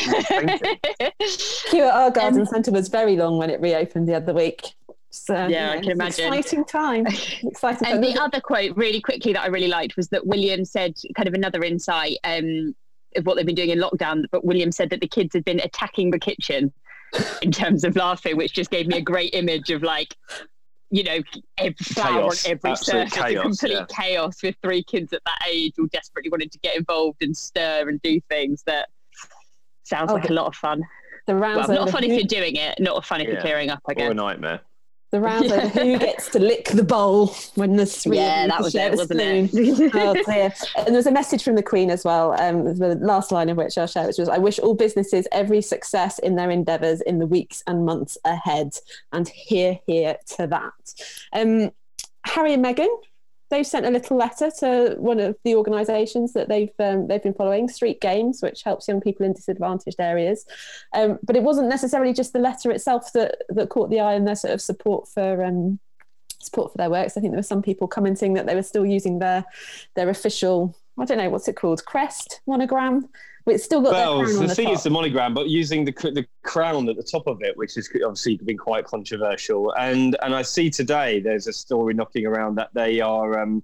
Here 1.71 1.85
at 1.85 1.93
our 1.93 2.11
garden 2.11 2.41
um, 2.41 2.45
centre 2.45 2.71
was 2.71 2.87
very 2.87 3.15
long 3.15 3.37
when 3.37 3.49
it 3.49 3.59
reopened 3.61 4.07
the 4.07 4.15
other 4.15 4.33
week. 4.33 4.73
So, 5.13 5.33
yeah, 5.35 5.47
yeah, 5.47 5.71
I 5.73 5.79
can 5.79 5.91
imagine. 5.91 6.33
Exciting 6.33 6.65
time. 6.65 7.05
Exciting. 7.43 7.87
and 7.87 8.03
the 8.03 8.19
other 8.19 8.41
quote, 8.41 8.75
really 8.75 8.99
quickly, 8.99 9.31
that 9.33 9.43
I 9.43 9.47
really 9.47 9.67
liked 9.67 9.95
was 9.95 10.07
that 10.09 10.25
William 10.25 10.65
said, 10.65 10.95
kind 11.15 11.27
of 11.27 11.33
another 11.35 11.63
insight. 11.63 12.17
Um, 12.23 12.75
of 13.15 13.27
what 13.27 13.35
they've 13.35 13.45
been 13.45 13.53
doing 13.53 13.69
in 13.69 13.77
lockdown. 13.79 14.23
But 14.31 14.43
William 14.43 14.71
said 14.71 14.89
that 14.89 14.99
the 14.99 15.07
kids 15.07 15.35
had 15.35 15.45
been 15.45 15.59
attacking 15.59 16.09
the 16.09 16.17
kitchen 16.17 16.73
in 17.43 17.51
terms 17.51 17.83
of 17.83 17.95
laughing, 17.95 18.37
which 18.37 18.53
just 18.53 18.71
gave 18.71 18.87
me 18.87 18.97
a 18.97 19.01
great 19.01 19.35
image 19.35 19.69
of 19.69 19.83
like, 19.83 20.15
you 20.89 21.03
know, 21.03 21.19
every 21.59 21.75
flour 21.83 22.23
on 22.23 22.29
Chaos. 22.31 22.45
every 22.47 22.71
Absolute 22.71 23.09
surface, 23.11 23.23
chaos, 23.23 23.43
complete 23.59 23.71
yeah. 23.73 23.85
chaos 23.95 24.41
with 24.41 24.55
three 24.63 24.83
kids 24.83 25.13
at 25.13 25.21
that 25.27 25.47
age 25.47 25.73
all 25.79 25.85
desperately 25.93 26.31
wanting 26.31 26.49
to 26.49 26.57
get 26.57 26.75
involved 26.75 27.21
and 27.21 27.37
stir 27.37 27.87
and 27.87 28.01
do 28.01 28.19
things 28.29 28.63
that 28.65 28.89
sounds 29.83 30.09
Oh, 30.09 30.15
like 30.15 30.31
a 30.31 30.33
lot 30.33 30.47
of 30.47 30.55
fun. 30.55 30.81
The 31.27 31.33
Well, 31.35 31.41
rounds 31.55 31.69
not 31.69 31.91
fun 31.91 32.03
if 32.03 32.09
you're 32.13 32.23
doing 32.23 32.55
it, 32.55 32.79
not 32.79 33.05
fun 33.05 33.21
if 33.21 33.27
you're 33.27 33.41
clearing 33.41 33.69
up, 33.69 33.81
I 33.87 33.91
Or 33.91 33.95
guess. 33.95 34.11
a 34.11 34.13
nightmare. 34.15 34.61
The 35.13 35.21
rounds 35.21 35.51
over 35.51 35.67
who 35.67 35.97
gets 35.99 36.27
to 36.29 36.39
lick 36.39 36.65
the 36.69 36.83
bowl 36.83 37.27
when 37.53 37.75
the 37.75 37.85
three 37.85 38.17
Yeah, 38.17 38.47
that 38.47 38.59
was 38.59 38.73
it, 38.73 38.95
wasn't 38.95 39.21
it? 39.21 39.91
oh 39.93 40.13
dear. 40.25 40.51
And 40.75 40.93
there's 40.93 41.05
a 41.05 41.11
message 41.11 41.43
from 41.43 41.53
the 41.55 41.61
Queen 41.61 41.91
as 41.91 42.03
well. 42.03 42.33
Um, 42.41 42.75
the 42.75 42.95
last 42.95 43.31
line 43.31 43.47
of 43.49 43.55
which 43.55 43.77
I'll 43.77 43.85
share, 43.85 44.07
which 44.07 44.17
was, 44.17 44.27
"I 44.27 44.39
wish 44.39 44.57
all 44.57 44.73
businesses 44.73 45.27
every 45.31 45.61
success 45.61 46.17
in 46.17 46.35
their 46.35 46.49
endeavours 46.49 46.99
in 47.01 47.19
the 47.19 47.27
weeks 47.27 47.63
and 47.67 47.85
months 47.85 48.17
ahead." 48.25 48.75
And 49.11 49.29
here, 49.29 49.79
here 49.85 50.17
to 50.35 50.47
that. 50.47 50.73
Um, 51.31 51.71
Harry 52.25 52.53
and 52.53 52.65
Meghan, 52.65 52.89
they've 53.53 53.67
sent 53.67 53.85
a 53.85 53.91
little 53.91 54.17
letter 54.17 54.49
to 54.49 54.95
one 54.97 55.19
of 55.19 55.37
the 55.43 55.55
organisations 55.55 56.33
that 56.33 56.49
they've 56.49 56.73
um, 56.79 57.07
they've 57.07 57.21
been 57.21 57.35
following, 57.35 57.69
Street 57.69 58.01
Games, 58.01 58.41
which 58.41 58.63
helps 58.63 58.87
young 58.87 58.99
people 58.99 59.25
in 59.25 59.33
disadvantaged 59.33 59.99
areas. 59.99 60.45
Um, 60.93 61.19
but 61.21 61.35
it 61.35 61.43
wasn't 61.43 61.69
necessarily 61.69 62.13
just 62.13 62.33
the 62.33 62.39
letter 62.39 62.71
itself 62.71 63.13
that 63.13 63.43
that 63.49 63.69
caught 63.69 63.91
the 63.91 63.99
eye 63.99 64.13
and 64.13 64.27
their 64.27 64.35
sort 64.35 64.53
of 64.53 64.61
support 64.61 65.07
for. 65.07 65.43
Um, 65.43 65.79
support 66.39 66.73
for 66.73 66.77
their 66.77 66.89
works. 66.89 67.15
I 67.15 67.21
think 67.21 67.31
there 67.31 67.39
were 67.39 67.43
some 67.43 67.61
people 67.61 67.87
commenting 67.87 68.33
that 68.33 68.45
they 68.45 68.55
were 68.55 68.63
still 68.63 68.85
using 68.85 69.19
their 69.19 69.45
their 69.95 70.09
official, 70.09 70.75
I 70.99 71.05
don't 71.05 71.17
know, 71.17 71.29
what's 71.29 71.47
it 71.47 71.55
called, 71.55 71.85
crest 71.85 72.41
monogram. 72.45 73.07
But 73.45 73.55
it's 73.55 73.63
still 73.65 73.81
got 73.81 73.91
Well, 73.91 74.17
their 74.19 74.25
crown 74.27 74.37
on 74.37 74.41
the 74.43 74.47
the 74.47 74.55
thing 74.55 74.65
top. 74.67 74.75
is 74.75 74.83
the 74.83 74.89
monogram, 74.89 75.33
but 75.33 75.49
using 75.49 75.83
the 75.83 75.91
the 75.91 76.25
crown 76.43 76.87
at 76.87 76.95
the 76.95 77.03
top 77.03 77.27
of 77.27 77.41
it, 77.41 77.57
which 77.57 77.75
has 77.75 77.89
obviously 78.05 78.37
been 78.37 78.57
quite 78.57 78.85
controversial. 78.85 79.73
And 79.73 80.15
and 80.21 80.33
I 80.33 80.43
see 80.43 80.69
today 80.69 81.19
there's 81.19 81.47
a 81.47 81.53
story 81.53 81.93
knocking 81.93 82.25
around 82.25 82.55
that 82.55 82.69
they 82.73 83.01
are 83.01 83.39
um, 83.39 83.61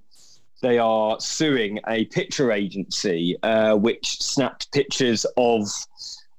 they 0.61 0.77
are 0.79 1.19
suing 1.21 1.79
a 1.87 2.05
picture 2.05 2.51
agency 2.51 3.37
uh, 3.43 3.75
which 3.75 4.21
snapped 4.21 4.71
pictures 4.73 5.25
of 5.37 5.67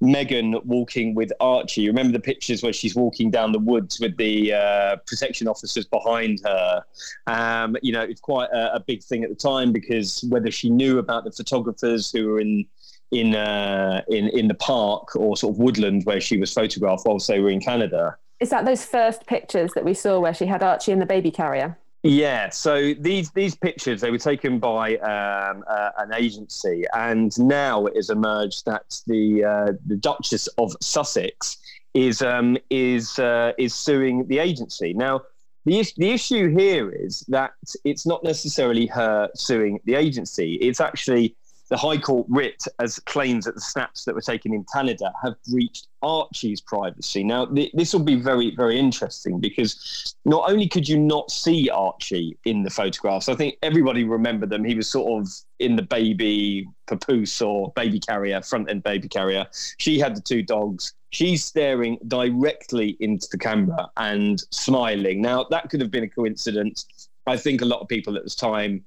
Meghan 0.03 0.65
walking 0.65 1.15
with 1.15 1.31
Archie. 1.41 1.87
Remember 1.87 2.13
the 2.13 2.21
pictures 2.21 2.63
where 2.63 2.73
she's 2.73 2.95
walking 2.95 3.31
down 3.31 3.53
the 3.53 3.59
woods 3.59 4.01
with 4.01 4.17
the 4.17 4.53
uh, 4.53 4.97
protection 5.07 5.47
officers 5.47 5.87
behind 5.87 6.41
her? 6.45 6.83
Um, 7.27 7.77
you 7.83 7.93
know, 7.93 8.03
it's 8.03 8.21
quite 8.21 8.49
a, 8.51 8.77
a 8.77 8.81
big 8.81 9.03
thing 9.03 9.25
at 9.25 9.31
the 9.31 9.37
time 9.37 9.73
because 9.73 10.25
whether 10.29 10.51
she 10.51 10.71
knew 10.71 10.99
about 10.99 11.25
the 11.25 11.33
photographers 11.33 12.11
who 12.11 12.29
were 12.29 12.41
in 12.41 12.67
in 13.11 13.35
uh, 13.35 14.03
in 14.09 14.29
in 14.29 14.49
the 14.49 14.55
park 14.55 15.17
or 15.17 15.37
sort 15.37 15.55
of 15.55 15.59
woodland 15.59 16.05
where 16.05 16.21
she 16.21 16.39
was 16.39 16.53
photographed 16.53 17.05
whilst 17.07 17.29
they 17.29 17.41
were 17.41 17.51
in 17.51 17.61
Canada. 17.61 18.17
Is 18.41 18.51
that 18.51 18.65
those 18.65 18.85
first 18.85 19.27
pictures 19.27 19.73
that 19.75 19.85
we 19.85 19.95
saw 19.95 20.19
where 20.19 20.33
she 20.33 20.47
had 20.47 20.63
Archie 20.63 20.93
in 20.93 20.99
the 20.99 21.07
baby 21.07 21.31
carrier? 21.31 21.77
Yeah, 22.03 22.49
so 22.49 22.95
these 22.95 23.31
these 23.33 23.55
pictures 23.55 24.01
they 24.01 24.11
were 24.11 24.17
taken 24.19 24.59
by 24.59 24.97
um, 24.97 25.63
uh, 25.69 25.91
an 25.99 26.15
agency, 26.15 26.85
and 26.95 27.39
now 27.39 27.85
it 27.87 27.97
has 27.97 28.09
emerged 28.09 28.65
that 28.65 28.99
the 29.07 29.45
uh, 29.45 29.73
the 29.87 29.97
Duchess 29.97 30.47
of 30.57 30.75
Sussex 30.81 31.59
is 31.93 32.23
um, 32.23 32.57
is 32.71 33.19
uh, 33.19 33.53
is 33.59 33.75
suing 33.75 34.27
the 34.29 34.39
agency. 34.39 34.95
Now, 34.95 35.21
the 35.67 35.81
is- 35.81 35.93
the 35.99 36.11
issue 36.11 36.49
here 36.49 36.89
is 36.91 37.21
that 37.29 37.53
it's 37.85 38.07
not 38.07 38.25
necessarily 38.25 38.87
her 38.87 39.29
suing 39.35 39.79
the 39.85 39.95
agency; 39.97 40.55
it's 40.55 40.81
actually 40.81 41.37
the 41.71 41.77
High 41.77 41.99
Court 41.99 42.27
writ 42.29 42.65
as 42.81 42.99
claims 42.99 43.45
that 43.45 43.55
the 43.55 43.61
snaps 43.61 44.05
that 44.05 44.15
were 44.15 44.21
taken 44.21 44.53
in 44.53 44.67
Canada 44.73 45.13
have 45.23 45.35
breached 45.49 45.87
Archie's 46.03 46.61
privacy. 46.61 47.23
Now, 47.23 47.47
th- 47.47 47.71
this 47.75 47.93
will 47.93 48.03
be 48.03 48.17
very, 48.17 48.55
very 48.57 48.77
interesting 48.77 49.39
because 49.39 50.17
not 50.25 50.51
only 50.51 50.67
could 50.67 50.89
you 50.89 50.99
not 50.99 51.31
see 51.31 51.71
Archie 51.71 52.37
in 52.45 52.65
the 52.65 52.71
photographs, 52.71 53.29
I 53.29 53.37
think 53.37 53.57
everybody 53.63 54.03
remembered 54.03 54.51
them. 54.51 54.65
He 54.65 54.75
was 54.75 54.91
sort 54.91 55.23
of 55.23 55.29
in 55.61 55.77
the 55.77 55.83
baby 55.83 56.67
papoose 56.89 57.41
or 57.41 57.73
baby 57.77 58.01
carrier, 58.01 58.43
front 58.43 58.69
end 58.69 58.83
baby 58.83 59.09
carrier. 59.09 59.47
She 59.79 60.01
had 60.01 60.17
the 60.17 60.21
two 60.21 60.43
dogs. 60.43 60.95
She's 61.11 61.45
staring 61.45 61.99
directly 62.09 62.97
into 62.99 63.29
the 63.31 63.39
camera 63.39 63.91
and 63.97 64.43
smiling. 64.51 65.23
Now, 65.23 65.47
that 65.51 65.71
could 65.71 65.81
have 65.81 65.91
been 65.93 66.05
a 66.05 66.09
coincidence. 66.09 67.09
I 67.27 67.37
think 67.37 67.63
a 67.63 67.65
lot 67.65 67.81
of 67.81 67.87
people 67.87 68.17
at 68.17 68.25
this 68.25 68.35
time 68.35 68.85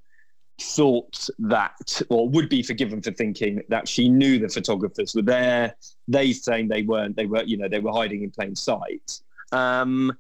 thought 0.62 1.30
that, 1.40 2.02
or 2.10 2.30
would 2.30 2.50
be 2.50 2.64
forgiven 2.64 3.02
for 3.02 3.12
thinking 3.12 3.62
that 3.70 3.88
she 3.88 4.10
knew 4.10 4.40
the 4.40 4.50
photographers 4.50 5.16
were 5.16 5.22
there. 5.22 5.76
They 6.08 6.32
saying 6.32 6.68
they 6.68 6.84
weren't. 6.84 7.16
They 7.16 7.26
were, 7.26 7.44
you 7.44 7.58
know, 7.58 7.68
they 7.68 7.80
were 7.80 7.92
hiding 7.92 8.24
in 8.24 8.32
plain 8.32 8.56
sight. 8.56 9.20
Um, 9.52 10.18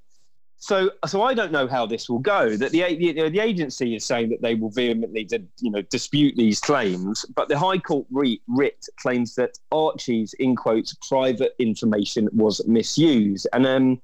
so, 0.57 0.91
so 1.05 1.23
I 1.23 1.33
don't 1.33 1.51
know 1.51 1.67
how 1.67 1.85
this 1.85 2.09
will 2.09 2.19
go. 2.19 2.55
That 2.55 2.71
the 2.71 3.13
know, 3.13 3.29
the 3.29 3.41
agency 3.41 3.95
is 3.95 4.05
saying 4.05 4.29
that 4.29 4.41
they 4.41 4.55
will 4.55 4.69
vehemently, 4.69 5.27
you 5.59 5.71
know, 5.71 5.81
dispute 5.81 6.35
these 6.37 6.61
claims, 6.61 7.25
but 7.35 7.49
the 7.49 7.59
High 7.59 7.79
Court 7.79 8.07
writ, 8.09 8.39
writ 8.47 8.87
claims 8.97 9.35
that 9.35 9.59
Archie's, 9.73 10.33
in 10.35 10.55
quotes, 10.55 10.95
private 11.07 11.53
information 11.59 12.29
was 12.31 12.65
misused, 12.65 13.45
and 13.51 13.65
um, 13.65 14.01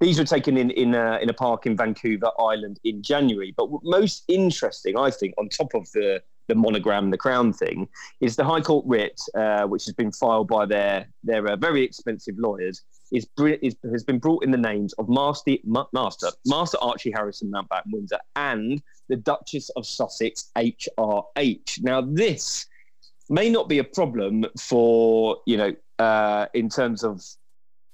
these 0.00 0.18
were 0.18 0.24
taken 0.24 0.56
in 0.56 0.70
in 0.70 0.94
a, 0.94 1.18
in 1.18 1.28
a 1.30 1.34
park 1.34 1.66
in 1.66 1.76
Vancouver 1.76 2.30
Island 2.38 2.78
in 2.84 3.02
January. 3.02 3.54
But 3.56 3.68
most 3.82 4.24
interesting, 4.28 4.96
I 4.96 5.10
think, 5.10 5.34
on 5.38 5.48
top 5.48 5.74
of 5.74 5.90
the 5.92 6.22
the 6.48 6.54
monogram, 6.54 7.10
the 7.10 7.18
crown 7.18 7.52
thing, 7.52 7.88
is 8.20 8.36
the 8.36 8.44
High 8.44 8.60
Court 8.60 8.84
writ, 8.86 9.20
uh, 9.34 9.64
which 9.64 9.84
has 9.86 9.94
been 9.94 10.12
filed 10.12 10.48
by 10.48 10.66
their 10.66 11.08
their 11.24 11.46
uh, 11.48 11.56
very 11.56 11.82
expensive 11.82 12.36
lawyers, 12.38 12.82
is, 13.12 13.26
is 13.62 13.76
has 13.90 14.04
been 14.04 14.18
brought 14.18 14.44
in 14.44 14.50
the 14.50 14.58
names 14.58 14.92
of 14.94 15.08
Master 15.08 15.56
Ma- 15.64 15.86
Master 15.92 16.28
Master 16.44 16.78
Archie 16.80 17.12
Harrison 17.12 17.50
Mountbatten 17.50 17.92
Windsor 17.92 18.18
and 18.36 18.82
the 19.08 19.16
Duchess 19.16 19.70
of 19.70 19.86
Sussex 19.86 20.50
HRH. 20.56 21.82
Now 21.82 22.00
this 22.00 22.66
may 23.28 23.50
not 23.50 23.68
be 23.68 23.78
a 23.78 23.84
problem 23.84 24.44
for 24.58 25.38
you 25.46 25.56
know 25.56 25.74
uh, 25.98 26.46
in 26.54 26.68
terms 26.68 27.02
of 27.02 27.22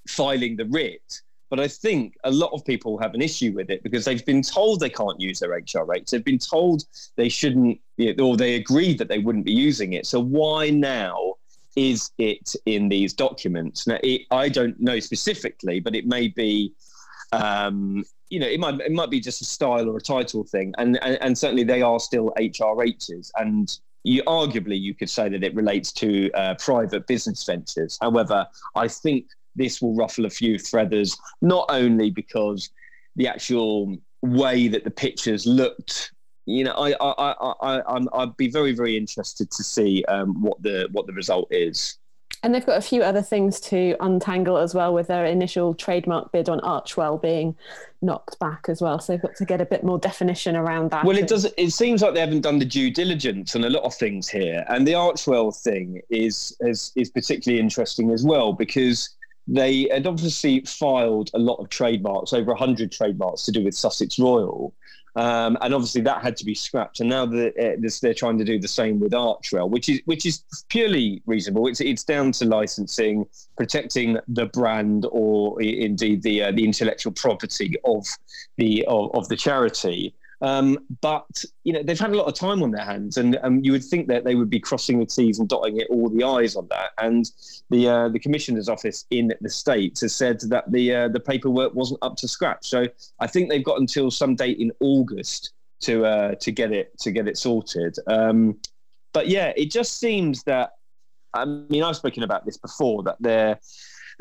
filing 0.09 0.57
the 0.57 0.67
writ. 0.67 1.21
But 1.53 1.61
I 1.61 1.69
think 1.69 2.17
a 2.25 2.31
lot 2.31 2.51
of 2.55 2.65
people 2.65 2.97
have 2.97 3.13
an 3.13 3.21
issue 3.21 3.53
with 3.53 3.69
it 3.69 3.83
because 3.83 4.07
they've 4.07 4.25
been 4.25 4.41
told 4.41 4.81
they 4.81 4.89
can't 4.89 5.21
use 5.21 5.39
their 5.39 5.51
HRH. 5.51 6.09
They've 6.09 6.25
been 6.25 6.39
told 6.39 6.85
they 7.17 7.29
shouldn't, 7.29 7.79
or 8.19 8.39
they 8.39 8.55
agreed 8.55 8.97
that 8.97 9.09
they 9.09 9.19
wouldn't 9.19 9.45
be 9.45 9.53
using 9.53 9.93
it. 9.93 10.07
So 10.07 10.19
why 10.19 10.71
now 10.71 11.35
is 11.77 12.11
it 12.17 12.57
in 12.65 12.89
these 12.89 13.13
documents? 13.13 13.87
Now, 13.87 13.99
it, 14.03 14.23
I 14.31 14.49
don't 14.49 14.81
know 14.81 14.99
specifically, 14.99 15.79
but 15.79 15.95
it 15.95 16.07
may 16.07 16.29
be, 16.29 16.73
um, 17.33 18.03
you 18.31 18.41
know, 18.41 18.49
it 18.49 18.59
might 18.59 18.81
it 18.81 18.93
might 18.93 19.11
be 19.11 19.21
just 19.21 19.43
a 19.43 19.45
style 19.45 19.91
or 19.91 19.99
a 19.99 20.01
title 20.01 20.45
thing, 20.45 20.73
and 20.79 20.99
and, 21.05 21.19
and 21.21 21.37
certainly 21.37 21.65
they 21.65 21.83
are 21.83 22.01
still 22.01 22.33
HRHs, 22.39 23.31
and 23.37 23.79
you 24.05 24.23
arguably 24.23 24.81
you 24.81 24.95
could 24.95 25.11
say 25.11 25.29
that 25.29 25.45
it 25.45 25.55
relates 25.55 25.93
to 25.93 26.31
uh, 26.33 26.55
private 26.55 27.07
business 27.07 27.45
ventures. 27.45 27.99
However, 28.01 28.47
I 28.75 28.89
think 28.89 29.27
this 29.57 29.83
will 29.83 29.95
ruffle 29.95 30.27
a 30.27 30.31
few 30.31 30.59
feathers, 30.59 31.17
not 31.41 31.67
only 31.69 32.11
because 32.11 32.71
the 33.17 33.29
actual 33.29 33.97
way 34.23 34.69
that 34.69 34.85
the 34.85 34.91
pictures 34.91 35.47
looked. 35.47 36.13
You 36.47 36.65
know, 36.65 36.73
I, 36.73 36.93
I, 37.01 37.33
I, 37.33 37.55
I, 37.61 37.95
I'm, 37.97 38.09
I'd 38.13 38.37
be 38.37 38.49
very, 38.49 38.73
very 38.73 38.97
interested 38.97 39.51
to 39.51 39.63
see 39.63 40.05
um, 40.07 40.43
what 40.43 40.61
the 40.63 40.89
what 40.93 41.07
the 41.07 41.13
result 41.13 41.49
is. 41.51 41.99
And 42.45 42.53
they've 42.53 42.67
got 42.67 42.79
a 42.79 42.83
few 42.83 43.03
other 43.03 43.23
things 43.23 43.61
to 43.61 43.95
untangle 44.01 44.57
as 44.57 44.75
well, 44.75 44.93
with 44.93 45.07
their 45.07 45.25
initial 45.25 45.75
trademark 45.75 46.33
bid 46.33 46.49
on 46.49 46.59
Archewell 46.61 47.23
being 47.23 47.55
knocked 48.01 48.37
back 48.41 48.65
as 48.69 48.83
well. 48.83 48.99
So 48.99 49.13
they've 49.13 49.23
got 49.23 49.37
to 49.37 49.45
get 49.45 49.61
a 49.61 49.65
bit 49.65 49.85
more 49.85 49.99
definition 49.99 50.57
around 50.57 50.91
that. 50.91 51.05
Well, 51.05 51.17
it 51.17 51.29
does. 51.29 51.47
It 51.57 51.71
seems 51.71 52.03
like 52.03 52.15
they 52.15 52.21
haven't 52.21 52.41
done 52.41 52.59
the 52.59 52.65
due 52.65 52.91
diligence 52.91 53.55
on 53.55 53.63
a 53.63 53.71
lot 53.71 53.85
of 53.85 53.95
things 53.95 54.29
here, 54.29 54.65
and 54.69 54.85
the 54.85 54.93
Archewell 54.93 55.57
thing 55.63 56.01
is 56.11 56.57
is, 56.61 56.91
is 56.97 57.11
particularly 57.11 57.61
interesting 57.61 58.11
as 58.11 58.25
well 58.25 58.53
because 58.53 59.11
they 59.47 59.89
had 59.91 60.07
obviously 60.07 60.61
filed 60.61 61.31
a 61.35 61.39
lot 61.39 61.57
of 61.57 61.69
trademarks, 61.69 62.33
over 62.33 62.53
100 62.53 62.93
trademarks 62.93 63.43
to 63.45 63.53
do 63.53 63.65
with 63.65 63.75
Sussex 63.75 64.19
Royal. 64.19 64.73
Um, 65.15 65.59
and 65.61 65.75
obviously 65.75 66.01
that 66.03 66.23
had 66.23 66.37
to 66.39 66.45
be 66.45 66.55
scrapped. 66.55 67.01
And 67.01 67.11
now 67.11 67.27
the, 67.27 67.49
uh, 67.49 67.77
this, 67.79 68.01
they're 68.01 68.15
trying 68.15 68.39
to 68.39 68.45
do 68.45 68.59
the 68.59 68.69
same 68.69 68.99
with 68.99 69.13
Archewell, 69.13 69.69
which 69.69 69.89
is 69.91 70.01
which 70.07 70.25
is 70.25 70.43
purely 70.71 71.23
reasonable. 71.27 71.67
It's 71.67 71.83
it's 71.83 72.03
down 72.03 72.33
to 72.33 72.47
licensing, 72.47 73.27
protecting 73.59 74.19
the 74.29 74.47
brand, 74.47 75.07
or 75.11 75.61
indeed 75.61 76.23
the 76.23 76.45
uh, 76.45 76.53
the 76.53 76.65
intellectual 76.65 77.13
property 77.13 77.75
of 77.85 78.07
the 78.57 78.87
of, 78.87 79.15
of 79.15 79.29
the 79.29 79.37
charity. 79.37 80.15
Um, 80.43 80.79
but 81.01 81.45
you 81.63 81.73
know 81.73 81.83
they've 81.85 81.99
had 81.99 82.11
a 82.11 82.17
lot 82.17 82.27
of 82.27 82.35
time 82.35 82.63
on 82.63 82.73
their 82.73 82.85
hands, 82.85 83.17
and 83.17 83.39
um, 83.43 83.61
you 83.63 83.73
would 83.73 83.85
think 83.85 84.09
that 84.09 84.25
they 84.25 84.35
would 84.35 84.51
be 84.51 84.59
crossing 84.59 84.99
the 84.99 85.07
T's 85.07 85.39
and 85.39 85.49
dotting 85.49 85.79
it 85.81 85.87
all 85.89 86.09
the 86.09 86.25
I's 86.25 86.57
on 86.57 86.67
that. 86.71 86.91
And 86.99 87.31
the 87.71 87.89
uh, 87.89 88.09
the 88.09 88.19
commissioner's 88.19 88.69
office 88.69 89.07
in 89.11 89.33
the 89.41 89.49
states 89.49 90.01
has 90.01 90.15
said 90.15 90.41
that 90.49 90.71
the 90.71 90.95
uh, 90.95 91.09
the 91.09 91.21
paperwork 91.21 91.75
wasn't 91.75 92.01
up 92.03 92.17
to 92.17 92.29
scratch. 92.29 92.69
So 92.69 92.87
I 93.21 93.27
think 93.29 93.49
they've 93.49 93.65
got 93.65 93.79
until 93.79 94.11
some 94.11 94.35
date 94.35 94.59
in 94.59 94.73
August 94.81 95.53
to 95.83 96.05
uh, 96.05 96.35
to 96.35 96.51
get 96.51 96.73
it 96.73 96.99
to 96.99 97.13
get 97.13 97.29
it 97.29 97.39
sorted. 97.39 97.97
Um, 98.09 98.59
but 99.13 99.29
yeah, 99.29 99.53
it 99.57 99.71
just 99.71 100.01
seems 100.01 100.43
that 100.45 100.73
I 101.35 101.45
mean, 101.45 101.83
I've 101.83 101.97
spoken 101.97 102.23
about 102.23 102.45
this 102.45 102.57
before 102.57 103.03
that 103.05 103.17
they're 103.21 103.59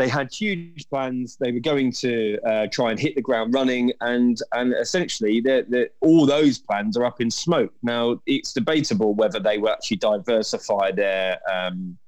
they 0.01 0.07
had 0.07 0.33
huge 0.33 0.89
plans. 0.89 1.37
They 1.39 1.51
were 1.51 1.59
going 1.59 1.91
to 1.93 2.39
uh, 2.43 2.67
try 2.71 2.89
and 2.89 2.99
hit 2.99 3.13
the 3.13 3.21
ground 3.21 3.53
running, 3.53 3.93
and 4.01 4.35
and 4.53 4.73
essentially, 4.73 5.41
they're, 5.41 5.61
they're, 5.61 5.89
all 5.99 6.25
those 6.25 6.57
plans 6.57 6.97
are 6.97 7.05
up 7.05 7.21
in 7.21 7.29
smoke. 7.29 7.71
Now, 7.83 8.19
it's 8.25 8.51
debatable 8.51 9.13
whether 9.13 9.39
they 9.39 9.59
will 9.59 9.69
actually 9.69 9.97
diversify 9.97 10.91
their, 10.91 11.39
um, 11.51 11.99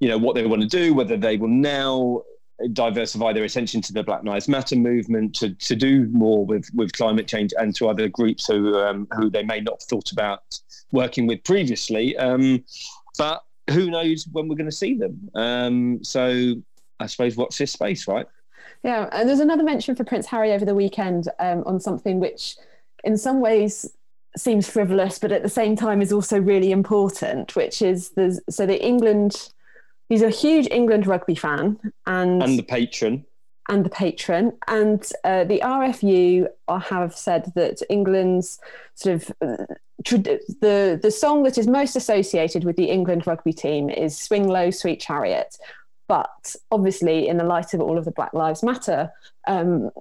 you 0.00 0.08
know, 0.08 0.16
what 0.16 0.34
they 0.34 0.46
want 0.46 0.62
to 0.62 0.68
do. 0.68 0.94
Whether 0.94 1.18
they 1.18 1.36
will 1.36 1.48
now 1.48 2.22
diversify 2.72 3.34
their 3.34 3.44
attention 3.44 3.82
to 3.82 3.92
the 3.92 4.02
Black 4.02 4.24
Lives 4.24 4.48
Matter 4.48 4.76
movement, 4.76 5.34
to, 5.36 5.54
to 5.54 5.76
do 5.76 6.08
more 6.12 6.46
with, 6.46 6.70
with 6.74 6.90
climate 6.92 7.28
change, 7.28 7.52
and 7.58 7.74
to 7.76 7.88
other 7.90 8.08
groups 8.08 8.46
who 8.46 8.78
um, 8.78 9.06
who 9.12 9.28
they 9.28 9.42
may 9.42 9.60
not 9.60 9.82
have 9.82 9.88
thought 9.90 10.10
about 10.10 10.40
working 10.90 11.26
with 11.26 11.44
previously. 11.44 12.16
Um, 12.16 12.64
but 13.18 13.42
who 13.68 13.90
knows 13.90 14.26
when 14.32 14.48
we're 14.48 14.56
going 14.56 14.70
to 14.70 14.76
see 14.84 14.94
them? 14.94 15.30
Um, 15.34 16.02
so 16.02 16.54
I 17.00 17.06
suppose 17.06 17.36
watch 17.36 17.58
this 17.58 17.72
space, 17.72 18.06
right? 18.06 18.26
Yeah, 18.84 19.08
and 19.12 19.28
there's 19.28 19.40
another 19.40 19.64
mention 19.64 19.96
for 19.96 20.04
Prince 20.04 20.26
Harry 20.26 20.52
over 20.52 20.64
the 20.64 20.74
weekend 20.74 21.28
um, 21.38 21.62
on 21.66 21.80
something 21.80 22.20
which, 22.20 22.56
in 23.04 23.16
some 23.16 23.40
ways, 23.40 23.90
seems 24.36 24.68
frivolous, 24.68 25.18
but 25.18 25.32
at 25.32 25.42
the 25.42 25.48
same 25.48 25.76
time 25.76 26.00
is 26.00 26.12
also 26.12 26.40
really 26.40 26.70
important. 26.70 27.56
Which 27.56 27.82
is 27.82 28.10
the 28.10 28.40
so 28.48 28.66
the 28.66 28.82
England 28.84 29.50
he's 30.10 30.22
a 30.22 30.30
huge 30.30 30.68
England 30.70 31.06
rugby 31.06 31.34
fan 31.34 31.78
and 32.06 32.42
and 32.42 32.58
the 32.58 32.62
patron 32.62 33.24
and 33.70 33.84
the 33.84 33.90
patron 33.90 34.52
and 34.68 35.10
uh, 35.24 35.44
the 35.44 35.60
RFU 35.60 36.46
have 36.68 37.16
said 37.16 37.52
that 37.54 37.80
England's 37.88 38.58
sort 38.94 39.14
of 39.14 39.32
uh, 39.40 39.64
the 40.60 40.98
the 41.00 41.10
song 41.10 41.44
that 41.44 41.56
is 41.56 41.66
most 41.66 41.96
associated 41.96 42.64
with 42.64 42.76
the 42.76 42.90
England 42.90 43.26
rugby 43.26 43.52
team 43.52 43.88
is 43.88 44.18
"Swing 44.18 44.48
Low, 44.48 44.70
Sweet 44.70 45.00
Chariot." 45.00 45.56
But 46.10 46.56
obviously, 46.72 47.28
in 47.28 47.36
the 47.36 47.44
light 47.44 47.72
of 47.72 47.80
all 47.80 47.96
of 47.96 48.04
the 48.04 48.10
Black 48.10 48.34
Lives 48.34 48.64
Matter 48.64 49.12
um, 49.46 49.92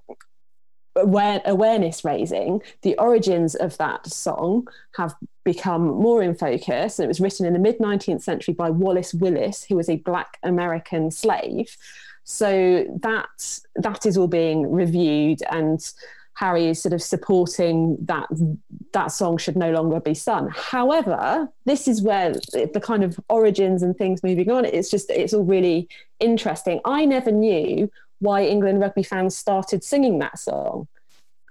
aware, 0.96 1.40
awareness 1.46 2.04
raising, 2.04 2.64
the 2.82 2.98
origins 2.98 3.54
of 3.54 3.78
that 3.78 4.08
song 4.08 4.68
have 4.96 5.14
become 5.46 5.86
more 5.86 6.24
in 6.24 6.34
focus. 6.34 6.98
And 6.98 7.06
it 7.06 7.10
was 7.10 7.20
written 7.22 7.46
in 7.46 7.54
the 7.54 7.60
mid 7.60 7.78
19th 7.78 8.24
century 8.24 8.56
by 8.56 8.72
Wallace 8.72 9.14
Willis, 9.14 9.64
who 9.64 9.76
was 9.76 9.88
a 9.88 9.98
Black 9.98 10.40
American 10.42 11.12
slave. 11.12 11.78
So 12.24 12.86
that 13.04 13.60
that 13.76 14.08
is 14.08 14.18
all 14.18 14.28
being 14.28 14.72
reviewed, 14.72 15.44
and 15.52 15.80
Harry 16.40 16.68
is 16.68 16.82
sort 16.82 16.94
of 16.94 17.02
supporting 17.02 17.98
that 18.06 18.26
that 18.94 19.08
song 19.08 19.38
should 19.38 19.58
no 19.58 19.74
longer 19.74 20.00
be 20.00 20.14
sung. 20.14 20.50
However, 20.56 21.50
this 21.66 21.86
is 21.86 22.02
where 22.02 22.32
the 22.54 22.82
kind 22.82 23.04
of 23.04 23.20
origins 23.28 23.84
and 23.84 23.94
things 23.98 24.24
moving 24.24 24.50
on. 24.50 24.64
It's 24.64 24.90
just 24.90 25.10
it's 25.10 25.34
all 25.34 25.44
really 25.44 25.90
interesting. 26.22 26.80
I 26.86 27.04
never 27.04 27.30
knew 27.30 27.92
why 28.20 28.46
England 28.46 28.80
rugby 28.80 29.04
fans 29.04 29.36
started 29.36 29.84
singing 29.84 30.20
that 30.20 30.40
song. 30.40 30.88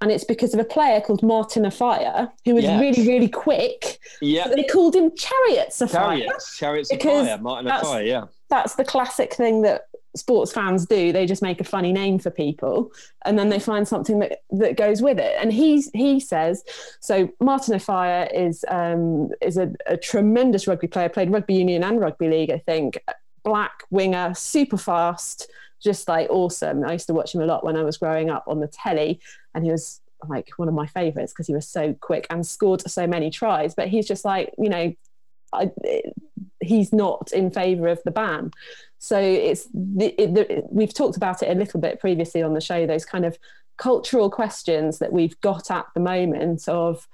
And 0.00 0.10
it's 0.10 0.24
because 0.24 0.54
of 0.54 0.60
a 0.60 0.64
player 0.64 1.02
called 1.02 1.22
Martin 1.22 1.66
Offiah, 1.66 2.28
who 2.46 2.54
was 2.54 2.64
really, 2.64 3.06
really 3.06 3.28
quick. 3.28 3.98
Yeah. 4.22 4.44
So 4.44 4.54
they 4.54 4.64
called 4.64 4.96
him 4.96 5.14
Chariots 5.14 5.82
of 5.82 5.90
Chariots, 5.90 6.56
Chariots 6.56 6.90
of 6.90 7.02
Fire, 7.02 7.36
Martin 7.36 7.70
Offiah, 7.70 8.04
yeah. 8.06 8.24
That's 8.48 8.76
the 8.76 8.84
classic 8.84 9.34
thing 9.34 9.60
that 9.62 9.82
sports 10.16 10.52
fans 10.52 10.86
do. 10.86 11.12
They 11.12 11.26
just 11.26 11.42
make 11.42 11.60
a 11.60 11.64
funny 11.64 11.92
name 11.92 12.18
for 12.18 12.30
people 12.30 12.92
and 13.24 13.38
then 13.38 13.48
they 13.48 13.58
find 13.58 13.86
something 13.86 14.18
that, 14.20 14.42
that 14.50 14.76
goes 14.76 15.02
with 15.02 15.18
it. 15.18 15.36
And 15.40 15.52
he's, 15.52 15.90
he 15.92 16.20
says, 16.20 16.64
so 17.00 17.28
Martin 17.40 17.74
Offiah 17.74 18.28
is, 18.32 18.64
um, 18.68 19.30
is 19.40 19.56
a, 19.56 19.72
a 19.86 19.96
tremendous 19.96 20.66
rugby 20.66 20.86
player, 20.86 21.08
played 21.08 21.30
rugby 21.30 21.54
union 21.54 21.84
and 21.84 22.00
rugby 22.00 22.28
league, 22.28 22.50
I 22.50 22.58
think. 22.58 23.02
Black 23.44 23.84
winger, 23.90 24.34
super 24.34 24.76
fast, 24.76 25.50
just 25.80 26.08
like 26.08 26.28
awesome. 26.30 26.84
I 26.84 26.92
used 26.92 27.06
to 27.06 27.14
watch 27.14 27.34
him 27.34 27.40
a 27.40 27.46
lot 27.46 27.64
when 27.64 27.76
I 27.76 27.82
was 27.82 27.96
growing 27.96 28.30
up 28.30 28.44
on 28.46 28.60
the 28.60 28.66
telly, 28.66 29.20
and 29.54 29.64
he 29.64 29.70
was 29.70 30.00
like 30.28 30.50
one 30.56 30.68
of 30.68 30.74
my 30.74 30.86
favorites 30.86 31.32
because 31.32 31.46
he 31.46 31.54
was 31.54 31.68
so 31.68 31.94
quick 31.94 32.26
and 32.30 32.46
scored 32.46 32.82
so 32.90 33.06
many 33.06 33.30
tries. 33.30 33.74
But 33.74 33.88
he's 33.88 34.06
just 34.06 34.24
like, 34.24 34.52
you 34.58 34.68
know, 34.68 34.92
I, 35.52 35.70
he's 36.60 36.92
not 36.92 37.32
in 37.32 37.50
favour 37.50 37.88
of 37.88 38.02
the 38.04 38.10
ban. 38.10 38.52
So 38.98 39.18
it's 39.18 39.66
the, 39.72 40.14
it, 40.20 40.34
the, 40.34 40.62
we've 40.70 40.92
talked 40.92 41.16
about 41.16 41.42
it 41.42 41.50
a 41.50 41.58
little 41.58 41.80
bit 41.80 42.00
previously 42.00 42.42
on 42.42 42.54
the 42.54 42.60
show. 42.60 42.86
Those 42.86 43.04
kind 43.04 43.24
of 43.24 43.38
cultural 43.76 44.28
questions 44.28 44.98
that 44.98 45.12
we've 45.12 45.40
got 45.40 45.70
at 45.70 45.86
the 45.94 46.00
moment 46.00 46.68
of 46.68 47.06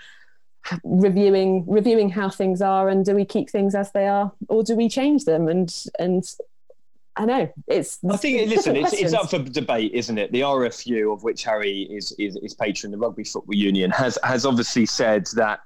reviewing 0.83 1.63
reviewing 1.67 2.09
how 2.09 2.31
things 2.31 2.63
are 2.63 2.89
and 2.89 3.05
do 3.05 3.15
we 3.15 3.23
keep 3.23 3.51
things 3.51 3.75
as 3.75 3.93
they 3.93 4.09
are 4.09 4.33
or 4.49 4.63
do 4.63 4.75
we 4.75 4.89
change 4.89 5.27
them 5.27 5.47
and 5.47 5.85
and 5.99 6.25
I 7.17 7.27
know 7.27 7.53
it's. 7.69 7.99
I 8.11 8.17
think 8.17 8.51
listen, 8.51 8.75
it's, 8.75 8.93
it's, 8.93 9.13
up 9.13 9.31
for 9.31 9.39
debate, 9.39 9.93
isn't 9.95 10.19
it? 10.19 10.33
The 10.33 10.41
RFU, 10.41 11.13
of 11.13 11.23
which 11.23 11.45
Harry 11.45 11.83
is, 11.83 12.11
is 12.19 12.37
is 12.37 12.55
patron, 12.55 12.91
the 12.91 12.99
Rugby 12.99 13.23
Football 13.23 13.55
Union, 13.55 13.93
has 13.93 14.19
has 14.25 14.45
obviously 14.45 14.85
said 14.85 15.29
that 15.37 15.61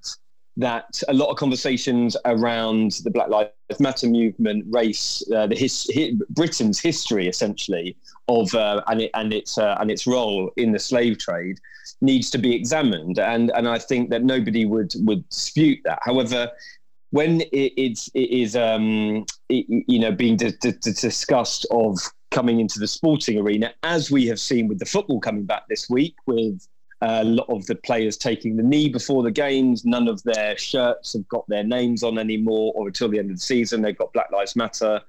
that 0.59 1.01
a 1.07 1.15
lot 1.15 1.31
of 1.31 1.37
conversations 1.37 2.17
around 2.25 3.01
the 3.05 3.11
Black 3.11 3.29
Lives 3.29 3.53
Matter 3.79 4.09
movement, 4.09 4.65
race, 4.69 5.23
uh, 5.35 5.47
the 5.47 5.55
his, 5.55 5.89
his, 5.91 6.15
Britain's 6.31 6.81
history 6.81 7.29
essentially 7.29 7.97
of 8.27 8.53
uh, 8.55 8.83
and 8.89 9.03
it, 9.03 9.11
and 9.15 9.33
its 9.33 9.57
uh, 9.57 9.77
and 9.81 9.91
its 9.91 10.07
role 10.07 10.51
in 10.57 10.73
the 10.73 10.79
slave 10.79 11.19
trade 11.19 11.59
needs 12.01 12.29
to 12.31 12.39
be 12.39 12.55
examined, 12.55 13.19
and 13.19 13.53
and 13.55 13.69
I 13.69 13.79
think 13.79 14.11
that 14.11 14.25
nobody 14.25 14.67
would 14.67 14.93
would 15.07 15.29
dispute 15.29 15.79
that. 15.85 16.01
However, 16.03 16.51
when 17.11 17.43
it, 17.43 17.73
it's 17.77 18.09
it 18.15 18.31
is 18.31 18.57
um, 18.57 19.27
it, 19.49 19.67
you 19.69 20.01
know 20.01 20.11
being 20.11 20.37
d- 20.37 20.53
d- 20.61 20.73
discussed 20.81 21.67
of 21.71 21.99
coming 22.31 22.59
into 22.59 22.81
the 22.81 22.89
sporting 22.89 23.39
arena, 23.39 23.73
as 23.85 24.11
we 24.11 24.27
have 24.27 24.41
seen 24.41 24.67
with 24.67 24.81
the 24.81 24.87
football 24.87 25.21
coming 25.21 25.45
back 25.45 25.69
this 25.69 25.89
week, 25.89 26.17
with 26.27 26.67
a 27.01 27.25
lot 27.25 27.49
of 27.49 27.65
the 27.67 27.77
players 27.77 28.17
taking 28.17 28.57
the 28.57 28.63
knee 28.63 28.89
before 28.89 29.23
the 29.23 29.31
games. 29.31 29.85
None 29.85 30.09
of 30.09 30.23
their 30.25 30.57
shirts 30.59 31.13
have 31.13 31.27
got 31.29 31.47
their 31.49 31.65
names 31.65 32.03
on 32.03 32.19
anymore, 32.19 32.73
or 32.75 32.89
until 32.89 33.09
the 33.09 33.19
end 33.19 33.31
of 33.31 33.37
the 33.37 33.43
season, 33.43 33.83
they've 33.83 33.97
got 33.97 34.13
Black 34.13 34.31
Lives 34.33 34.57
Matter 34.57 35.01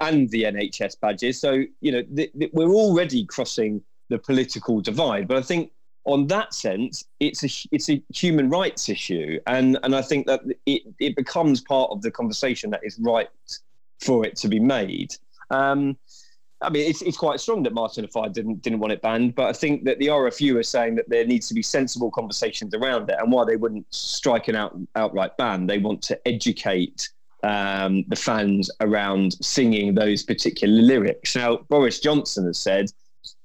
and 0.00 0.28
the 0.30 0.44
NHS 0.44 0.98
badges. 1.00 1.40
So 1.40 1.64
you 1.80 1.92
know 1.92 2.02
th- 2.02 2.32
th- 2.38 2.50
we're 2.52 2.72
already 2.72 3.24
crossing 3.26 3.82
the 4.08 4.18
political 4.18 4.80
divide. 4.80 5.28
But 5.28 5.36
I 5.36 5.42
think 5.42 5.70
on 6.04 6.26
that 6.28 6.54
sense, 6.54 7.04
it's 7.20 7.44
a 7.44 7.68
it's 7.72 7.88
a 7.90 8.02
human 8.12 8.48
rights 8.48 8.88
issue, 8.88 9.38
and 9.46 9.78
and 9.82 9.94
I 9.94 10.02
think 10.02 10.26
that 10.26 10.40
it 10.66 10.82
it 10.98 11.16
becomes 11.16 11.60
part 11.60 11.90
of 11.90 12.02
the 12.02 12.10
conversation 12.10 12.70
that 12.70 12.80
is 12.82 12.98
right 12.98 13.28
for 14.00 14.24
it 14.26 14.36
to 14.36 14.48
be 14.48 14.58
made. 14.58 15.14
Um, 15.50 15.96
I 16.62 16.68
mean, 16.68 16.88
it's, 16.88 17.00
it's 17.02 17.16
quite 17.16 17.40
strong 17.40 17.62
that 17.62 17.72
Martin 17.72 18.04
Offiah 18.04 18.28
didn't 18.28 18.62
didn't 18.62 18.80
want 18.80 18.92
it 18.92 19.00
banned, 19.00 19.34
but 19.34 19.46
I 19.46 19.52
think 19.52 19.84
that 19.84 19.98
the 19.98 20.08
RFU 20.08 20.56
are 20.56 20.62
saying 20.62 20.94
that 20.96 21.08
there 21.08 21.24
needs 21.24 21.48
to 21.48 21.54
be 21.54 21.62
sensible 21.62 22.10
conversations 22.10 22.74
around 22.74 23.08
it, 23.08 23.16
and 23.18 23.32
why 23.32 23.44
they 23.44 23.56
wouldn't 23.56 23.86
strike 23.94 24.48
an 24.48 24.56
out, 24.56 24.76
outright 24.94 25.36
ban, 25.38 25.66
they 25.66 25.78
want 25.78 26.02
to 26.02 26.28
educate 26.28 27.08
um, 27.42 28.04
the 28.08 28.16
fans 28.16 28.70
around 28.80 29.32
singing 29.42 29.94
those 29.94 30.22
particular 30.22 30.82
lyrics. 30.82 31.34
Now, 31.34 31.58
Boris 31.68 31.98
Johnson 32.00 32.46
has 32.46 32.58
said 32.58 32.90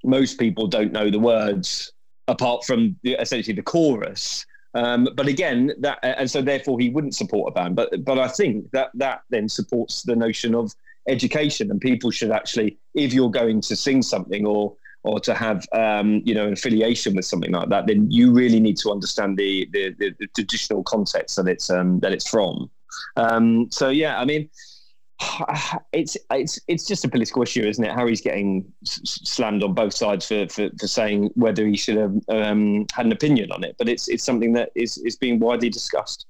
most 0.04 0.38
people 0.38 0.66
don't 0.66 0.92
know 0.92 1.10
the 1.10 1.18
words 1.18 1.92
apart 2.28 2.64
from 2.64 2.96
the, 3.02 3.14
essentially 3.14 3.54
the 3.54 3.62
chorus. 3.62 4.44
Um, 4.74 5.08
but 5.14 5.26
again, 5.26 5.72
that 5.78 5.98
and 6.02 6.30
so 6.30 6.42
therefore 6.42 6.78
he 6.78 6.90
wouldn't 6.90 7.14
support 7.14 7.50
a 7.50 7.54
ban. 7.54 7.74
But 7.74 8.04
but 8.04 8.18
I 8.18 8.28
think 8.28 8.70
that 8.72 8.90
that 8.94 9.22
then 9.30 9.48
supports 9.48 10.02
the 10.02 10.14
notion 10.14 10.54
of 10.54 10.74
education, 11.08 11.70
and 11.70 11.80
people 11.80 12.10
should 12.10 12.30
actually, 12.30 12.78
if 12.94 13.12
you're 13.12 13.30
going 13.30 13.60
to 13.62 13.76
sing 13.76 14.02
something 14.02 14.46
or 14.46 14.74
or 15.02 15.20
to 15.20 15.34
have 15.34 15.64
um, 15.72 16.20
you 16.24 16.34
know 16.34 16.46
an 16.46 16.52
affiliation 16.52 17.14
with 17.14 17.24
something 17.24 17.52
like 17.52 17.68
that, 17.68 17.86
then 17.86 18.10
you 18.10 18.32
really 18.32 18.60
need 18.60 18.76
to 18.78 18.90
understand 18.90 19.36
the 19.36 19.68
the, 19.72 19.94
the, 19.98 20.14
the 20.18 20.26
traditional 20.34 20.82
context 20.82 21.36
that 21.36 21.48
it's 21.48 21.70
um, 21.70 22.00
that 22.00 22.12
it's 22.12 22.28
from. 22.28 22.70
Um, 23.16 23.68
so 23.70 23.88
yeah, 23.88 24.18
I 24.20 24.24
mean 24.24 24.48
it's 25.92 26.16
it's 26.30 26.60
it's 26.68 26.84
just 26.86 27.04
a 27.04 27.08
political 27.08 27.42
issue, 27.42 27.62
isn't 27.62 27.82
it? 27.82 27.92
Harry's 27.92 28.20
getting 28.20 28.70
slammed 28.84 29.62
on 29.62 29.72
both 29.72 29.94
sides 29.94 30.26
for, 30.26 30.46
for, 30.48 30.68
for 30.78 30.86
saying 30.86 31.30
whether 31.34 31.66
he 31.66 31.76
should 31.76 31.96
have 31.96 32.14
um, 32.28 32.86
had 32.92 33.06
an 33.06 33.12
opinion 33.12 33.50
on 33.50 33.64
it, 33.64 33.76
but 33.78 33.88
it's 33.88 34.08
it's 34.08 34.24
something 34.24 34.52
that 34.52 34.70
is 34.74 34.98
is 34.98 35.16
being 35.16 35.38
widely 35.38 35.70
discussed. 35.70 36.26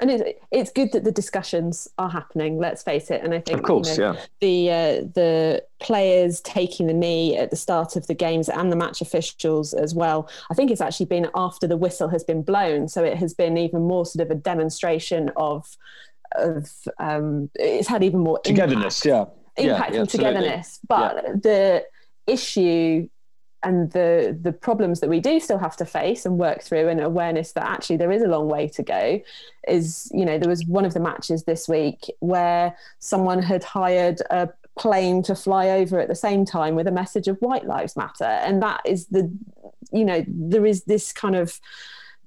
And 0.00 0.10
it's 0.10 0.38
it's 0.50 0.70
good 0.70 0.92
that 0.92 1.04
the 1.04 1.12
discussions 1.12 1.88
are 1.98 2.10
happening. 2.10 2.58
Let's 2.58 2.82
face 2.82 3.10
it. 3.10 3.22
And 3.22 3.32
I 3.32 3.40
think 3.40 3.58
of 3.58 3.64
course, 3.64 3.96
you 3.96 4.04
know, 4.04 4.12
yeah, 4.12 4.20
the 4.40 4.70
uh, 4.70 5.08
the 5.14 5.64
players 5.80 6.40
taking 6.42 6.88
the 6.88 6.94
knee 6.94 7.36
at 7.38 7.50
the 7.50 7.56
start 7.56 7.96
of 7.96 8.06
the 8.06 8.14
games 8.14 8.48
and 8.50 8.70
the 8.70 8.76
match 8.76 9.00
officials 9.00 9.72
as 9.72 9.94
well. 9.94 10.28
I 10.50 10.54
think 10.54 10.70
it's 10.70 10.80
actually 10.82 11.06
been 11.06 11.28
after 11.34 11.66
the 11.66 11.76
whistle 11.76 12.08
has 12.08 12.24
been 12.24 12.42
blown, 12.42 12.88
so 12.88 13.02
it 13.02 13.16
has 13.16 13.32
been 13.32 13.56
even 13.56 13.82
more 13.82 14.04
sort 14.04 14.26
of 14.26 14.30
a 14.30 14.38
demonstration 14.38 15.30
of 15.36 15.76
of 16.32 16.70
um, 16.98 17.50
it's 17.54 17.88
had 17.88 18.02
even 18.02 18.20
more 18.20 18.38
togetherness. 18.40 19.04
Impact, 19.04 19.32
yeah, 19.58 19.64
impact 19.64 19.94
yeah, 19.94 20.00
and 20.00 20.08
togetherness. 20.08 20.80
But 20.88 21.24
yeah. 21.24 21.32
the 21.42 21.84
issue 22.26 23.08
and 23.62 23.90
the 23.92 24.38
the 24.40 24.52
problems 24.52 25.00
that 25.00 25.08
we 25.08 25.20
do 25.20 25.40
still 25.40 25.58
have 25.58 25.76
to 25.76 25.84
face 25.84 26.24
and 26.26 26.38
work 26.38 26.62
through 26.62 26.88
and 26.88 27.00
awareness 27.00 27.52
that 27.52 27.64
actually 27.64 27.96
there 27.96 28.12
is 28.12 28.22
a 28.22 28.28
long 28.28 28.48
way 28.48 28.68
to 28.68 28.82
go 28.82 29.20
is 29.66 30.10
you 30.14 30.24
know 30.24 30.38
there 30.38 30.48
was 30.48 30.64
one 30.66 30.84
of 30.84 30.94
the 30.94 31.00
matches 31.00 31.44
this 31.44 31.68
week 31.68 32.06
where 32.20 32.76
someone 33.00 33.42
had 33.42 33.64
hired 33.64 34.20
a 34.30 34.48
plane 34.78 35.22
to 35.22 35.34
fly 35.34 35.70
over 35.70 35.98
at 35.98 36.08
the 36.08 36.14
same 36.14 36.44
time 36.44 36.74
with 36.74 36.86
a 36.86 36.92
message 36.92 37.28
of 37.28 37.38
white 37.38 37.66
lives 37.66 37.96
matter 37.96 38.24
and 38.24 38.62
that 38.62 38.80
is 38.84 39.06
the 39.06 39.30
you 39.90 40.04
know 40.04 40.24
there 40.28 40.66
is 40.66 40.84
this 40.84 41.12
kind 41.12 41.34
of 41.34 41.58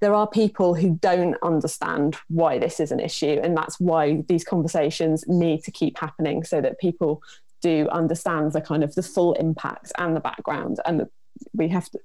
there 0.02 0.14
are 0.14 0.28
people 0.28 0.74
who 0.76 0.92
don't 1.02 1.36
understand 1.44 2.16
why 2.30 2.58
this 2.58 2.80
is 2.80 2.92
an 2.92 3.00
issue 3.00 3.40
and 3.44 3.56
that's 3.56 3.80
why 3.80 4.24
these 4.28 4.44
conversations 4.44 5.26
need 5.28 5.64
to 5.64 5.72
keep 5.72 5.98
happening 5.98 6.44
so 6.44 6.62
that 6.62 6.80
people 6.80 7.22
do 7.62 7.88
understand 7.92 8.54
the 8.54 8.62
kind 8.62 8.84
of 8.84 8.96
the 8.96 9.04
full 9.04 9.34
impact 9.34 9.92
and 9.98 10.16
the 10.16 10.20
background 10.22 10.80
and 10.86 11.02
the, 11.02 11.10
we 11.54 11.68
have 11.70 11.90
to 11.90 12.00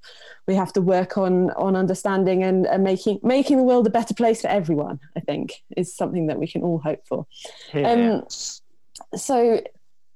we 0.46 0.54
have 0.54 0.72
to 0.72 0.80
work 0.80 1.18
on 1.18 1.50
on 1.52 1.74
understanding 1.76 2.42
and, 2.42 2.66
and 2.66 2.84
making 2.84 3.18
making 3.22 3.56
the 3.56 3.62
world 3.62 3.86
a 3.86 3.90
better 3.90 4.14
place 4.14 4.40
for 4.40 4.48
everyone 4.48 4.98
i 5.16 5.20
think 5.20 5.62
is 5.76 5.94
something 5.94 6.26
that 6.26 6.38
we 6.38 6.46
can 6.46 6.62
all 6.62 6.78
hope 6.78 7.04
for 7.06 7.26
Yeah. 7.72 7.90
um 7.90 8.26
so 9.16 9.60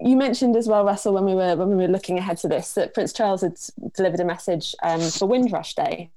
you 0.00 0.16
mentioned 0.16 0.56
as 0.56 0.68
well 0.68 0.84
russell 0.84 1.14
when 1.14 1.24
we 1.24 1.34
were 1.34 1.56
when 1.56 1.68
we 1.70 1.74
were 1.76 1.88
looking 1.88 2.16
ahead 2.18 2.38
to 2.38 2.48
this 2.48 2.74
that 2.74 2.94
prince 2.94 3.12
charles 3.12 3.40
had 3.40 3.56
delivered 3.96 4.20
a 4.20 4.24
message 4.24 4.74
um, 4.84 5.00
for 5.00 5.26
windrush 5.26 5.74
day 5.74 6.10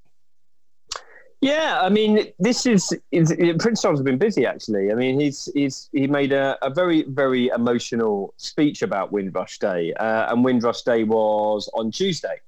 Yeah, 1.41 1.79
I 1.81 1.89
mean, 1.89 2.31
this 2.37 2.67
is, 2.67 2.95
is 3.11 3.33
Prince 3.57 3.81
Charles 3.81 3.97
has 3.97 4.03
been 4.03 4.19
busy 4.19 4.45
actually. 4.45 4.91
I 4.91 4.95
mean, 4.95 5.19
he's 5.19 5.49
he's 5.55 5.89
he 5.91 6.05
made 6.05 6.33
a, 6.33 6.55
a 6.61 6.69
very 6.69 7.01
very 7.07 7.47
emotional 7.47 8.35
speech 8.37 8.83
about 8.83 9.11
Windrush 9.11 9.57
Day, 9.57 9.91
uh, 9.93 10.31
and 10.31 10.45
Windrush 10.45 10.83
Day 10.83 11.03
was 11.03 11.67
on 11.73 11.89
Tuesday 11.89 12.39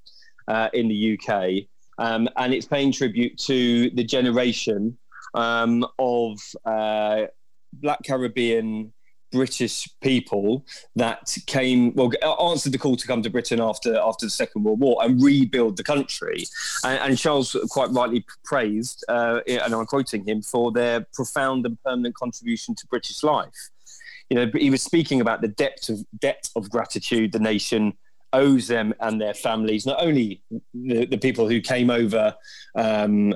uh, 0.47 0.69
in 0.73 0.87
the 0.89 1.17
UK, 1.17 1.65
um, 1.97 2.29
and 2.37 2.53
it's 2.53 2.67
paying 2.67 2.91
tribute 2.91 3.35
to 3.39 3.89
the 3.91 4.03
generation 4.03 4.95
um, 5.33 5.83
of 5.97 6.37
uh, 6.63 7.23
Black 7.73 7.99
Caribbean 8.05 8.93
British 9.33 9.89
people 10.01 10.65
that 10.95 11.35
came 11.47 11.93
well 11.95 12.11
answered 12.51 12.71
the 12.71 12.77
call 12.77 12.95
to 12.95 13.07
come 13.07 13.21
to 13.23 13.29
Britain 13.29 13.59
after 13.59 13.97
after 13.97 14.25
the 14.25 14.29
Second 14.29 14.63
World 14.63 14.79
War 14.79 15.03
and 15.03 15.21
rebuild 15.21 15.75
the 15.75 15.83
country. 15.83 16.45
And, 16.83 16.99
and 16.99 17.17
Charles 17.17 17.57
quite 17.69 17.89
rightly 17.89 18.25
praised, 18.45 19.03
uh, 19.09 19.41
and 19.47 19.73
I'm 19.73 19.85
quoting 19.85 20.25
him 20.25 20.41
for 20.41 20.71
their 20.71 21.05
profound 21.13 21.65
and 21.65 21.77
permanent 21.83 22.15
contribution 22.15 22.75
to 22.75 22.87
British 22.87 23.23
life. 23.23 23.69
You 24.29 24.37
know, 24.37 24.51
he 24.55 24.69
was 24.69 24.81
speaking 24.81 25.19
about 25.19 25.41
the 25.41 25.49
depth 25.49 25.89
of 25.89 26.05
depth 26.19 26.51
of 26.55 26.69
gratitude 26.69 27.31
the 27.31 27.39
nation 27.39 27.93
owes 28.31 28.67
them 28.67 28.93
and 28.99 29.21
their 29.21 29.33
families, 29.33 29.85
not 29.85 30.01
only 30.01 30.43
the, 30.73 31.05
the 31.05 31.17
people 31.17 31.47
who 31.47 31.61
came 31.61 31.89
over 31.89 32.35
um, 32.75 33.33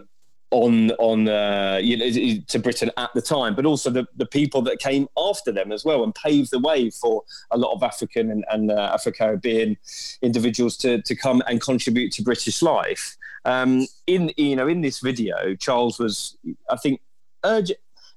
on 0.51 0.91
on 0.91 1.27
uh, 1.27 1.79
you 1.81 1.97
know, 1.97 2.41
to 2.47 2.59
Britain 2.59 2.91
at 2.97 3.13
the 3.13 3.21
time, 3.21 3.55
but 3.55 3.65
also 3.65 3.89
the, 3.89 4.07
the 4.15 4.25
people 4.25 4.61
that 4.63 4.79
came 4.79 5.07
after 5.17 5.51
them 5.51 5.71
as 5.71 5.83
well 5.83 6.03
and 6.03 6.15
paved 6.15 6.51
the 6.51 6.59
way 6.59 6.89
for 6.89 7.23
a 7.51 7.57
lot 7.57 7.73
of 7.73 7.83
African 7.83 8.31
and, 8.31 8.45
and 8.49 8.71
uh, 8.71 8.91
Afro 8.93 9.11
Caribbean 9.11 9.77
individuals 10.21 10.77
to, 10.77 11.01
to 11.01 11.15
come 11.15 11.41
and 11.47 11.61
contribute 11.61 12.11
to 12.13 12.23
British 12.23 12.61
life. 12.61 13.17
Um, 13.45 13.87
in 14.07 14.31
you 14.37 14.55
know 14.55 14.67
in 14.67 14.81
this 14.81 14.99
video, 14.99 15.55
Charles 15.55 15.99
was 15.99 16.37
I 16.69 16.77
think 16.77 17.01
urge, 17.43 17.71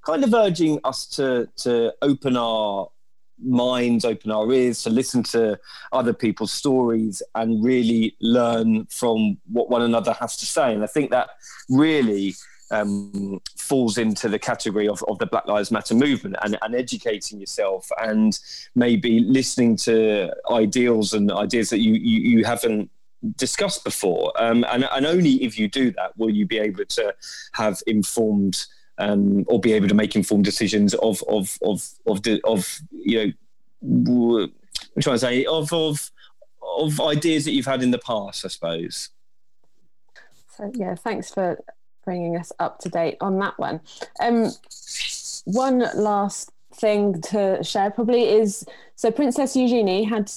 kind 0.04 0.24
of 0.24 0.32
urging 0.32 0.78
us 0.84 1.06
to 1.06 1.48
to 1.58 1.92
open 2.02 2.36
our 2.36 2.88
minds, 3.42 4.04
open 4.04 4.30
our 4.30 4.52
ears 4.52 4.82
to 4.82 4.90
listen 4.90 5.22
to 5.22 5.58
other 5.92 6.12
people's 6.12 6.52
stories 6.52 7.22
and 7.34 7.64
really 7.64 8.16
learn 8.20 8.86
from 8.86 9.38
what 9.50 9.70
one 9.70 9.82
another 9.82 10.12
has 10.14 10.36
to 10.38 10.46
say. 10.46 10.74
And 10.74 10.82
I 10.82 10.86
think 10.86 11.10
that 11.10 11.30
really 11.68 12.34
um, 12.70 13.40
falls 13.56 13.98
into 13.98 14.28
the 14.28 14.38
category 14.38 14.88
of, 14.88 15.02
of 15.08 15.18
the 15.18 15.26
Black 15.26 15.46
Lives 15.46 15.70
Matter 15.70 15.94
movement 15.94 16.36
and, 16.42 16.56
and 16.62 16.74
educating 16.74 17.40
yourself 17.40 17.88
and 18.00 18.38
maybe 18.74 19.20
listening 19.20 19.76
to 19.76 20.32
ideals 20.50 21.12
and 21.12 21.30
ideas 21.32 21.70
that 21.70 21.80
you, 21.80 21.94
you, 21.94 22.38
you 22.38 22.44
haven't 22.44 22.90
discussed 23.36 23.84
before. 23.84 24.32
Um, 24.40 24.64
and, 24.70 24.84
and 24.90 25.06
only 25.06 25.42
if 25.44 25.58
you 25.58 25.68
do 25.68 25.90
that 25.92 26.16
will 26.16 26.30
you 26.30 26.46
be 26.46 26.58
able 26.58 26.84
to 26.84 27.14
have 27.52 27.82
informed 27.86 28.66
um, 29.00 29.44
or 29.48 29.58
be 29.58 29.72
able 29.72 29.88
to 29.88 29.94
make 29.94 30.14
informed 30.14 30.44
decisions 30.44 30.94
of 30.94 31.22
of 31.28 31.58
of 31.62 31.88
of 32.06 32.22
the, 32.22 32.40
of 32.44 32.80
you 32.92 33.34
know 33.82 34.48
I'm 34.96 35.02
trying 35.02 35.16
to 35.16 35.18
say 35.18 35.44
of 35.46 35.72
of 35.72 36.10
of 36.62 37.00
ideas 37.00 37.44
that 37.46 37.52
you've 37.52 37.66
had 37.66 37.82
in 37.82 37.90
the 37.90 37.98
past, 37.98 38.44
I 38.44 38.48
suppose. 38.48 39.08
So 40.56 40.70
yeah, 40.74 40.94
thanks 40.94 41.30
for 41.30 41.58
bringing 42.04 42.36
us 42.36 42.52
up 42.58 42.78
to 42.80 42.88
date 42.88 43.16
on 43.20 43.38
that 43.38 43.58
one. 43.58 43.80
Um, 44.20 44.50
one 45.44 45.78
last 45.94 46.52
thing 46.74 47.20
to 47.22 47.62
share 47.64 47.90
probably 47.90 48.28
is 48.28 48.64
so 48.94 49.10
Princess 49.10 49.56
Eugenie 49.56 50.04
had 50.04 50.30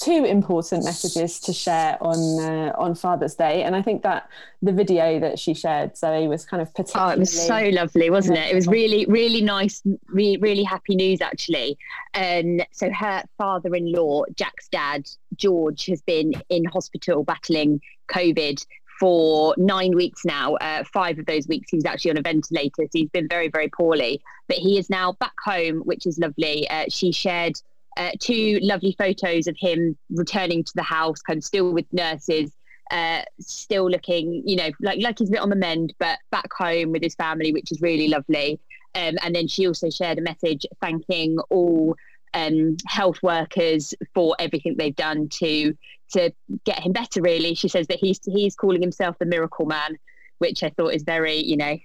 two 0.00 0.24
important 0.24 0.84
messages 0.84 1.38
to 1.40 1.52
share 1.52 1.98
on 2.00 2.18
uh, 2.40 2.72
on 2.78 2.94
Father's 2.94 3.34
Day, 3.34 3.62
and 3.62 3.76
I 3.76 3.82
think 3.82 4.02
that 4.02 4.28
the 4.62 4.72
video 4.72 5.20
that 5.20 5.38
she 5.38 5.54
shared, 5.54 5.96
Zoe, 5.96 6.26
was 6.28 6.44
kind 6.44 6.62
of 6.62 6.72
particularly. 6.74 7.12
Oh, 7.12 7.16
it 7.16 7.18
was 7.18 7.46
so 7.46 7.58
lovely, 7.72 8.10
wasn't 8.10 8.38
it? 8.38 8.50
It 8.50 8.54
was 8.54 8.66
really, 8.66 9.06
really 9.06 9.42
nice, 9.42 9.82
really, 10.08 10.38
really 10.38 10.62
happy 10.62 10.96
news 10.96 11.20
actually. 11.20 11.78
And 12.14 12.66
so 12.72 12.90
her 12.90 13.22
father-in-law, 13.38 14.24
Jack's 14.34 14.68
dad, 14.68 15.08
George, 15.36 15.86
has 15.86 16.02
been 16.02 16.32
in 16.48 16.64
hospital 16.64 17.22
battling 17.24 17.80
COVID 18.08 18.64
for 18.98 19.54
nine 19.56 19.96
weeks 19.96 20.24
now. 20.24 20.56
Uh, 20.56 20.84
five 20.84 21.18
of 21.18 21.26
those 21.26 21.48
weeks 21.48 21.70
he 21.70 21.76
was 21.76 21.86
actually 21.86 22.12
on 22.12 22.18
a 22.18 22.22
ventilator, 22.22 22.82
so 22.84 22.88
he's 22.92 23.10
been 23.10 23.28
very, 23.28 23.48
very 23.48 23.68
poorly. 23.68 24.22
But 24.48 24.58
he 24.58 24.78
is 24.78 24.90
now 24.90 25.12
back 25.12 25.34
home, 25.44 25.80
which 25.80 26.06
is 26.06 26.18
lovely. 26.18 26.68
Uh, 26.68 26.86
she 26.88 27.12
shared 27.12 27.60
uh, 27.96 28.10
two 28.20 28.58
lovely 28.62 28.94
photos 28.98 29.46
of 29.46 29.56
him 29.58 29.96
returning 30.10 30.64
to 30.64 30.72
the 30.74 30.82
house, 30.82 31.20
kind 31.20 31.38
of 31.38 31.44
still 31.44 31.72
with 31.72 31.86
nurses, 31.92 32.52
uh, 32.90 33.22
still 33.40 33.88
looking, 33.88 34.42
you 34.46 34.56
know, 34.56 34.70
like 34.80 35.00
like 35.00 35.18
he's 35.18 35.28
a 35.28 35.32
bit 35.32 35.40
on 35.40 35.50
the 35.50 35.56
mend, 35.56 35.94
but 35.98 36.18
back 36.30 36.52
home 36.52 36.92
with 36.92 37.02
his 37.02 37.14
family, 37.14 37.52
which 37.52 37.70
is 37.72 37.80
really 37.80 38.08
lovely. 38.08 38.60
Um, 38.94 39.16
and 39.22 39.34
then 39.34 39.46
she 39.46 39.66
also 39.66 39.90
shared 39.90 40.18
a 40.18 40.22
message 40.22 40.66
thanking 40.80 41.38
all 41.50 41.94
um, 42.34 42.76
health 42.86 43.18
workers 43.22 43.94
for 44.14 44.34
everything 44.38 44.76
they've 44.76 44.96
done 44.96 45.28
to 45.40 45.76
to 46.12 46.32
get 46.64 46.80
him 46.80 46.92
better. 46.92 47.22
Really, 47.22 47.54
she 47.54 47.68
says 47.68 47.86
that 47.88 47.98
he's 47.98 48.20
he's 48.24 48.56
calling 48.56 48.82
himself 48.82 49.16
the 49.18 49.26
miracle 49.26 49.66
man, 49.66 49.96
which 50.38 50.62
I 50.62 50.70
thought 50.70 50.94
is 50.94 51.02
very, 51.02 51.36
you 51.36 51.56
know, 51.56 51.76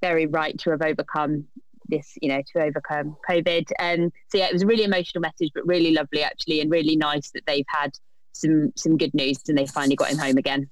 very 0.00 0.26
right 0.26 0.56
to 0.58 0.70
have 0.70 0.82
overcome 0.82 1.46
this, 1.92 2.14
you 2.20 2.28
know, 2.28 2.42
to 2.52 2.62
overcome 2.62 3.16
COVID. 3.28 3.70
And 3.78 4.10
so 4.28 4.38
yeah, 4.38 4.46
it 4.46 4.52
was 4.52 4.62
a 4.62 4.66
really 4.66 4.84
emotional 4.84 5.20
message, 5.20 5.50
but 5.54 5.64
really 5.66 5.92
lovely 5.92 6.22
actually, 6.22 6.60
and 6.60 6.70
really 6.70 6.96
nice 6.96 7.30
that 7.32 7.44
they've 7.46 7.66
had 7.68 7.92
some 8.32 8.72
some 8.74 8.96
good 8.96 9.14
news 9.14 9.38
and 9.48 9.56
they 9.56 9.66
finally 9.66 9.94
got 9.94 10.10
him 10.10 10.18
home 10.18 10.38
again. 10.38 10.70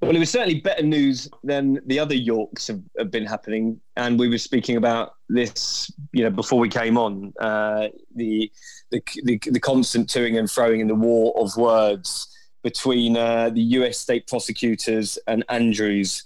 Well, 0.00 0.16
it 0.16 0.18
was 0.18 0.30
certainly 0.30 0.60
better 0.60 0.82
news 0.82 1.28
than 1.44 1.78
the 1.86 1.98
other 1.98 2.14
Yorks 2.14 2.68
have, 2.68 2.80
have 2.98 3.10
been 3.10 3.26
happening, 3.26 3.78
and 3.96 4.18
we 4.18 4.28
were 4.28 4.38
speaking 4.38 4.76
about 4.76 5.12
this, 5.28 5.90
you 6.12 6.24
know, 6.24 6.30
before 6.30 6.58
we 6.58 6.70
came 6.70 6.96
on. 6.96 7.34
Uh, 7.38 7.88
the, 8.14 8.50
the 8.90 9.02
the 9.24 9.38
the 9.44 9.60
constant 9.60 10.08
toing 10.08 10.38
and 10.38 10.48
froing 10.48 10.80
in 10.80 10.88
the 10.88 10.94
war 10.94 11.34
of 11.36 11.54
words 11.56 12.34
between 12.62 13.16
uh, 13.16 13.50
the 13.50 13.60
U.S. 13.60 13.98
state 13.98 14.26
prosecutors 14.26 15.18
and 15.26 15.44
Andrews 15.50 16.24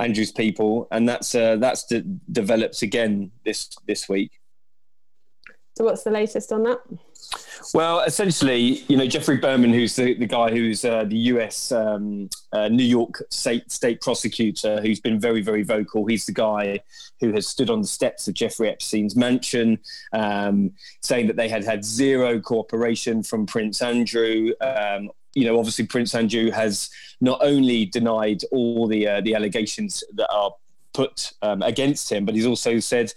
Andrews 0.00 0.32
people, 0.32 0.88
and 0.90 1.08
that's 1.08 1.34
uh, 1.34 1.56
that's 1.56 1.84
de- 1.84 2.04
developed 2.32 2.82
again 2.82 3.30
this 3.44 3.68
this 3.86 4.08
week. 4.08 4.40
So 5.76 5.84
what's 5.84 6.02
the 6.02 6.10
latest 6.10 6.52
on 6.52 6.64
that? 6.64 6.78
Well, 7.74 8.00
essentially, 8.00 8.82
you 8.88 8.96
know, 8.96 9.06
Geoffrey 9.06 9.36
Berman, 9.36 9.72
who's 9.72 9.94
the, 9.94 10.14
the 10.14 10.26
guy 10.26 10.50
who's 10.50 10.84
uh, 10.84 11.04
the 11.04 11.16
US 11.16 11.70
um, 11.72 12.28
uh, 12.52 12.68
New 12.68 12.84
York 12.84 13.22
state 13.30 13.70
state 13.70 14.00
prosecutor, 14.00 14.80
who's 14.80 15.00
been 15.00 15.20
very, 15.20 15.42
very 15.42 15.62
vocal. 15.62 16.06
He's 16.06 16.26
the 16.26 16.32
guy 16.32 16.80
who 17.20 17.32
has 17.32 17.46
stood 17.46 17.70
on 17.70 17.82
the 17.82 17.86
steps 17.86 18.26
of 18.28 18.34
Jeffrey 18.34 18.68
Epstein's 18.68 19.14
mansion, 19.14 19.78
um, 20.12 20.72
saying 21.02 21.26
that 21.28 21.36
they 21.36 21.48
had 21.48 21.64
had 21.64 21.84
zero 21.84 22.40
cooperation 22.40 23.22
from 23.22 23.46
Prince 23.46 23.82
Andrew. 23.82 24.52
Um, 24.60 25.10
you 25.34 25.44
know, 25.44 25.58
obviously, 25.58 25.86
Prince 25.86 26.14
Andrew 26.14 26.50
has 26.50 26.90
not 27.20 27.38
only 27.42 27.86
denied 27.86 28.42
all 28.50 28.86
the 28.86 29.06
uh, 29.06 29.20
the 29.20 29.34
allegations 29.34 30.02
that 30.14 30.30
are 30.30 30.52
put 30.92 31.32
um, 31.42 31.62
against 31.62 32.10
him, 32.10 32.24
but 32.24 32.34
he's 32.34 32.46
also 32.46 32.80
said 32.80 33.12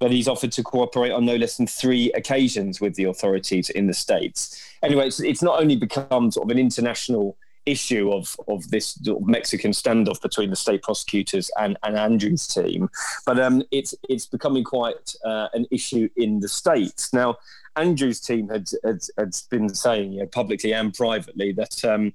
that 0.00 0.10
he's 0.10 0.28
offered 0.28 0.52
to 0.52 0.62
cooperate 0.62 1.10
on 1.10 1.26
no 1.26 1.36
less 1.36 1.58
than 1.58 1.66
three 1.66 2.10
occasions 2.12 2.80
with 2.80 2.94
the 2.94 3.04
authorities 3.04 3.68
in 3.70 3.86
the 3.86 3.92
states. 3.92 4.62
Anyway, 4.82 5.06
it's, 5.06 5.20
it's 5.20 5.42
not 5.42 5.60
only 5.60 5.76
become 5.76 6.30
sort 6.30 6.46
of 6.46 6.50
an 6.50 6.58
international 6.58 7.36
issue 7.66 8.10
of 8.10 8.36
of 8.48 8.68
this 8.70 8.98
Mexican 9.20 9.72
standoff 9.72 10.20
between 10.22 10.48
the 10.48 10.56
state 10.56 10.82
prosecutors 10.82 11.50
and, 11.58 11.76
and 11.82 11.96
Andrew's 11.96 12.46
team, 12.46 12.88
but 13.26 13.38
um, 13.38 13.62
it's 13.70 13.94
it's 14.08 14.26
becoming 14.26 14.64
quite 14.64 15.14
uh, 15.24 15.48
an 15.52 15.66
issue 15.70 16.08
in 16.16 16.40
the 16.40 16.48
states 16.48 17.12
now. 17.12 17.36
Andrew's 17.76 18.20
team 18.20 18.48
had 18.48 18.68
had, 18.84 19.00
had 19.18 19.34
been 19.50 19.68
saying, 19.68 20.12
you 20.12 20.20
know, 20.20 20.26
publicly 20.26 20.72
and 20.72 20.92
privately 20.92 21.52
that 21.52 21.84
um, 21.84 22.12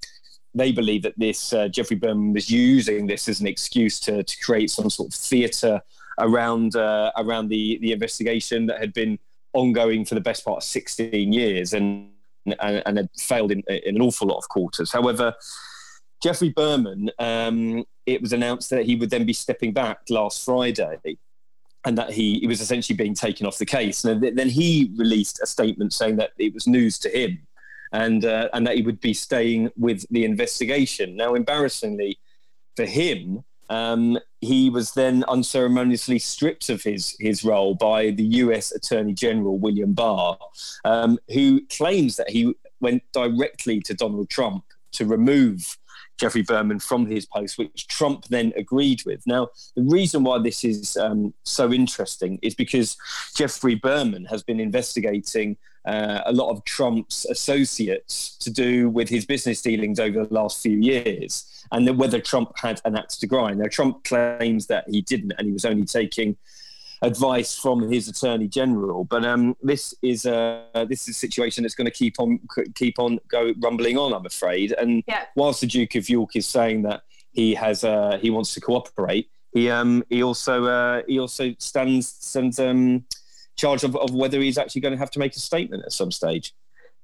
they 0.54 0.72
believe 0.72 1.04
that 1.04 1.18
this 1.18 1.54
uh, 1.54 1.68
Geoffrey 1.68 1.98
Berman 1.98 2.34
was 2.34 2.50
using 2.50 3.08
this 3.08 3.28
as 3.28 3.42
an 3.42 3.48
excuse 3.48 4.00
to, 4.02 4.24
to 4.24 4.38
create 4.44 4.72
some 4.72 4.90
sort 4.90 5.10
of 5.10 5.20
theatre 5.20 5.82
around 6.20 6.76
uh, 6.76 7.12
around 7.18 7.50
the 7.50 7.78
the 7.80 7.92
investigation 7.92 8.66
that 8.68 8.80
had 8.80 8.94
been 8.94 9.20
ongoing 9.54 10.06
for 10.06 10.16
the 10.16 10.22
best 10.22 10.44
part 10.44 10.58
of 10.58 10.64
16 10.64 11.32
years 11.32 11.74
and 11.74 12.10
and, 12.46 12.84
and 12.86 12.98
had 12.98 13.10
failed 13.18 13.52
in, 13.52 13.64
in 13.68 13.96
an 13.96 14.02
awful 14.02 14.28
lot 14.28 14.38
of 14.38 14.48
quarters. 14.50 14.92
However, 14.92 15.34
Geoffrey 16.22 16.50
Berman, 16.50 17.10
um, 17.20 17.84
it 18.06 18.22
was 18.22 18.34
announced 18.34 18.70
that 18.70 18.86
he 18.86 18.96
would 18.96 19.10
then 19.10 19.26
be 19.26 19.34
stepping 19.34 19.74
back 19.74 20.00
last 20.10 20.46
Friday 20.46 21.00
and 21.86 21.98
that 21.98 22.12
he, 22.12 22.40
he 22.40 22.48
was 22.48 22.62
essentially 22.62 22.98
being 22.98 23.14
taken 23.14 23.46
off 23.46 23.58
the 23.58 23.66
case. 23.66 24.04
And 24.06 24.22
then 24.22 24.50
he 24.50 24.92
released 24.98 25.40
a 25.42 25.46
statement 25.46 25.94
saying 25.94 26.18
that 26.18 26.32
it 26.38 26.54
was 26.54 26.68
news 26.68 26.98
to 27.00 27.10
him 27.10 27.40
and, 27.92 28.26
uh, 28.26 28.50
and 28.54 28.66
that 28.66 28.76
he 28.76 28.82
would 28.82 29.00
be 29.00 29.14
staying 29.14 29.72
with 29.78 30.06
the 30.10 30.26
investigation. 30.26 31.16
Now, 31.16 31.36
embarrassingly 31.36 32.18
for 32.76 32.86
him, 32.86 33.44
um, 33.70 34.18
he 34.42 34.70
was 34.70 34.94
then 34.94 35.24
unceremoniously 35.28 36.20
stripped 36.20 36.70
of 36.70 36.84
his, 36.84 37.16
his 37.20 37.44
role 37.44 37.76
by 37.76 38.12
the 38.12 38.24
US 38.24 38.72
Attorney 38.72 39.14
General, 39.14 39.58
William 39.58 39.94
Barr, 39.94 40.38
um, 40.84 41.20
who 41.32 41.62
claims 41.68 42.16
that 42.18 42.30
he 42.30 42.54
went 42.80 43.04
directly 43.14 43.80
to 43.82 43.94
Donald 43.94 44.30
Trump 44.30 44.64
to 44.94 45.06
remove 45.06 45.78
Geoffrey 46.18 46.44
Berman 46.44 46.80
from 46.80 47.06
his 47.06 47.26
post, 47.26 47.58
which 47.58 47.88
Trump 47.88 48.26
then 48.26 48.54
agreed 48.56 49.04
with. 49.06 49.26
Now, 49.26 49.50
the 49.76 49.84
reason 49.84 50.24
why 50.24 50.40
this 50.40 50.64
is 50.64 50.98
um, 50.98 51.34
so 51.44 51.74
interesting 51.74 52.40
is 52.42 52.56
because 52.56 52.98
Geoffrey 53.36 53.76
Berman 53.76 54.26
has 54.26 54.44
been 54.44 54.60
investigating 54.60 55.58
uh, 55.86 56.22
a 56.26 56.32
lot 56.32 56.50
of 56.50 56.64
Trump's 56.64 57.26
associates 57.26 58.38
to 58.38 58.50
do 58.50 58.90
with 58.90 59.08
his 59.08 59.26
business 59.26 59.62
dealings 59.62 60.00
over 60.00 60.26
the 60.26 60.34
last 60.34 60.62
few 60.62 60.78
years 60.78 61.66
and 61.72 61.98
whether 61.98 62.20
Trump 62.20 62.58
had 62.58 62.82
an 62.86 62.98
axe 62.98 63.18
to 63.18 63.28
grind. 63.28 63.60
Now, 63.60 63.68
Trump 63.68 64.04
claims 64.04 64.68
that 64.68 64.90
he 64.90 65.02
didn't 65.02 65.34
and 65.38 65.48
he 65.48 65.54
was 65.54 65.66
only 65.66 65.86
taking 65.86 66.38
advice 67.02 67.58
from 67.58 67.92
his 67.92 68.08
attorney 68.08 68.48
general. 68.48 69.04
But 69.04 69.26
um, 69.26 69.56
this 69.62 69.94
is 70.02 70.26
a 70.26 70.66
this 70.90 71.04
is 71.04 71.10
a 71.10 71.20
situation 71.20 71.64
that's 71.64 71.76
going 71.76 71.86
to 71.86 71.92
keep 71.92 72.20
on 72.20 72.40
keep 72.76 73.00
on 73.00 73.20
go 73.28 73.54
rumbling 73.62 73.98
on. 73.98 74.14
I'm 74.14 74.26
afraid. 74.26 74.74
And 74.74 75.04
yeah. 75.08 75.26
whilst 75.36 75.62
the 75.62 75.68
Duke 75.68 75.96
of 75.96 76.10
York 76.10 76.36
is 76.36 76.48
saying 76.48 76.84
that 76.84 77.04
he 77.32 77.54
has 77.56 77.84
uh, 77.84 78.18
he 78.22 78.30
wants 78.30 78.54
to 78.54 78.62
cooperate, 78.62 79.30
he 79.54 79.70
um, 79.70 80.04
he 80.10 80.24
also 80.24 80.66
uh, 80.66 81.02
he 81.08 81.20
also 81.20 81.54
stands 81.60 82.08
stands 82.08 82.60
um, 82.60 83.06
charge 83.56 83.84
of, 83.84 83.96
of 83.96 84.14
whether 84.14 84.40
he's 84.40 84.58
actually 84.58 84.82
going 84.82 84.94
to 84.94 84.98
have 84.98 85.12
to 85.12 85.20
make 85.20 85.36
a 85.36 85.40
statement 85.40 85.84
at 85.86 85.92
some 85.92 86.12
stage. 86.12 86.54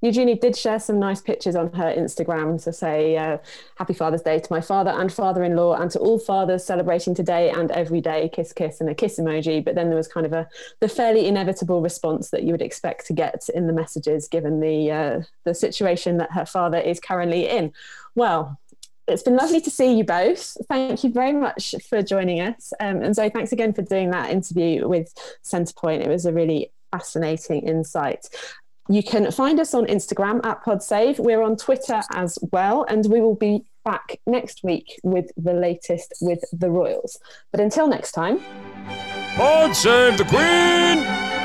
Eugenie 0.02 0.34
did 0.34 0.56
share 0.56 0.80
some 0.80 0.98
nice 0.98 1.20
pictures 1.20 1.54
on 1.54 1.72
her 1.74 1.94
Instagram 1.94 2.62
to 2.64 2.72
say 2.72 3.16
uh, 3.16 3.38
Happy 3.76 3.94
Father's 3.94 4.22
Day 4.22 4.40
to 4.40 4.52
my 4.52 4.60
father 4.60 4.90
and 4.90 5.12
father 5.12 5.44
in 5.44 5.54
law 5.54 5.74
and 5.74 5.90
to 5.92 5.98
all 6.00 6.18
fathers 6.18 6.64
celebrating 6.64 7.14
today 7.14 7.50
and 7.50 7.70
every 7.70 8.00
day, 8.00 8.28
kiss, 8.32 8.52
kiss, 8.52 8.80
and 8.80 8.90
a 8.90 8.94
kiss 8.94 9.20
emoji. 9.20 9.64
But 9.64 9.76
then 9.76 9.88
there 9.88 9.96
was 9.96 10.08
kind 10.08 10.26
of 10.26 10.32
a 10.32 10.48
the 10.80 10.88
fairly 10.88 11.26
inevitable 11.26 11.80
response 11.80 12.30
that 12.30 12.42
you 12.42 12.50
would 12.50 12.62
expect 12.62 13.06
to 13.06 13.12
get 13.12 13.48
in 13.54 13.68
the 13.68 13.72
messages 13.72 14.26
given 14.26 14.58
the, 14.60 14.90
uh, 14.90 15.20
the 15.44 15.54
situation 15.54 16.16
that 16.16 16.32
her 16.32 16.46
father 16.46 16.78
is 16.78 16.98
currently 16.98 17.48
in. 17.48 17.72
Well, 18.16 18.58
it's 19.06 19.22
been 19.22 19.36
lovely 19.36 19.60
to 19.60 19.70
see 19.70 19.96
you 19.96 20.04
both. 20.04 20.56
Thank 20.68 21.04
you 21.04 21.12
very 21.12 21.32
much 21.32 21.76
for 21.88 22.02
joining 22.02 22.40
us. 22.40 22.72
Um, 22.80 23.02
and 23.02 23.14
Zoe, 23.14 23.30
thanks 23.30 23.52
again 23.52 23.72
for 23.72 23.82
doing 23.82 24.10
that 24.10 24.30
interview 24.30 24.88
with 24.88 25.12
Centrepoint. 25.44 26.04
It 26.04 26.08
was 26.08 26.26
a 26.26 26.32
really 26.32 26.72
fascinating 26.92 27.66
insight. 27.66 28.28
You 28.88 29.02
can 29.02 29.30
find 29.30 29.60
us 29.60 29.74
on 29.74 29.86
Instagram 29.86 30.44
at 30.44 30.64
PodSave. 30.64 31.18
We're 31.18 31.42
on 31.42 31.56
Twitter 31.56 32.02
as 32.12 32.38
well, 32.50 32.84
and 32.88 33.06
we 33.06 33.20
will 33.20 33.36
be 33.36 33.64
back 33.84 34.20
next 34.26 34.62
week 34.62 35.00
with 35.02 35.30
the 35.36 35.52
latest 35.52 36.14
with 36.20 36.42
the 36.52 36.70
Royals. 36.70 37.18
But 37.50 37.60
until 37.60 37.86
next 37.88 38.12
time, 38.12 38.40
God 39.36 39.74
save 39.74 40.18
the 40.18 40.24
Queen! 40.24 41.41